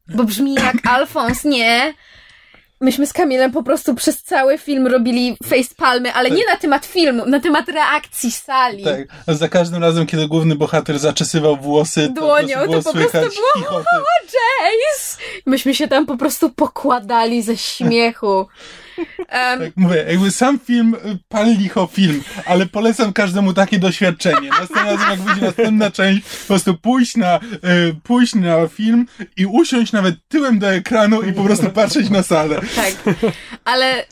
[0.09, 1.95] bo brzmi jak Alfons, nie.
[2.81, 7.27] Myśmy z Kamilem po prostu przez cały film robili facepalmy, ale nie na temat filmu,
[7.27, 8.85] na temat reakcji sali.
[8.85, 12.93] Tak, za każdym razem, kiedy główny bohater zaczesywał włosy, to, Dłonią, to, było to po
[12.93, 13.85] prostu było, chichoty.
[14.33, 15.23] Jace!
[15.47, 18.47] Myśmy się tam po prostu pokładali ze śmiechu.
[19.29, 24.49] Em, Tak, mówię, jakby sam film, y, pal licho film, ale polecam każdemu takie doświadczenie.
[24.49, 27.41] Następnym razem, jak wyjdzie następna część, po prostu pójść na, y,
[28.03, 32.61] pójść na film i usiąść nawet tyłem do ekranu i po prostu patrzeć na salę.
[32.77, 33.17] Tak.
[33.65, 34.05] Ale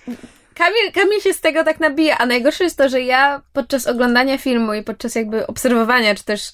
[0.55, 4.39] Kamil, Kamil się z tego tak nabija, a najgorsze jest to, że ja podczas oglądania
[4.39, 6.53] filmu i podczas jakby obserwowania, czy też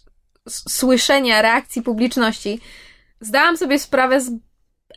[0.49, 2.61] słyszenia reakcji publiczności,
[3.21, 4.31] zdałam sobie sprawę z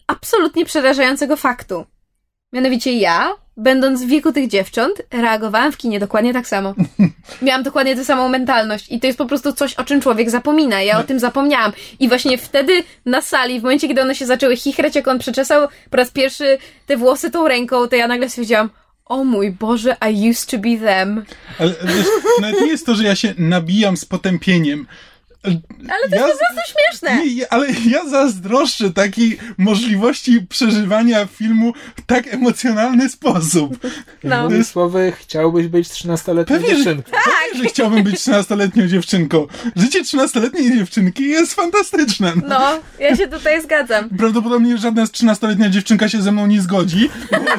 [0.08, 1.86] absolutnie przerażającego faktu.
[2.54, 6.76] Mianowicie ja, będąc w wieku tych dziewcząt, reagowałam w kinie dokładnie tak samo.
[7.42, 10.82] Miałam dokładnie tę samą mentalność i to jest po prostu coś, o czym człowiek zapomina.
[10.82, 11.72] Ja o tym zapomniałam.
[12.00, 15.68] I właśnie wtedy na sali, w momencie, kiedy one się zaczęły chichrać, jak on przeczesał
[15.90, 18.70] po raz pierwszy te włosy tą ręką, to ja nagle stwierdziłam,
[19.06, 21.26] o mój Boże, I used to be them.
[21.60, 22.06] Ale wiesz,
[22.42, 24.88] nawet nie jest to, że ja się nabijam z potępieniem.
[25.44, 27.26] Ale to ja, jest po prostu śmieszne.
[27.26, 33.78] nie, ale ja zazdroszczę takiej możliwości przeżywania filmu w tak emocjonalny sposób.
[34.24, 34.46] No.
[34.48, 37.12] Innymi słowy, chciałbyś być 13-letnią Pewnie, że, dziewczynką.
[37.12, 39.48] pewnie, że chciałbym być 13-letnią dziewczynką.
[39.76, 42.34] Życie 13-letniej dziewczynki jest fantastyczne.
[42.48, 44.10] No, ja się tutaj zgadzam.
[44.10, 47.10] Prawdopodobnie żadna z 13-letnia dziewczynka się ze mną nie zgodzi.
[47.32, 47.58] Bo po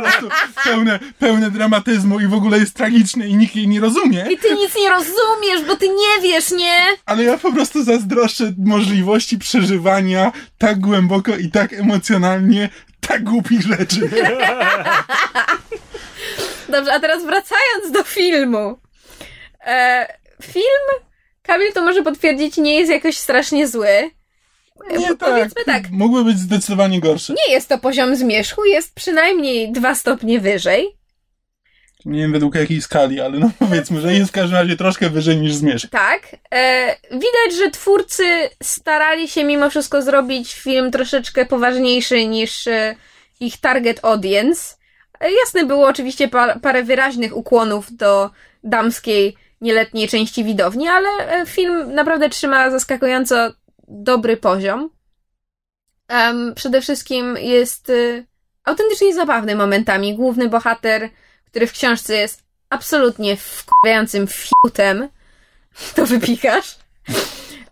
[0.00, 0.28] prostu
[0.64, 4.26] pełne, pełne dramatyzmu i w ogóle jest tragiczne i nikt jej nie rozumie.
[4.30, 6.80] I ty nic nie rozumiesz, bo ty nie wiesz, nie?
[7.06, 12.68] Ale ja po prostu zazdroszczę możliwości przeżywania tak głęboko i tak emocjonalnie
[13.00, 14.00] tak głupich rzeczy.
[16.68, 18.78] Dobrze, a teraz wracając do filmu.
[19.66, 20.06] E,
[20.42, 21.04] film,
[21.42, 24.10] Kamil to może potwierdzić, nie jest jakoś strasznie zły.
[24.98, 25.90] Nie Powiedzmy tak.
[25.90, 27.34] Mógłby być zdecydowanie gorszy.
[27.46, 30.99] Nie jest to poziom zmierzchu, jest przynajmniej dwa stopnie wyżej.
[32.04, 35.36] Nie wiem według jakiej skali, ale no powiedzmy, że jest w każdym razie troszkę wyżej
[35.36, 35.90] niż zmierzch.
[35.90, 36.36] Tak.
[36.54, 38.24] E, widać, że twórcy
[38.62, 42.94] starali się mimo wszystko zrobić film troszeczkę poważniejszy niż e,
[43.40, 44.74] ich target audience.
[45.20, 48.30] E, jasne było oczywiście pa, parę wyraźnych ukłonów do
[48.64, 53.52] damskiej, nieletniej części widowni, ale e, film naprawdę trzyma zaskakująco
[53.88, 54.90] dobry poziom.
[56.54, 58.24] Przede wszystkim jest e,
[58.64, 60.16] autentycznie zabawny momentami.
[60.16, 61.10] Główny bohater,
[61.50, 65.08] który w książce jest absolutnie wkurzającym fiutem,
[65.94, 66.76] to wypikasz.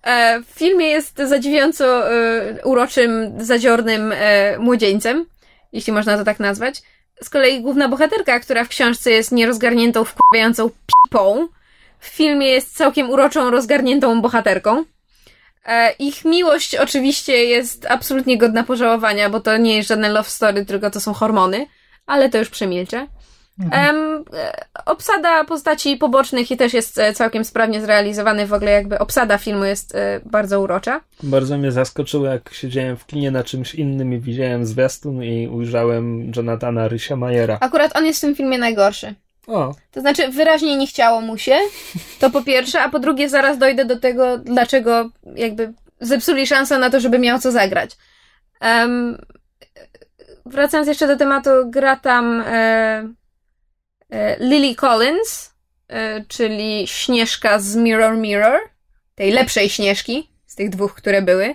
[0.02, 5.26] E, w filmie jest zadziwiająco e, uroczym, zadziornym e, młodzieńcem,
[5.72, 6.82] jeśli można to tak nazwać.
[7.22, 11.48] Z kolei główna bohaterka, która w książce jest nierozgarniętą, wkurzającą pipą,
[11.98, 14.84] w filmie jest całkiem uroczą, rozgarniętą bohaterką.
[15.98, 20.90] Ich miłość oczywiście jest absolutnie godna pożałowania, bo to nie jest żadne love story, tylko
[20.90, 21.66] to są hormony,
[22.06, 23.06] ale to już przemilczę.
[23.72, 24.52] Em, e,
[24.86, 28.46] obsada postaci pobocznych i też jest e, całkiem sprawnie zrealizowany.
[28.46, 31.00] W ogóle jakby obsada filmu jest e, bardzo urocza.
[31.22, 36.32] Bardzo mnie zaskoczyło, jak siedziałem w kinie na czymś innym i widziałem zwiastun i ujrzałem
[36.36, 37.58] Jonathana Rysia Majera.
[37.60, 39.14] Akurat on jest w tym filmie najgorszy.
[39.46, 41.56] O, To znaczy, wyraźnie nie chciało mu się,
[42.20, 46.90] to po pierwsze, a po drugie, zaraz dojdę do tego, dlaczego jakby zepsuli szansę na
[46.90, 47.96] to, żeby miał co zagrać.
[48.60, 49.18] Em,
[50.46, 53.08] wracając jeszcze do tematu, gra tam e,
[54.38, 55.54] Lily Collins,
[55.88, 58.60] e, czyli Śnieżka z Mirror Mirror,
[59.14, 61.54] tej lepszej Śnieżki, z tych dwóch, które były.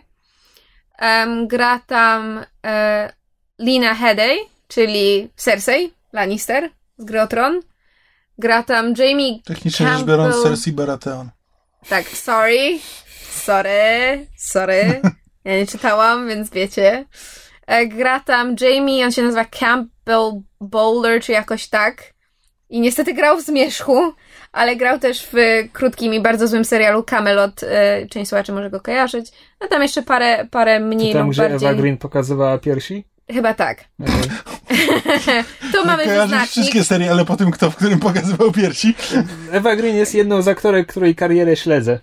[1.48, 3.14] Gra tam e,
[3.60, 7.62] Lina Headey, czyli Cersei Lannister z gry Tron.
[8.38, 11.30] Gra tam Jamie Technicznie rzecz biorąc, Cersei Baratheon.
[11.90, 12.80] tak, sorry.
[13.32, 14.28] Sorry.
[14.38, 15.02] Sorry.
[15.46, 17.06] Ja nie czytałam, więc wiecie.
[17.68, 20.32] E, Gra tam Jamie, on się nazywa Campbell
[20.62, 22.13] Bowler, czy jakoś tak.
[22.74, 24.14] I niestety grał w Zmierzchu,
[24.52, 25.36] ale grał też w
[25.74, 27.64] krótkim i bardzo złym serialu Camelot.
[27.64, 29.32] E, część słuchaczy może go kojarzyć.
[29.62, 31.70] No tam jeszcze parę, parę mniej Czy tam, lub gdzie bardziej...
[31.70, 33.04] Eva Green pokazywała piersi?
[33.32, 33.78] Chyba tak.
[35.74, 36.50] To mamy wyznacznik.
[36.50, 38.96] wszystkie seriale po tym, kto w którym pokazywał piersi.
[39.52, 42.00] Ewa Green jest jedną z aktorek, której karierę śledzę.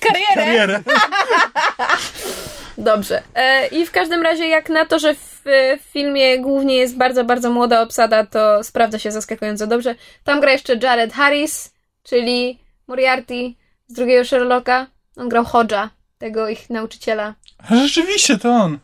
[0.00, 0.34] Karierę.
[0.34, 0.80] Karierę.
[2.78, 3.22] Dobrze.
[3.34, 5.42] E, I w każdym razie, jak na to, że w,
[5.80, 9.94] w filmie głównie jest bardzo, bardzo młoda obsada, to sprawdza się zaskakująco dobrze.
[10.24, 13.54] Tam gra jeszcze Jared Harris, czyli Moriarty
[13.86, 14.86] z drugiego Sherlocka.
[15.16, 15.88] On grał Hodge'a,
[16.18, 17.34] tego ich nauczyciela.
[17.70, 18.78] Rzeczywiście, to on.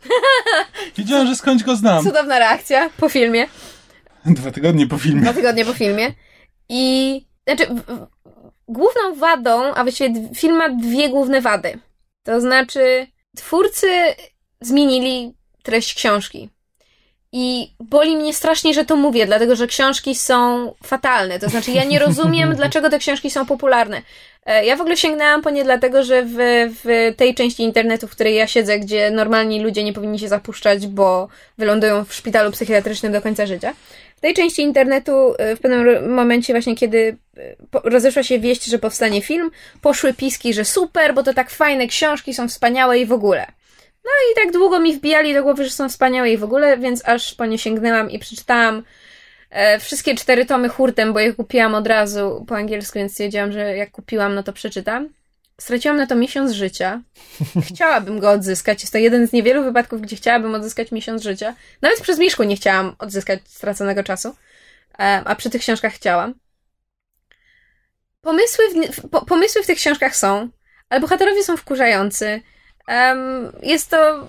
[0.99, 2.05] Wiedziałem, że skądś go znam.
[2.05, 3.47] Cudowna reakcja po filmie.
[4.27, 5.23] Dwa tygodnie po filmie.
[5.23, 6.13] Dwa tygodnie po filmie.
[6.69, 7.67] I znaczy,
[8.69, 11.79] główną wadą, a właściwie film ma dwie główne wady.
[12.23, 13.89] To znaczy, twórcy
[14.61, 16.49] zmienili treść książki.
[17.37, 21.39] I boli mnie strasznie, że to mówię, dlatego że książki są fatalne.
[21.39, 24.03] To znaczy, ja nie rozumiem, dlaczego te książki są popularne.
[24.47, 26.37] E, Ja w ogóle sięgnęłam po nie dlatego, że w,
[26.85, 30.87] w tej części internetu, w której ja siedzę, gdzie normalni ludzie nie powinni się zapuszczać,
[30.87, 31.29] bo
[31.59, 33.73] wylądują w szpitalu psychiatrycznym do końca życia.
[34.25, 37.17] Tej części internetu, e, w pewnym momencie, właśnie kiedy
[37.71, 39.51] po- rozeszła się wieść, że powstanie film,
[39.83, 43.47] poszły piski, że super, bo to tak fajne książki są wspaniałe i w ogóle.
[44.05, 47.09] No i tak długo mi wbijali do głowy, że są wspaniałe i w ogóle, więc
[47.09, 48.83] aż po nie sięgnęłam i przeczytałam
[49.51, 53.77] e, wszystkie cztery tomy hurtem, bo je kupiłam od razu po angielsku, więc stwierdziłam, że
[53.77, 55.09] jak kupiłam, no to przeczytam.
[55.61, 57.03] Straciłam na to miesiąc życia.
[57.71, 58.81] Chciałabym go odzyskać.
[58.81, 61.55] Jest to jeden z niewielu wypadków, gdzie chciałabym odzyskać miesiąc życia.
[61.83, 64.35] Nawet przez Miszku nie chciałam odzyskać straconego czasu,
[64.99, 66.35] e, a przy tych książkach chciałam.
[68.21, 70.49] Pomysły w, po, pomysły w tych książkach są,
[70.89, 72.41] ale bohaterowie są wkurzający.
[73.63, 74.29] Jest to.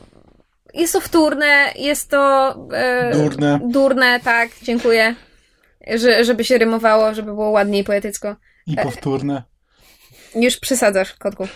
[0.73, 2.55] Jest to wtórne, jest to.
[2.73, 3.59] E, Durne.
[3.63, 5.15] Durne, tak, dziękuję.
[5.95, 8.35] Że, żeby się rymowało, żeby było ładniej poetycko.
[8.67, 9.43] I powtórne.
[10.35, 11.47] Już przesadzasz, kotku.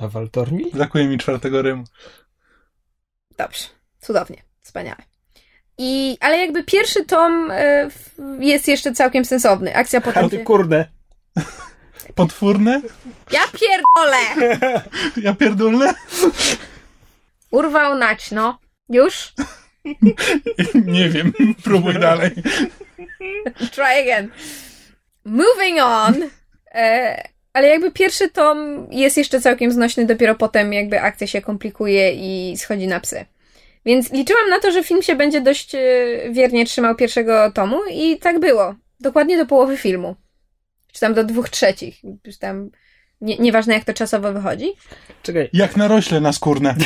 [0.00, 0.70] Nawaltorni?
[0.72, 1.84] Brakuje mi czwartego rymu.
[3.38, 3.64] Dobrze,
[4.00, 5.02] cudownie, wspaniale.
[5.78, 7.90] I, ale jakby pierwszy tom e,
[8.40, 9.76] jest jeszcze całkiem sensowny.
[9.76, 10.84] Akcja A potem ty kurde.
[12.14, 12.80] Potwórne?
[13.30, 14.50] Ja pierdolę!
[15.24, 15.94] Ja pierdolę?
[17.50, 18.58] Urwał nać, no.
[18.88, 19.32] Już?
[20.74, 21.32] Nie wiem.
[21.64, 22.30] Próbuj dalej.
[23.72, 24.30] Try again.
[25.24, 26.14] Moving on.
[26.74, 32.12] E, ale jakby pierwszy tom jest jeszcze całkiem znośny, dopiero potem jakby akcja się komplikuje
[32.12, 33.24] i schodzi na psy.
[33.84, 35.80] Więc liczyłam na to, że film się będzie dość e,
[36.30, 38.74] wiernie trzymał pierwszego tomu i tak było.
[39.00, 40.16] Dokładnie do połowy filmu.
[40.92, 42.00] Czy tam do dwóch trzecich.
[42.22, 42.70] Czy tam
[43.20, 44.72] nie, nieważne jak to czasowo wychodzi.
[45.22, 45.50] Czekaj.
[45.52, 46.74] Jak narośle na skórne.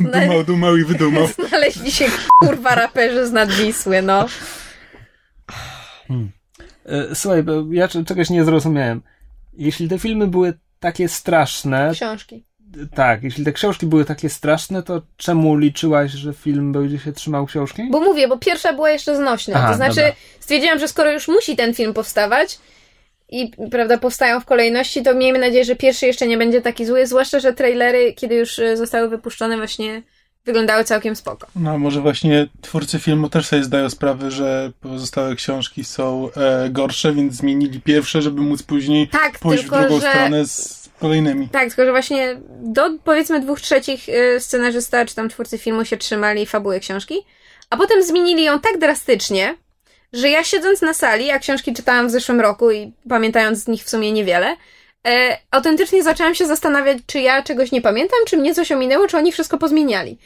[0.00, 1.28] Dumał, dumał i wydumał.
[1.48, 2.06] Znaleźli się
[2.40, 4.26] kurwa raperzy z nadwisły, no.
[6.10, 6.37] E,
[7.14, 9.02] Słuchaj, bo ja czegoś nie zrozumiałem.
[9.52, 12.44] Jeśli te filmy były takie straszne, Książki.
[12.94, 17.46] tak, jeśli te książki były takie straszne, to czemu liczyłaś, że film będzie się trzymał
[17.46, 17.82] książki?
[17.90, 19.54] Bo mówię, bo pierwsza była jeszcze znośna.
[19.56, 20.12] Aha, to znaczy, dobra.
[20.40, 22.58] stwierdziłam, że skoro już musi ten film powstawać
[23.28, 27.06] i prawda, powstają w kolejności, to miejmy nadzieję, że pierwszy jeszcze nie będzie taki zły,
[27.06, 30.02] zwłaszcza, że trailery, kiedy już e, zostały wypuszczone, właśnie
[30.48, 31.46] wyglądały całkiem spoko.
[31.56, 37.12] No, może właśnie twórcy filmu też sobie zdają sprawę, że pozostałe książki są e, gorsze,
[37.12, 40.10] więc zmienili pierwsze, żeby móc później Tak, pójść tylko w drugą że...
[40.10, 41.48] stronę z kolejnymi.
[41.48, 45.96] Tak, tylko że właśnie do powiedzmy dwóch trzecich y, scenarzysta czy tam twórcy filmu się
[45.96, 47.14] trzymali fabuły książki,
[47.70, 49.54] a potem zmienili ją tak drastycznie,
[50.12, 53.84] że ja siedząc na sali, a książki czytałam w zeszłym roku i pamiętając z nich
[53.84, 54.56] w sumie niewiele,
[55.06, 59.16] e, autentycznie zaczęłam się zastanawiać, czy ja czegoś nie pamiętam, czy mnie coś ominęło, czy
[59.16, 60.18] oni wszystko pozmieniali.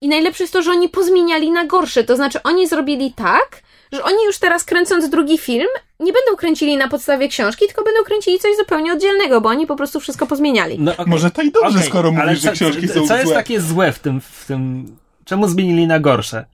[0.00, 4.04] I najlepsze jest to, że oni pozmieniali na gorsze, to znaczy oni zrobili tak, że
[4.04, 5.66] oni już teraz kręcąc drugi film,
[6.00, 9.76] nie będą kręcili na podstawie książki, tylko będą kręcili coś zupełnie oddzielnego, bo oni po
[9.76, 10.76] prostu wszystko pozmieniali.
[10.78, 11.06] No, okej.
[11.06, 13.26] Może to i dobrze, Okej, skoro ale mówisz, że co- książki co, są Co jest
[13.26, 13.34] złe.
[13.34, 14.96] takie złe w tym, w tym...
[15.24, 16.44] Czemu zmienili na gorsze?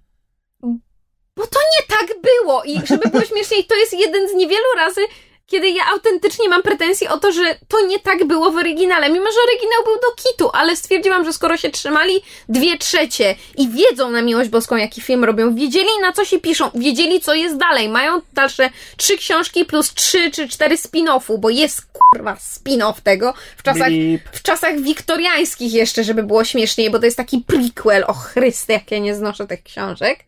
[1.36, 2.62] Bo to nie tak było!
[2.64, 5.00] I żeby było śmieszniej, to jest jeden z niewielu razy,
[5.48, 9.26] kiedy ja autentycznie mam pretensje o to, że to nie tak było w oryginale, mimo
[9.26, 14.10] że oryginał był do kitu, ale stwierdziłam, że skoro się trzymali dwie trzecie i wiedzą
[14.10, 17.88] na miłość boską, jaki film robią, wiedzieli na co się piszą, wiedzieli co jest dalej,
[17.88, 23.62] mają dalsze trzy książki plus trzy czy cztery spin-offu, bo jest kurwa spin-off tego w
[23.62, 23.88] czasach,
[24.32, 28.90] w czasach wiktoriańskich jeszcze, żeby było śmieszniej, bo to jest taki prequel, o Chryste, jak
[28.90, 30.27] ja nie znoszę tych książek.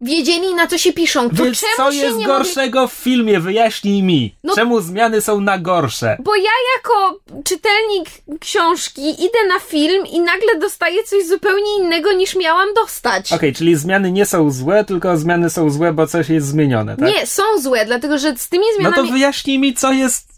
[0.00, 1.30] Wiedzieli na co się piszą.
[1.30, 3.40] To Więc czemu co się jest nie gorszego w filmie?
[3.40, 4.36] Wyjaśnij mi.
[4.44, 6.16] No- Czemu zmiany są na gorsze?
[6.20, 8.08] Bo ja jako czytelnik
[8.40, 13.32] książki idę na film i nagle dostaję coś zupełnie innego niż miałam dostać.
[13.32, 17.08] Okej, czyli zmiany nie są złe, tylko zmiany są złe, bo coś jest zmienione, tak?
[17.08, 19.08] Nie, są złe, dlatego że z tymi No zmianami...
[19.08, 20.28] to wyjaśnij mi, co jest...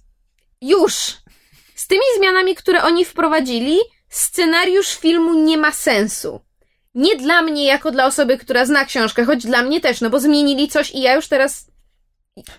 [0.60, 0.92] Już!
[1.74, 3.78] Z tymi zmianami, które oni wprowadzili,
[4.08, 6.40] scenariusz filmu nie ma sensu.
[6.98, 10.20] Nie dla mnie, jako dla osoby, która zna książkę, choć dla mnie też, no bo
[10.20, 11.70] zmienili coś i ja już teraz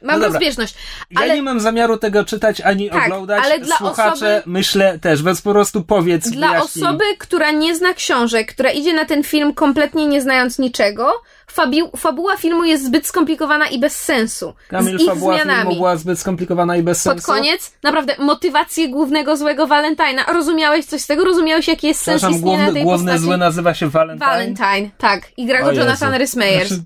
[0.03, 0.75] mam No rozbieżność.
[1.11, 3.41] Ja Ale- nie mam zamiaru tego czytać ani Tak, oglądać.
[3.45, 6.83] ale dla Słuchacze osoby- myślę też, więc po prostu powiedz, Dla wyjaśnij.
[6.85, 11.11] osoby, która nie zna książek, która idzie na ten film kompletnie nie znając niczego,
[11.55, 14.53] fabi- fabuła filmu jest zbyt skomplikowana i bez sensu.
[14.67, 15.59] Kamil, z ich fabuła zmianami.
[15.61, 17.27] filmu była zbyt skomplikowana i bez Pod sensu.
[17.31, 20.23] koniec, naprawdę, motywację głównego złego Valentina.
[20.33, 21.23] Rozumiałeś coś z tego?
[21.25, 23.23] Rozumiałeś, jaki jest sens istnienia główny, tej główny postaci?
[23.25, 24.29] zły nazywa się Valentine.
[24.31, 25.21] Valentine, tak.
[25.37, 25.71] I gra go.
[25.71, 26.67] Jonathan Rhys-Meyers.
[26.67, 26.83] Znaczy,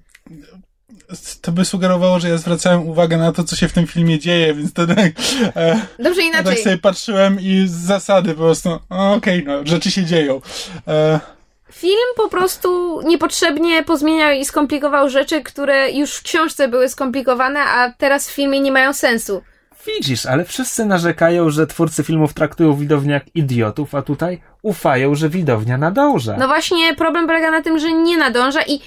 [1.41, 4.53] to by sugerowało, że ja zwracałem uwagę na to, co się w tym filmie dzieje,
[4.53, 5.11] więc to tak,
[5.55, 6.63] e, Dobrze ja tak inaczej.
[6.63, 10.41] sobie patrzyłem i z zasady po prostu, o, okej, no, rzeczy się dzieją.
[10.87, 11.19] E,
[11.71, 17.93] Film po prostu niepotrzebnie pozmieniał i skomplikował rzeczy, które już w książce były skomplikowane, a
[17.97, 19.41] teraz w filmie nie mają sensu.
[19.85, 25.29] Widzisz, ale wszyscy narzekają, że twórcy filmów traktują widownię jak idiotów, a tutaj ufają, że
[25.29, 26.35] widownia nadąża.
[26.39, 28.79] No właśnie, problem polega na tym, że nie nadąża i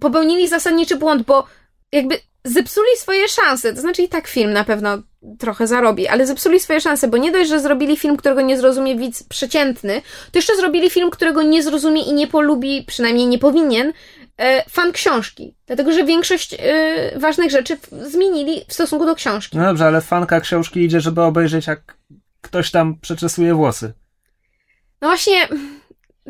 [0.00, 1.46] popełnili zasadniczy błąd, bo
[1.92, 3.74] jakby zepsuli swoje szanse.
[3.74, 4.98] To znaczy i tak film na pewno
[5.38, 8.96] trochę zarobi, ale zepsuli swoje szanse, bo nie dość, że zrobili film, którego nie zrozumie
[8.96, 10.02] widz przeciętny,
[10.32, 13.92] to jeszcze zrobili film, którego nie zrozumie i nie polubi, przynajmniej nie powinien,
[14.38, 15.54] e, fan książki.
[15.66, 19.56] Dlatego, że większość e, ważnych rzeczy zmienili w stosunku do książki.
[19.56, 21.96] No dobrze, ale fanka książki idzie, żeby obejrzeć, jak
[22.40, 23.92] ktoś tam przeczesuje włosy.
[25.00, 25.48] No właśnie,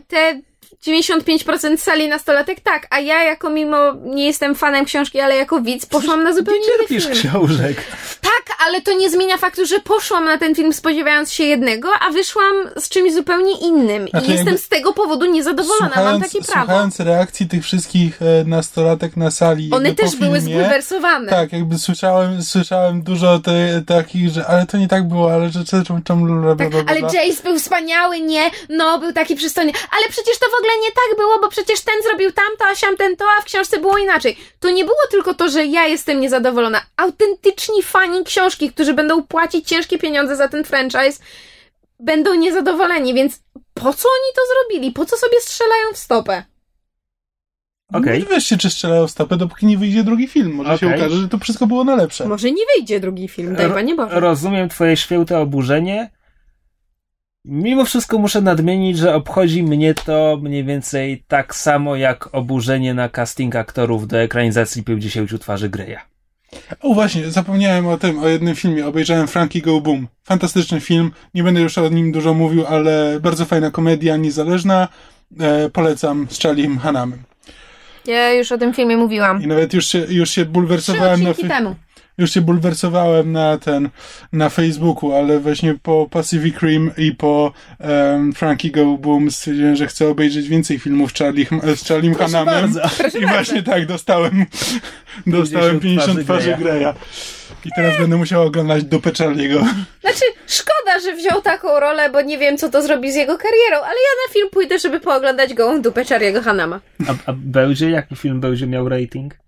[0.07, 0.41] te
[0.87, 5.87] 95% sali nastolatek tak, a ja jako mimo nie jestem fanem książki, ale jako widz
[5.87, 7.15] poszłam na zupełnie Nie inny cierpisz film.
[7.15, 7.77] książek.
[8.21, 12.11] Tak, ale to nie zmienia faktu, że poszłam na ten film spodziewając się jednego, a
[12.11, 14.09] wyszłam z czymś zupełnie innym.
[14.09, 15.93] Znaczy I jestem z tego powodu niezadowolona.
[15.97, 16.67] Mam takie prawo.
[16.67, 21.31] słuchając reakcji tych wszystkich e, nastolatek na sali One też były filmie, zbulwersowane.
[21.31, 25.65] Tak, jakby słyszałem, słyszałem dużo te, takich, że ale to nie tak było, ale że
[25.65, 30.39] czemu, czemu bla, Tak, ale Jace był wspaniały, nie, no, był taki przystojny, ale przecież
[30.39, 33.24] to w ogóle nie tak było, bo przecież ten zrobił tamto, a siam ten to,
[33.39, 34.36] a w książce było inaczej.
[34.61, 36.81] To nie było tylko to, że ja jestem niezadowolona.
[36.97, 41.23] Autentyczni fani książki, którzy będą płacić ciężkie pieniądze za ten franchise,
[42.01, 43.40] będą niezadowoleni, więc
[43.74, 44.93] po co oni to zrobili?
[44.93, 46.43] Po co sobie strzelają w stopę?
[47.93, 48.19] Okej.
[48.19, 50.53] Nie wiesz się, czy strzelają w stopę, dopóki nie wyjdzie drugi film.
[50.55, 51.01] Może się Okej.
[51.01, 52.28] okaże, że to wszystko było na lepsze.
[52.28, 54.20] Może nie wyjdzie drugi film, daj Panie Boże.
[54.20, 56.11] Rozumiem twoje święte oburzenie.
[57.44, 63.09] Mimo wszystko muszę nadmienić, że obchodzi mnie to mniej więcej tak samo jak oburzenie na
[63.09, 65.97] casting aktorów do ekranizacji 50 twarzy Greya.
[66.81, 68.86] O właśnie, zapomniałem o tym, o jednym filmie.
[68.86, 70.09] Obejrzałem Frankie Go Boom.
[70.24, 71.10] Fantastyczny film.
[71.35, 74.89] Nie będę już o nim dużo mówił, ale bardzo fajna komedia, niezależna.
[75.40, 77.23] E, polecam z Charliem Hanamem.
[78.06, 79.43] Ja już o tym filmie mówiłam.
[79.43, 81.74] I nawet już się, już się Trzy bulwersowałem na, odcinki fe- temu.
[82.23, 83.89] Już się bulwersowałem na ten,
[84.32, 89.86] na Facebooku, ale właśnie po Pacific Rim i po um, Frankie Go Boom stwierdziłem, że
[89.86, 91.47] chcę obejrzeć więcej filmów Charlie,
[91.77, 92.74] z Charliem Hanamem.
[93.20, 94.47] I właśnie tak, dostałem,
[95.27, 96.94] dostałem 50 twarzy Greya.
[97.65, 99.59] I teraz będę musiał oglądać dupę Charliego.
[100.01, 103.77] Znaczy, szkoda, że wziął taką rolę, bo nie wiem, co to zrobi z jego karierą,
[103.77, 106.81] ale ja na film pójdę, żeby pooglądać gołą dupę Chariego Hanama.
[107.09, 107.90] A, a będzie?
[107.90, 109.41] Jaki film będzie miał rating?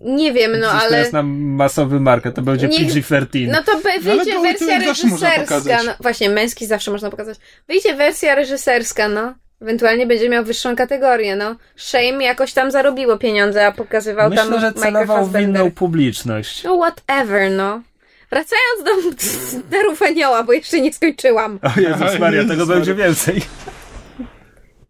[0.00, 0.98] Nie wiem, no Przecież to ale...
[0.98, 3.48] jest na masowy market, to będzie Nie- PG-13.
[3.52, 5.82] No to be- No wyjdzie goły wersja reżyserska.
[5.86, 7.38] No, właśnie, męski zawsze można pokazać.
[7.68, 9.34] Wyjdzie wersja reżyserska, no.
[9.62, 11.56] Ewentualnie będzie miał wyższą kategorię, no.
[11.76, 16.64] Shame jakoś tam zarobiło pieniądze, a pokazywał tam Myślę, że celował w inną publiczność.
[16.64, 17.82] No whatever, no.
[18.30, 18.90] Wracając do
[19.76, 21.58] Darów Anioła, bo jeszcze nie skończyłam.
[21.62, 22.74] O Jezus Maria, Jezus tego Maria.
[22.76, 23.42] będzie więcej.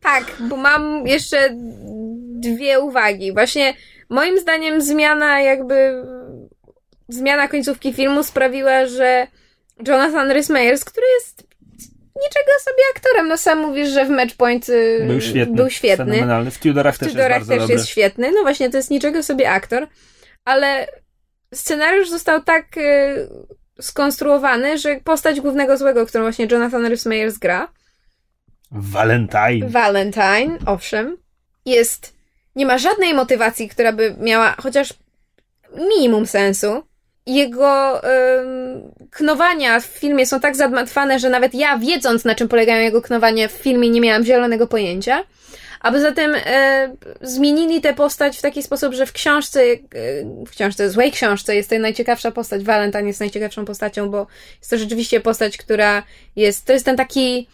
[0.01, 1.49] Tak, bo mam jeszcze
[2.41, 3.33] dwie uwagi.
[3.33, 3.75] Właśnie
[4.11, 6.03] moim zdaniem zmiana jakby
[7.09, 9.27] zmiana końcówki filmu sprawiła, że
[9.89, 11.43] Jonathan Rhys-Meyers, który jest
[12.25, 15.55] niczego sobie aktorem, no sam mówisz, że w Matchpoint y, Był świetny.
[15.57, 16.05] był świetny.
[16.05, 16.51] Fenomenalny.
[16.51, 17.75] W Tudorach W też Tudorach jest też dobry.
[17.75, 18.33] jest świetny.
[18.33, 19.87] No właśnie, to jest niczego sobie aktor,
[20.45, 20.87] ale
[21.55, 23.29] scenariusz został tak y,
[23.81, 27.69] skonstruowany, że postać głównego złego, którą właśnie Jonathan Rhys-Meyers gra,
[28.71, 29.69] Valentine.
[29.69, 31.17] Valentine, owszem,
[31.67, 32.20] jest.
[32.57, 34.95] Nie ma żadnej motywacji, która by miała chociaż
[35.77, 36.83] minimum sensu.
[37.27, 42.83] Jego ym, knowania w filmie są tak zadmatwane, że nawet ja, wiedząc na czym polegają
[42.83, 45.25] jego knowania w filmie, nie miałam zielonego pojęcia.
[45.81, 49.79] a poza tym e, zmienili tę postać w taki sposób, że w książce, e,
[50.47, 54.27] w książce, złej książce jest to najciekawsza postać, Valentine jest najciekawszą postacią, bo
[54.59, 56.03] jest to rzeczywiście postać, która
[56.37, 57.47] jest, to jest ten taki,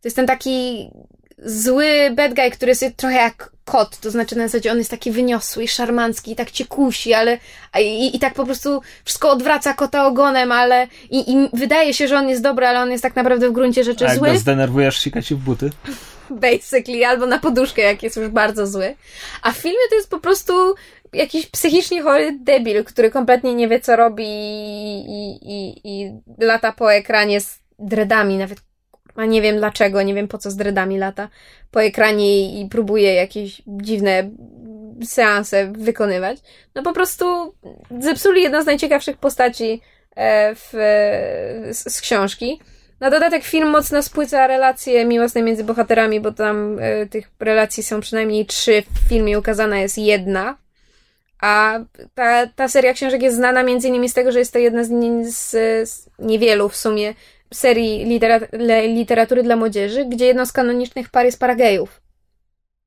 [0.00, 0.90] to jest ten taki
[1.38, 5.10] zły bad guy, który jest trochę jak kot, to znaczy na zasadzie on jest taki
[5.10, 7.38] wyniosły i szarmancki i tak cię kusi, ale
[7.80, 12.16] i, i tak po prostu wszystko odwraca kota ogonem, ale i, i wydaje się, że
[12.16, 14.28] on jest dobry, ale on jest tak naprawdę w gruncie rzeczy A jak zły.
[14.28, 15.70] go zdenerwujesz, sika ci w buty.
[16.30, 18.96] Basically, albo na poduszkę, jak jest już bardzo zły.
[19.42, 20.52] A w filmie to jest po prostu
[21.12, 26.92] jakiś psychicznie chory debil, który kompletnie nie wie, co robi i, i, i lata po
[26.94, 28.58] ekranie z dreadami, nawet
[29.16, 31.28] a nie wiem dlaczego, nie wiem po co z dreadami lata
[31.70, 34.30] po ekranie i próbuje jakieś dziwne
[35.04, 36.38] seanse wykonywać.
[36.74, 37.54] No po prostu
[38.00, 39.80] zepsuli jedną z najciekawszych postaci
[40.16, 40.68] e, w,
[41.72, 42.60] z, z książki.
[43.00, 48.00] Na dodatek film mocno spłyca relacje miłosne między bohaterami, bo tam y, tych relacji są
[48.00, 48.82] przynajmniej trzy.
[48.82, 50.56] W filmie ukazana jest jedna.
[51.40, 51.78] A
[52.14, 54.90] ta, ta seria książek jest znana między innymi z tego, że jest to jedna z,
[55.34, 55.50] z,
[55.90, 57.14] z niewielu w sumie
[57.54, 58.40] serii litera
[58.86, 62.00] literatury dla młodzieży, gdzie jedną z kanonicznych par jest para gejów.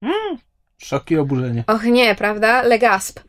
[0.01, 0.37] Mm,
[0.77, 1.63] szok i oburzenie.
[1.67, 2.61] Och nie, prawda?
[2.61, 3.19] Legasp.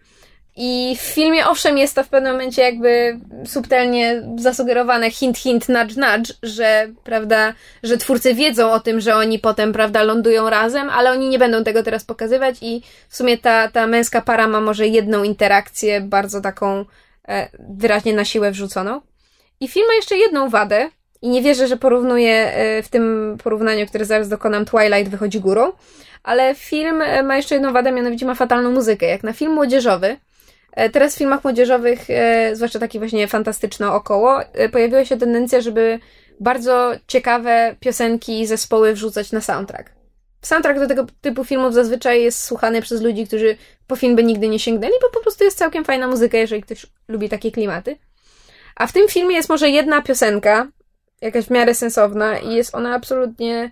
[0.57, 5.97] I w filmie owszem jest to w pewnym momencie jakby subtelnie zasugerowane hint, hint, nudge,
[5.97, 11.11] nudge, że, prawda, że twórcy wiedzą o tym, że oni potem, prawda, lądują razem, ale
[11.11, 14.87] oni nie będą tego teraz pokazywać i w sumie ta, ta męska para ma może
[14.87, 16.85] jedną interakcję, bardzo taką
[17.29, 19.01] e, wyraźnie na siłę wrzuconą.
[19.61, 20.91] I film ma jeszcze jedną wadę,
[21.23, 25.73] i nie wierzę, że porównuję e, w tym porównaniu, które zaraz dokonam, Twilight wychodzi górą,
[26.23, 29.07] ale film e, ma jeszcze jedną wadę, mianowicie ma fatalną muzykę.
[29.07, 30.17] Jak na film młodzieżowy,
[30.73, 31.99] e, teraz w filmach młodzieżowych,
[32.53, 34.41] zwłaszcza taki właśnie fantastyczno około,
[34.73, 35.99] pojawiła się tendencja, żeby
[36.41, 39.91] bardzo ciekawe piosenki i zespoły wrzucać na soundtrack.
[40.43, 43.57] Soundtrack do tego typu filmów zazwyczaj jest słuchany przez ludzi, którzy
[43.87, 46.87] po film by nigdy nie sięgnęli, bo po prostu jest całkiem fajna muzyka, jeżeli ktoś
[47.09, 47.97] lubi takie klimaty.
[48.77, 50.67] A w tym filmie jest może jedna piosenka,
[51.21, 53.71] jakaś w miarę sensowna i jest ona absolutnie,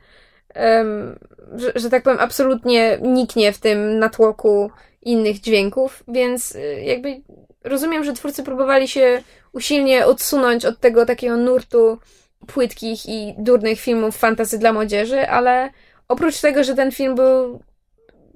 [0.57, 1.19] um,
[1.57, 4.71] że, że, tak powiem, absolutnie niknie w tym natłoku
[5.03, 7.21] innych dźwięków, więc y, jakby
[7.65, 9.23] rozumiem, że twórcy próbowali się
[9.53, 11.99] usilnie odsunąć od tego takiego nurtu
[12.47, 15.71] płytkich i durnych filmów fantasy dla młodzieży, ale
[16.09, 17.61] oprócz tego, że ten film był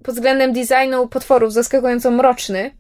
[0.03, 2.71] pod względem designu potworów zaskakująco mroczny,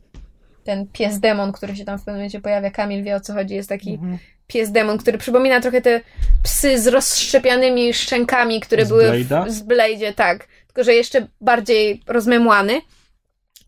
[0.64, 3.54] ten pies demon, który się tam w pewnym momencie pojawia, Kamil wie o co chodzi,
[3.54, 4.18] jest taki mhm
[4.52, 6.00] pies demon, który przypomina trochę te
[6.42, 9.46] psy z rozszczepianymi szczękami, które z były Blade'a?
[9.46, 10.48] w, z Blade'zie, tak.
[10.66, 12.80] Tylko, że jeszcze bardziej rozmemłany.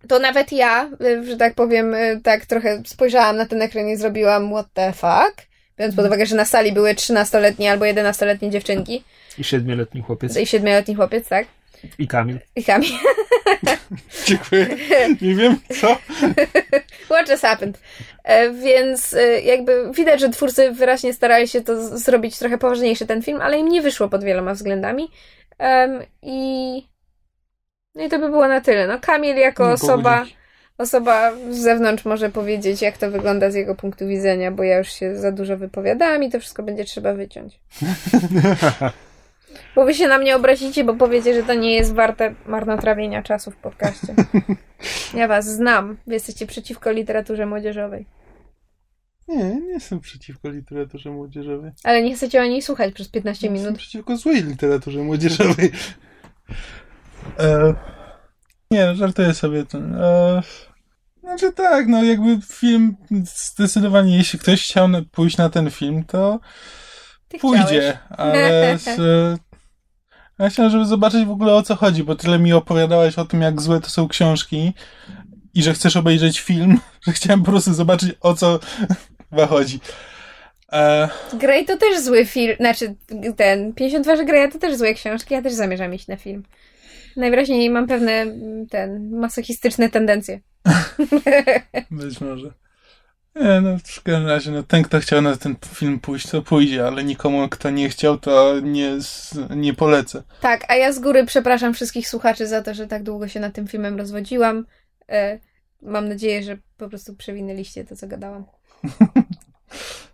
[0.09, 3.97] To nawet ja, y, że tak powiem, y, tak trochę spojrzałam na ten ekran i
[3.97, 5.47] zrobiłam what the fuck.
[5.79, 9.05] Biorąc pod uwagę, że na sali były 13-letnie albo 11-letnie dziewczynki.
[9.39, 10.37] I 7-letni chłopiec.
[10.37, 11.47] I 7-letni chłopiec, tak.
[11.99, 12.39] I Kamil.
[12.57, 12.91] I Kamil.
[14.27, 14.67] Dziękuję.
[15.23, 15.97] Nie wiem, co?
[17.11, 17.81] What just happened?
[18.25, 23.23] E, więc e, jakby widać, że twórcy wyraźnie starali się to zrobić trochę poważniejszy ten
[23.23, 25.11] film, ale im nie wyszło pod wieloma względami.
[25.59, 26.89] Um, I
[27.95, 28.87] no i to by było na tyle.
[28.87, 30.25] No Kamil jako osoba
[30.79, 34.89] osoba z zewnątrz może powiedzieć, jak to wygląda z jego punktu widzenia, bo ja już
[34.93, 37.61] się za dużo wypowiadałam i to wszystko będzie trzeba wyciąć.
[39.75, 43.51] Bo wy się na mnie obrazicie, bo powiecie, że to nie jest warte marnotrawienia czasu
[43.51, 44.15] w podcaście.
[45.15, 45.97] Ja was znam.
[46.07, 48.07] Wy jesteście przeciwko literaturze młodzieżowej.
[49.29, 51.73] Nie, nie jestem przeciwko literaturze młodzieżowej.
[51.85, 53.61] Ale nie chcecie o niej słuchać przez 15 minut.
[53.61, 55.73] Jestem przeciwko złej literaturze młodzieżowej.
[57.39, 57.75] E,
[58.71, 59.65] nie, żartuję sobie.
[59.75, 60.43] E,
[61.21, 66.41] znaczy tak, no jakby film zdecydowanie, jeśli ktoś chciał pójść na ten film, to
[67.35, 69.41] Ty pójdzie, ale z,
[70.39, 73.43] ja chciałem, żeby zobaczyć w ogóle o co chodzi, bo tyle mi opowiadałeś o tym,
[73.43, 74.73] jak złe to są książki
[75.55, 78.59] i że chcesz obejrzeć film, że chciałem po prostu zobaczyć o co
[79.31, 79.81] chyba chodzi.
[80.73, 81.09] E...
[81.33, 82.95] Grey to też zły film, znaczy
[83.37, 86.43] ten 52 że Greya to też złe książki, ja też zamierzam iść na film.
[87.17, 88.27] Najwyraźniej mam pewne
[88.71, 90.41] ten masochistyczne tendencje.
[91.91, 92.64] Być może.
[93.37, 96.87] Nie, no w każdym razie, no, ten, kto chciał na ten film pójść, to pójdzie,
[96.87, 98.99] ale nikomu, kto nie chciał, to nie,
[99.57, 100.23] nie polecę.
[100.41, 103.55] Tak, a ja z góry przepraszam wszystkich słuchaczy za to, że tak długo się nad
[103.55, 104.67] tym filmem rozwodziłam.
[105.09, 105.39] E,
[105.83, 108.45] mam nadzieję, że po prostu przewinęliście to, co gadałam.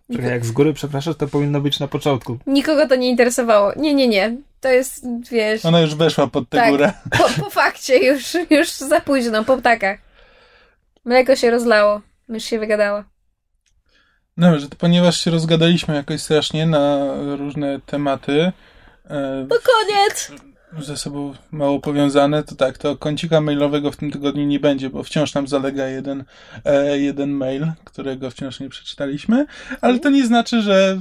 [0.09, 2.37] Jak z góry przepraszasz, to powinno być na początku.
[2.47, 3.71] Nikogo to nie interesowało.
[3.75, 4.37] Nie, nie, nie.
[4.61, 5.65] To jest, wiesz...
[5.65, 6.93] Ona już weszła pod tę tak, górę.
[7.17, 9.99] Po, po fakcie, już, już za późno, po ptakach.
[11.05, 12.01] Mleko się rozlało.
[12.29, 13.10] Już się wygadała.
[14.37, 18.51] No, że to ponieważ się rozgadaliśmy jakoś strasznie na różne tematy.
[19.09, 20.31] E, to koniec!
[20.79, 25.03] ze sobą mało powiązane, to tak, to kącika mailowego w tym tygodniu nie będzie, bo
[25.03, 26.23] wciąż nam zalega jeden,
[26.65, 29.45] e, jeden mail, którego wciąż nie przeczytaliśmy,
[29.81, 30.97] ale to nie znaczy, że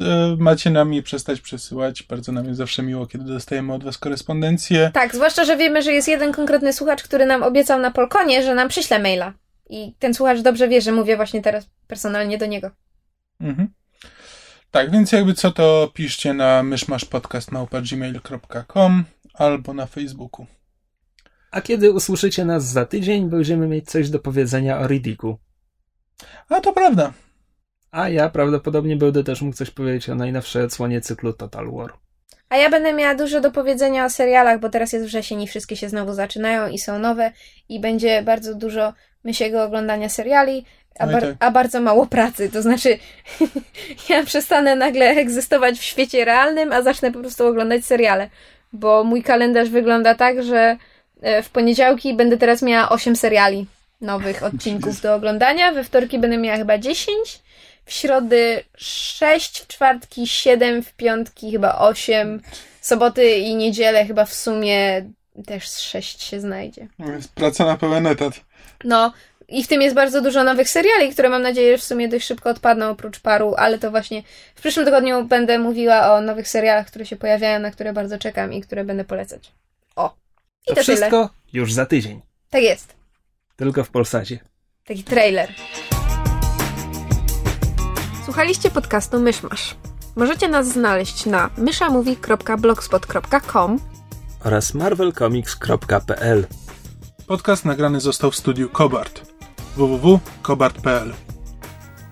[0.00, 2.02] e, macie nam je przestać przesyłać.
[2.02, 4.90] Bardzo nam jest zawsze miło, kiedy dostajemy od was korespondencję.
[4.94, 8.54] Tak, zwłaszcza, że wiemy, że jest jeden konkretny słuchacz, który nam obiecał na Polkonie, że
[8.54, 9.32] nam przyśle maila.
[9.70, 12.70] I ten słuchacz dobrze wie, że mówię właśnie teraz personalnie do niego.
[13.40, 13.68] Mhm.
[14.70, 19.04] Tak, więc jakby co to piszcie na myszmaszpodcast.gmail.com
[19.34, 20.46] albo na Facebooku.
[21.50, 25.38] A kiedy usłyszycie nas za tydzień, będziemy mieć coś do powiedzenia o Riddicku.
[26.48, 27.12] A to prawda.
[27.90, 31.92] A ja prawdopodobnie będę też mógł coś powiedzieć o najnowszej odsłonie cyklu Total War.
[32.48, 35.76] A ja będę miała dużo do powiedzenia o serialach, bo teraz jest wrzesień i wszystkie
[35.76, 37.32] się znowu zaczynają i są nowe
[37.68, 38.92] i będzie bardzo dużo
[39.24, 40.64] mysiego oglądania seriali,
[40.98, 41.36] a, Oj, bar- tak.
[41.40, 42.50] a bardzo mało pracy.
[42.50, 42.98] To znaczy,
[44.08, 48.30] ja przestanę nagle egzystować w świecie realnym, a zacznę po prostu oglądać seriale.
[48.72, 50.76] Bo mój kalendarz wygląda tak, że
[51.22, 53.66] e, w poniedziałki będę teraz miała 8 seriali
[54.00, 57.40] nowych odcinków do oglądania, we wtorki będę miała chyba 10,
[57.84, 62.42] w środy 6, w czwartki 7, w piątki chyba 8,
[62.80, 65.04] soboty i niedzielę chyba w sumie
[65.46, 66.86] też z 6 się znajdzie.
[66.98, 68.34] Jest praca na pełen etat.
[68.84, 69.12] No,
[69.52, 72.26] i w tym jest bardzo dużo nowych seriali, które mam nadzieję, że w sumie dość
[72.26, 74.22] szybko odpadną, oprócz paru, ale to właśnie
[74.54, 78.52] w przyszłym tygodniu będę mówiła o nowych serialach, które się pojawiają, na które bardzo czekam
[78.52, 79.52] i które będę polecać.
[79.96, 80.14] O.
[80.66, 80.96] I To to, tyle.
[80.96, 82.20] wszystko już za tydzień.
[82.50, 82.94] Tak jest.
[83.56, 84.38] Tylko w Polsacie.
[84.86, 85.48] Taki trailer.
[88.24, 89.74] Słuchaliście podcastu Myszmasz.
[90.16, 93.78] Możecie nas znaleźć na myszamovie.blogspot.com
[94.44, 96.46] Oraz marvelcomics.pl
[97.26, 99.31] Podcast nagrany został w studiu Kobart.
[99.76, 101.12] www.kobart.pl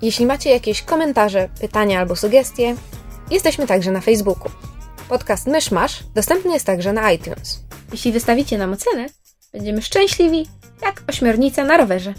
[0.03, 2.77] Jeśli macie jakieś komentarze, pytania albo sugestie,
[3.31, 4.51] jesteśmy także na Facebooku.
[5.09, 7.61] Podcast Myszmasz dostępny jest także na iTunes.
[7.93, 9.07] Jeśli wystawicie nam ocenę,
[9.53, 10.47] będziemy szczęśliwi
[10.83, 12.15] jak ośmiornica na rowerze.